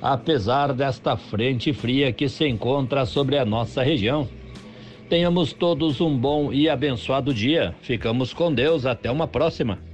[0.00, 4.28] apesar desta frente fria que se encontra sobre a nossa região.
[5.08, 7.74] Tenhamos todos um bom e abençoado dia.
[7.80, 8.86] Ficamos com Deus.
[8.86, 9.85] Até uma próxima.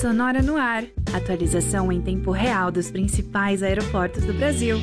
[0.00, 0.84] Sonora no ar.
[1.14, 4.78] Atualização em tempo real dos principais aeroportos do Brasil.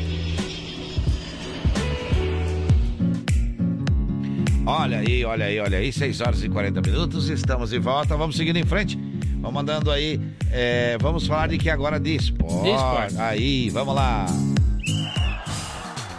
[4.65, 8.35] Olha aí, olha aí, olha aí, 6 horas e 40 minutos, estamos de volta, vamos
[8.35, 8.97] seguindo em frente.
[9.35, 10.19] Vamos mandando aí,
[10.49, 12.63] é, vamos falar de que agora de esporte.
[12.63, 13.15] De esporte.
[13.19, 14.25] Aí, vamos lá.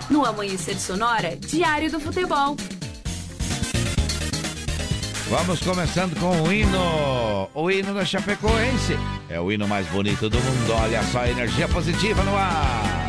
[0.09, 2.57] No Amanhecer Sonora, Diário do Futebol.
[5.29, 8.97] Vamos começando com o hino, o hino da Chapecoense.
[9.29, 13.07] É o hino mais bonito do mundo, olha só, energia positiva no ar.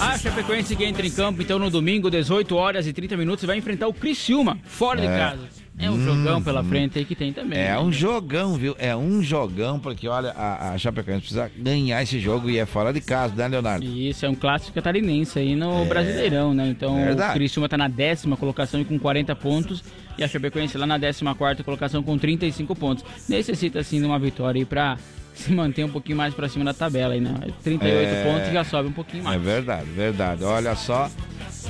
[0.00, 3.56] A Chapecoense que entra em campo, então, no domingo, 18 horas e 30 minutos, vai
[3.56, 5.16] enfrentar o Criciúma, fora de É.
[5.18, 5.59] casa.
[5.82, 6.64] É um Hum, jogão pela hum.
[6.64, 7.58] frente aí que tem também.
[7.58, 7.78] É né?
[7.78, 8.76] um jogão, viu?
[8.78, 12.92] É um jogão, porque olha, a, a Chapecoense precisa ganhar esse jogo e é fora
[12.92, 13.84] de casa, né, Leonardo?
[13.84, 16.68] Isso, é um clássico catarinense aí no É, Brasileirão, né?
[16.68, 17.30] Então verdade.
[17.30, 19.82] o Criciúma tá na décima colocação e com 40 pontos
[20.18, 23.04] e a Chapecoense lá na décima quarta colocação com 35 pontos.
[23.28, 24.98] Necessita, assim, de uma vitória aí pra
[25.32, 27.32] se manter um pouquinho mais pra cima da tabela aí, né?
[27.64, 28.24] 38 É.
[28.24, 29.42] pontos já sobe um pouquinho É mais.
[29.42, 30.44] verdade, verdade.
[30.44, 31.08] Olha só.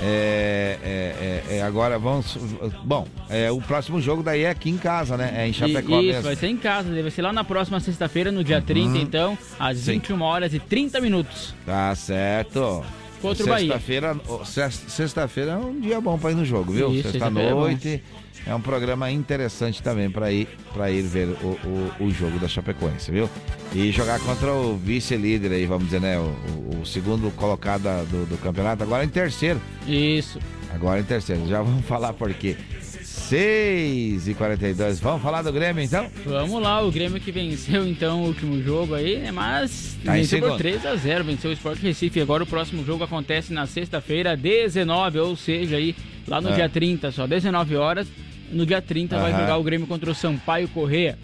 [0.03, 2.37] É, é, é, é, agora vamos.
[2.85, 5.33] Bom, é, o próximo jogo daí é aqui em casa, né?
[5.37, 6.23] É em Chapecó E- Isso, mesmo.
[6.23, 9.79] vai ser em casa, vai ser lá na próxima sexta-feira, no dia 30, então, às
[9.79, 9.93] Sim.
[9.95, 11.55] 21 horas e 30 minutos.
[11.67, 12.83] Tá certo.
[13.21, 13.67] Contra o Bahia.
[13.75, 16.91] Sexta-feira, ó, sex- sexta-feira é um dia bom pra ir no jogo, viu?
[16.95, 18.03] Sexta-feira é Sexta-noite
[18.47, 21.59] é, um programa interessante também pra ir para ir ver o,
[22.01, 23.29] o, o jogo da Chapecoense, viu?
[23.75, 26.19] E jogar contra o vice-líder aí, vamos dizer, né?
[26.19, 29.61] O, o- segundo colocado do, do campeonato, agora em terceiro.
[29.87, 30.39] Isso.
[30.73, 31.47] Agora em terceiro.
[31.49, 32.57] Já vamos falar por quê.
[33.03, 36.09] 6 e 42 Vamos falar do Grêmio então?
[36.25, 39.31] Vamos lá, o Grêmio que venceu então o último jogo aí, né?
[39.31, 40.59] Mas Tá venceu por segundo.
[40.59, 42.21] 3 a 0 venceu o Sport Recife.
[42.21, 45.95] Agora o próximo jogo acontece na sexta-feira, 19, ou seja, aí
[46.27, 46.55] lá no É.
[46.55, 48.07] dia 30, só 19 horas.
[48.53, 49.41] No dia 30 vai Aham.
[49.43, 51.17] jogar o Grêmio contra o Sampaio Correia.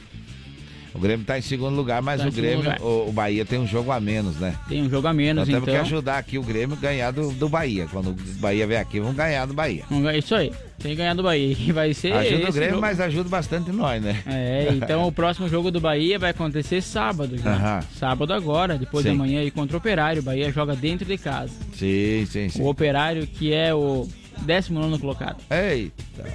[0.95, 3.67] O Grêmio tá em segundo lugar, mas Tá o Grêmio, o, o Bahia tem um
[3.67, 4.55] jogo a menos, né?
[4.67, 5.75] Tem um jogo a menos, Nós temos então.
[5.75, 7.87] que ajudar aqui o Grêmio a ganhar do, do Bahia.
[7.93, 9.85] Quando o Bahia vier aqui, vamos ganhar do Bahia.
[10.17, 11.55] Isso aí, tem que ganhar do Bahia.
[11.61, 12.13] E vai ser.
[12.15, 12.81] Ajuda o Grêmio, jogo.
[12.81, 14.23] mas ajuda bastante nós, né?
[14.25, 17.83] É, então o próximo jogo do Bahia vai acontecer sábado já.
[17.99, 19.11] Sábado agora, depois Sim.
[19.11, 20.23] de amanhã aí contra o Operário.
[20.23, 21.53] O Bahia joga dentro de casa.
[21.75, 22.63] Sim, sim, sim.
[22.63, 24.09] O Operário que é o
[24.43, 25.43] 19 colocado.
[25.51, 26.29] Eita.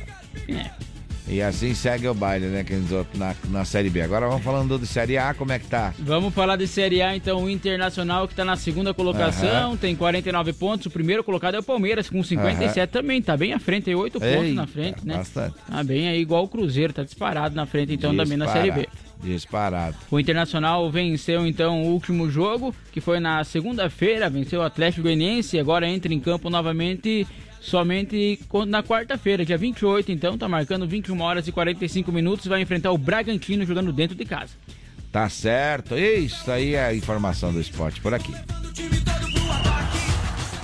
[0.47, 0.91] É.
[1.27, 2.65] E assim segue o baile, né?
[2.91, 4.01] Outro na, na Série B.
[4.01, 5.93] Agora vamos falando de Série A, como é que tá?
[5.97, 9.77] Vamos falar de Série A, então, o Internacional que tá na segunda colocação, Aham.
[9.77, 10.87] tem 49 pontos.
[10.87, 14.19] O primeiro colocado é o Palmeiras, com 57 também, tá bem à frente, tem 8
[14.19, 15.17] pontos Eita, na frente, né?
[15.17, 15.55] bastante.
[15.69, 18.89] Tá bem aí, igual o Cruzeiro, tá disparado na frente, então, também na Série B.
[19.23, 19.95] Disparado.
[20.09, 25.59] O Internacional venceu então o último jogo, que foi na segunda-feira, venceu o Atlético Goianiense,
[25.59, 27.25] agora entra em campo novamente
[27.61, 32.91] somente na quarta-feira, dia 28, então tá marcando 21 horas e 45 minutos, vai enfrentar
[32.91, 34.53] o Bragantino jogando dentro de casa.
[35.11, 35.97] Tá certo.
[35.97, 38.33] Isso aí é a informação do esporte por aqui.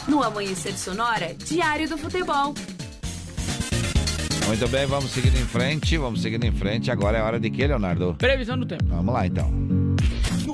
[0.07, 2.53] No Amanhecer Sonora, Diário do Futebol.
[4.47, 6.89] Muito bem, vamos seguindo em frente, vamos seguindo em frente.
[6.89, 8.15] Agora é hora de quê, Leonardo?
[8.17, 8.85] Previsão do tempo.
[8.85, 9.76] Vamos lá então.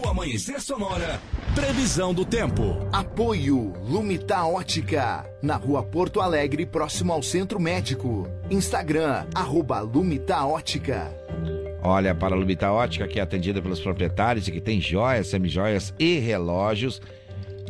[0.04, 1.22] No Amanhecer Sonora,
[1.56, 2.86] previsão do tempo.
[2.92, 8.28] Apoio Lumita Ótica, na rua Porto Alegre, próximo ao Centro Médico.
[8.52, 11.10] Instagram, arroba Lumita Ótica.
[11.82, 15.94] Olha, para a Lubita Ótica, que é atendida pelos proprietários e que tem joias, semijoias
[15.98, 17.02] e relógios.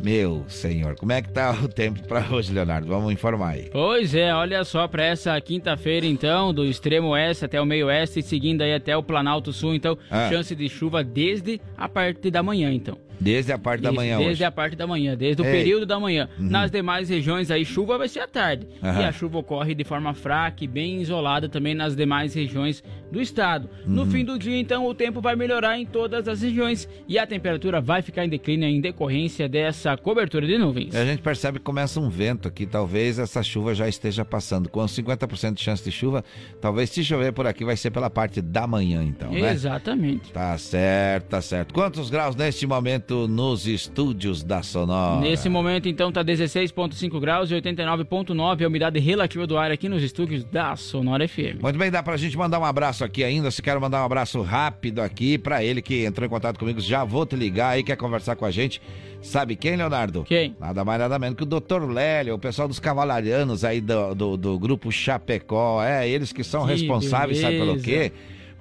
[0.02, 2.86] Meu senhor, como é que tá o tempo para hoje, Leonardo?
[2.86, 3.70] Vamos informar aí.
[3.72, 8.20] Pois é, olha só para essa quinta-feira então, do extremo oeste até o meio oeste,
[8.22, 10.28] seguindo aí até o Planalto Sul, então, Ah.
[10.28, 12.98] chance de chuva desde a parte da manhã, então.
[13.20, 14.44] Desde a parte da Isso, manhã desde hoje.
[14.44, 15.52] a parte da manhã, desde o Ei.
[15.52, 16.28] período da manhã.
[16.38, 16.48] Uhum.
[16.50, 18.66] Nas demais regiões aí, chuva vai ser à tarde.
[18.82, 19.00] Aham.
[19.00, 23.20] E a chuva ocorre de forma fraca e bem isolada também nas demais regiões do
[23.20, 23.68] estado.
[23.86, 24.10] No Uhum.
[24.10, 27.80] fim do dia, então, o tempo vai melhorar em todas as regiões e a temperatura
[27.80, 30.94] vai ficar em declínio em decorrência dessa cobertura de nuvens.
[30.94, 34.68] A gente percebe que começa um vento aqui, talvez essa chuva já esteja passando.
[34.68, 36.24] Com 50% de chance de chuva,
[36.60, 39.52] talvez se chover por aqui vai ser pela parte da manhã, então, né?
[39.52, 40.32] Exatamente.
[40.32, 41.72] Tá certo, tá certo.
[41.74, 45.20] Quantos graus neste momento direto nos estúdios da Sonora.
[45.20, 50.02] Nesse momento, então, tá 16,5 graus e 89,9 a umidade relativa do ar aqui nos
[50.02, 51.60] estúdios da Sonora FM.
[51.62, 53.50] Muito bem, dá pra gente mandar um abraço aqui ainda.
[53.50, 57.04] Se quer mandar um abraço rápido aqui pra ele que entrou em contato comigo, já
[57.04, 58.80] vou te ligar aí, quer conversar com a gente.
[59.20, 60.24] Sabe quem, Leonardo?
[60.24, 60.54] Quem?
[60.58, 61.90] Nada mais, nada menos que o Dr.
[61.90, 65.82] Lélio, o pessoal dos cavalarianos aí do, do, do grupo Chapecó.
[65.82, 67.84] É, eles que são Que responsáveis, sabe pelo beleza.
[67.84, 68.12] quê?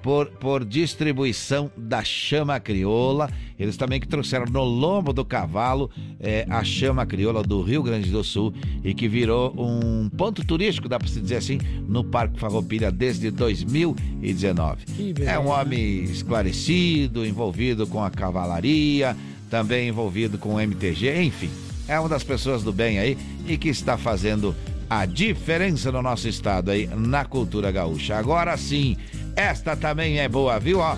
[0.04, 3.30] Por, por distribuição da chama crioula.
[3.58, 5.90] Eles também que trouxeram no lombo do cavalo
[6.20, 8.54] é, a chama crioula do Rio Grande do Sul
[8.84, 11.58] e que virou um ponto turístico, dá pra se dizer assim,
[11.88, 14.86] no Parque Farroupilha desde 2019.
[14.86, 15.32] Que beleza.
[15.32, 19.16] É um homem esclarecido, envolvido com a cavalaria,
[19.50, 21.50] também envolvido com o MTG, enfim,
[21.88, 23.18] é uma das pessoas do bem aí
[23.48, 24.56] e que está fazendo
[24.90, 28.18] a diferença no nosso estado aí na cultura gaúcha.
[28.18, 28.98] Agora sim,
[29.36, 30.80] esta também é boa, viu?
[30.80, 30.96] Ó,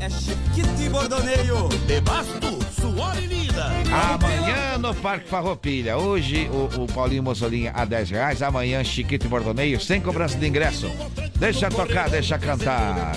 [0.00, 3.66] É chiquite bordoneio, de basto, suor e lida.
[3.92, 5.96] amanhã no Parque Farroupilha.
[5.98, 10.46] Hoje o, o Paulinho Mussolini a 10 reais, amanhã Chiquito e Bordoneio sem cobrança de
[10.46, 10.90] ingresso.
[11.38, 13.12] Deixa tocar, deixa cantar.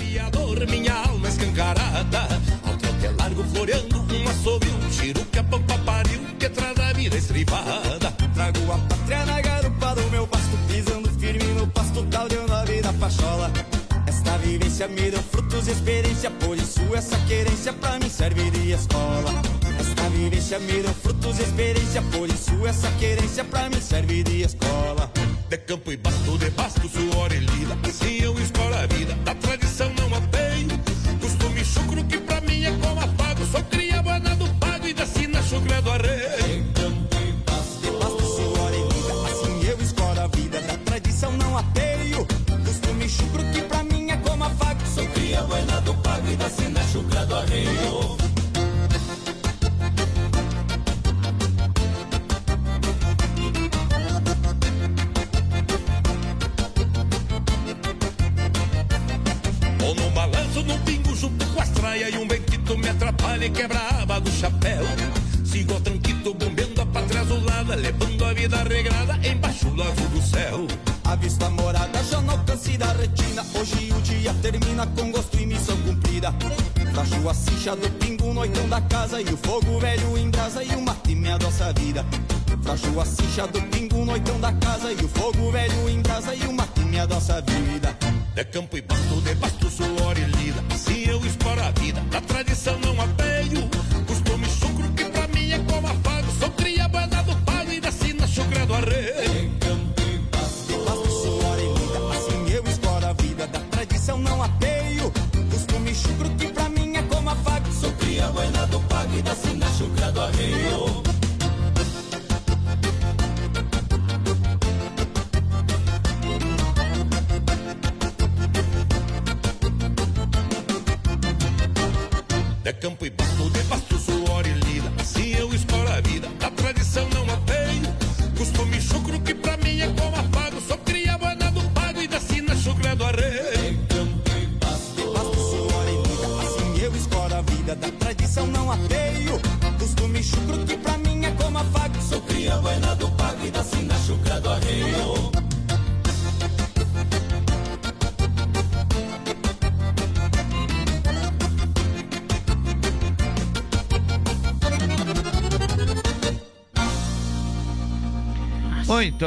[0.68, 2.20] Minha alma escancarada.
[2.66, 6.78] Ao trote é largo floreando, um assobio, um tiro que a pampa pariu, que traz
[6.78, 8.12] a vida estribada.
[8.34, 12.92] Trago a pátria na garupa do meu pasto, pisando firme no pasto, caldeando a vida
[12.94, 13.50] pachola.
[14.24, 18.72] Esta vivência me deu frutos e experiência, por isso essa querência pra mim serve de
[18.72, 19.42] escola.
[19.78, 24.40] Esta vivência me deu frutos e experiência, por isso essa querência pra mim serve de
[24.40, 25.12] escola.
[25.50, 29.34] De campo e basto, de basto, suor e lida, assim eu escolho a vida, da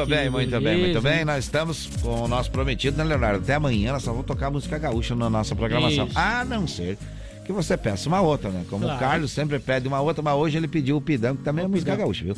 [0.06, 1.26] Muito bem, muito bem, muito bem.
[1.26, 3.40] Nós estamos com o nosso prometido, né, Leonardo?
[3.40, 6.08] Até amanhã nós só vamos tocar música gaúcha na nossa programação.
[6.08, 6.18] Isso.
[6.18, 6.98] A não ser
[7.46, 8.64] que você peça uma outra, né?
[8.70, 8.98] Como Claro.
[8.98, 11.68] o Carlos sempre pede uma outra, mas hoje ele pediu o Pidão, que também é
[11.68, 12.06] O música Pidão.
[12.06, 12.36] gaúcha, viu?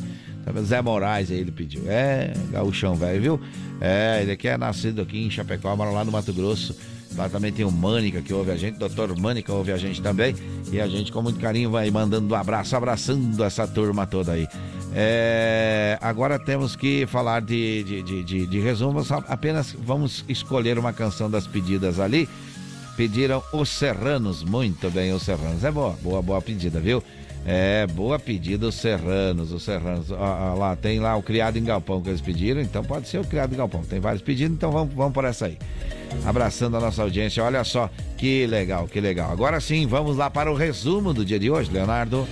[0.64, 1.84] Zé Moraes aí ele pediu.
[1.88, 3.42] É, gaúchão velho, viu?
[3.82, 6.76] É, ele aqui é nascido aqui em Chapecó, mora lá no Mato Grosso.
[7.18, 10.36] Lá também tem o Mânica que ouve a gente, doutor Mânica ouve a gente também.
[10.72, 14.48] E a gente com muito carinho vai mandando um abraço, abraçando essa turma toda aí.
[14.94, 20.94] É, agora temos que falar de, de, de, de, de resumo, apenas vamos escolher uma
[20.94, 22.28] canção das pedidas ali.
[22.98, 25.64] Pediram os Serranos, muito bem, os Serranos.
[25.64, 27.02] É boa, boa, boa pedida, viu?
[27.46, 30.12] É, boa pedida os Serranos, os Serranos.
[30.12, 33.20] Ó, ó, lá, tem lá o Criado em Galpão que eles pediram, então pode ser
[33.20, 33.82] o Criado em Galpão.
[33.84, 35.58] Tem vários pedidos, então vamos, vamos por essa aí.
[36.26, 39.32] Abraçando a nossa audiência, olha só, que legal, que legal.
[39.32, 42.28] Agora sim, vamos lá para o resumo do dia de hoje, Leonardo.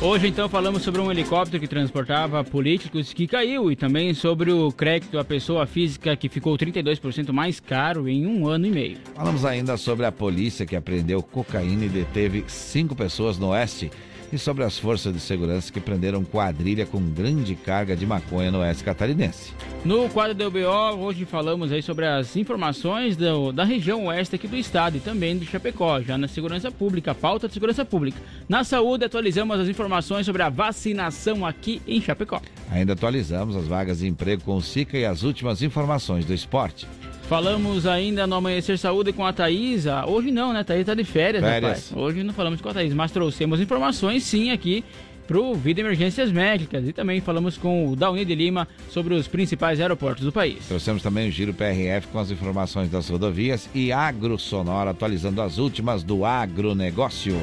[0.00, 4.70] Hoje, então, falamos sobre um helicóptero que transportava políticos que caiu e também sobre o
[4.70, 8.98] crédito à pessoa física que ficou 32% mais caro em um ano e meio.
[9.14, 13.90] Falamos ainda sobre a polícia que apreendeu cocaína e deteve cinco pessoas no oeste
[14.32, 18.58] e sobre as forças de segurança que prenderam quadrilha com grande carga de maconha no
[18.58, 19.52] oeste catarinense.
[19.84, 24.48] No quadro do BO, hoje falamos aí sobre as informações do, da região oeste aqui
[24.48, 28.18] do estado e também do Chapecó, já na segurança pública, pauta de segurança pública.
[28.48, 32.40] Na saúde, atualizamos as informações sobre a vacinação aqui em Chapecó.
[32.70, 36.86] Ainda atualizamos as vagas de emprego com o SICA e as últimas informações do esporte.
[37.28, 39.86] Falamos ainda no Amanhecer Saúde com a Thaís.
[39.86, 40.62] Ah, Hoje não, né?
[40.62, 41.90] Thaís tá de férias, Férias.
[41.90, 41.92] rapaz.
[41.94, 44.84] Hoje não falamos com a Thaís, mas trouxemos informações sim aqui
[45.26, 46.86] pro Vida Emergências Médicas.
[46.86, 50.68] E também falamos com o Dauni de Lima sobre os principais aeroportos do país.
[50.68, 55.58] Trouxemos também o Giro PRF com as informações das rodovias e Agro Sonora atualizando as
[55.58, 57.34] últimas do agronegócio.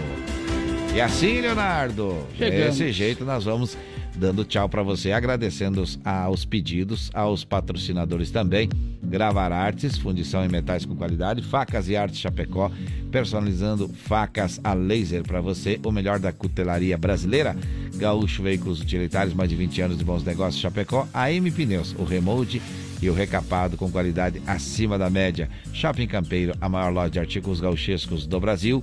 [0.96, 2.78] E assim, Leonardo, Chegamos.
[2.78, 3.78] desse jeito nós vamos
[4.16, 8.70] dando tchau para você, agradecendo os- aos pedidos, aos patrocinadores também.
[9.04, 12.72] Gravar Artes, fundição em metais com qualidade, facas e artes Chapecó,
[13.12, 17.56] personalizando facas a laser para você, o melhor da cutelaria brasileira.
[17.96, 21.08] Gaúcho Veículos Utilitários, mais de 20 anos de bons negócios Chapecó.
[21.14, 22.62] AM Pneus, o remote
[23.02, 25.50] e o recapado com qualidade acima da média.
[25.74, 28.82] Shopping Campeiro, a maior loja de artigos gauchescos do Brasil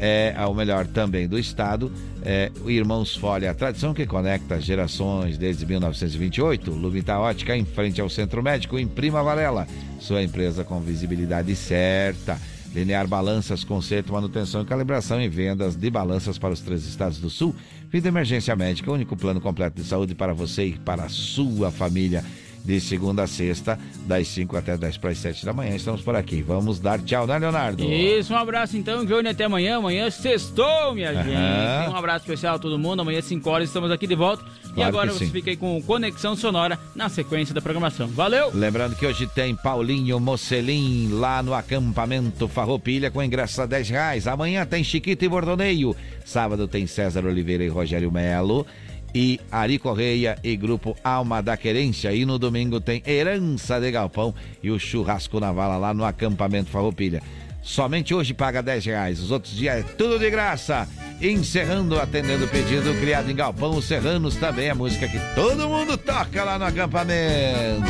[0.00, 1.92] é o melhor também do estado.
[2.22, 6.70] É, o Irmãos Folha, a tradição que conecta gerações desde 1928.
[6.70, 9.66] Lumita Ótica, em frente ao Centro Médico, em Prima Varela.
[9.98, 12.38] Sua empresa com visibilidade certa.
[12.74, 17.28] Linear Balanças, conserto, manutenção e calibração e vendas de balanças para os três estados do
[17.28, 17.54] sul.
[17.90, 22.24] Vida Emergência Médica, único plano completo de saúde para você e para a sua família.
[22.64, 25.74] De segunda a sexta, das 5 até 10 para as 7 da manhã.
[25.74, 26.42] Estamos por aqui.
[26.42, 27.82] Vamos dar tchau, né, Leonardo?
[27.82, 29.78] Isso, um abraço então, Johnny, até amanhã.
[29.78, 31.22] Amanhã sextou, minha Aham.
[31.24, 31.90] gente.
[31.92, 33.00] Um abraço especial a todo mundo.
[33.00, 34.44] Amanhã, 5 horas, estamos aqui de volta.
[34.66, 35.30] e Claro agora que você sim.
[35.32, 38.06] fica aí com Conexão Sonora na sequência da programação.
[38.08, 38.50] Valeu!
[38.54, 44.26] Lembrando que hoje tem Paulinho Mocelim lá no acampamento Farroupilha com ingresso a 10 reais.
[44.28, 45.96] Amanhã tem Chiquita e Bordoneio.
[46.24, 48.66] Sábado tem César Oliveira e Rogério Melo.
[49.14, 52.12] E Ari Correia e grupo Alma da Querência.
[52.12, 56.70] E no domingo tem Herança de Galpão e o Churrasco na Vala lá no acampamento
[56.70, 57.22] Farroupilha.
[57.62, 59.20] Somente hoje paga 10 reais.
[59.20, 60.88] Os outros dias é tudo de graça.
[61.20, 65.98] Encerrando, atendendo o pedido criado em Galpão, os Serranos também, a música que todo mundo
[65.98, 67.84] toca lá no acampamento.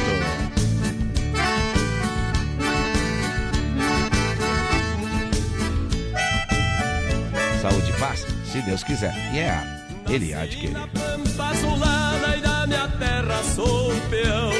[7.61, 9.15] Saúde e paz, se Deus quiser.
[9.35, 9.80] E é, a-
[10.11, 10.75] Ele há de querer.
[10.75, 14.51] Pampa azulada e da minha terra sou peão.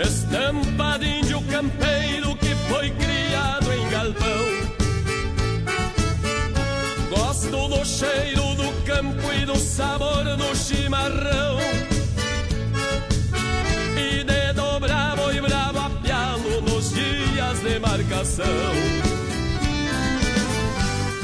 [0.00, 4.44] Estampa de índio campeiro que foi criado em galpão.
[7.10, 11.58] Gosto do cheiro do campo e do sabor do chimarrão.
[13.98, 19.24] E de dobrar boi bravo a pialo nos dias de marcação.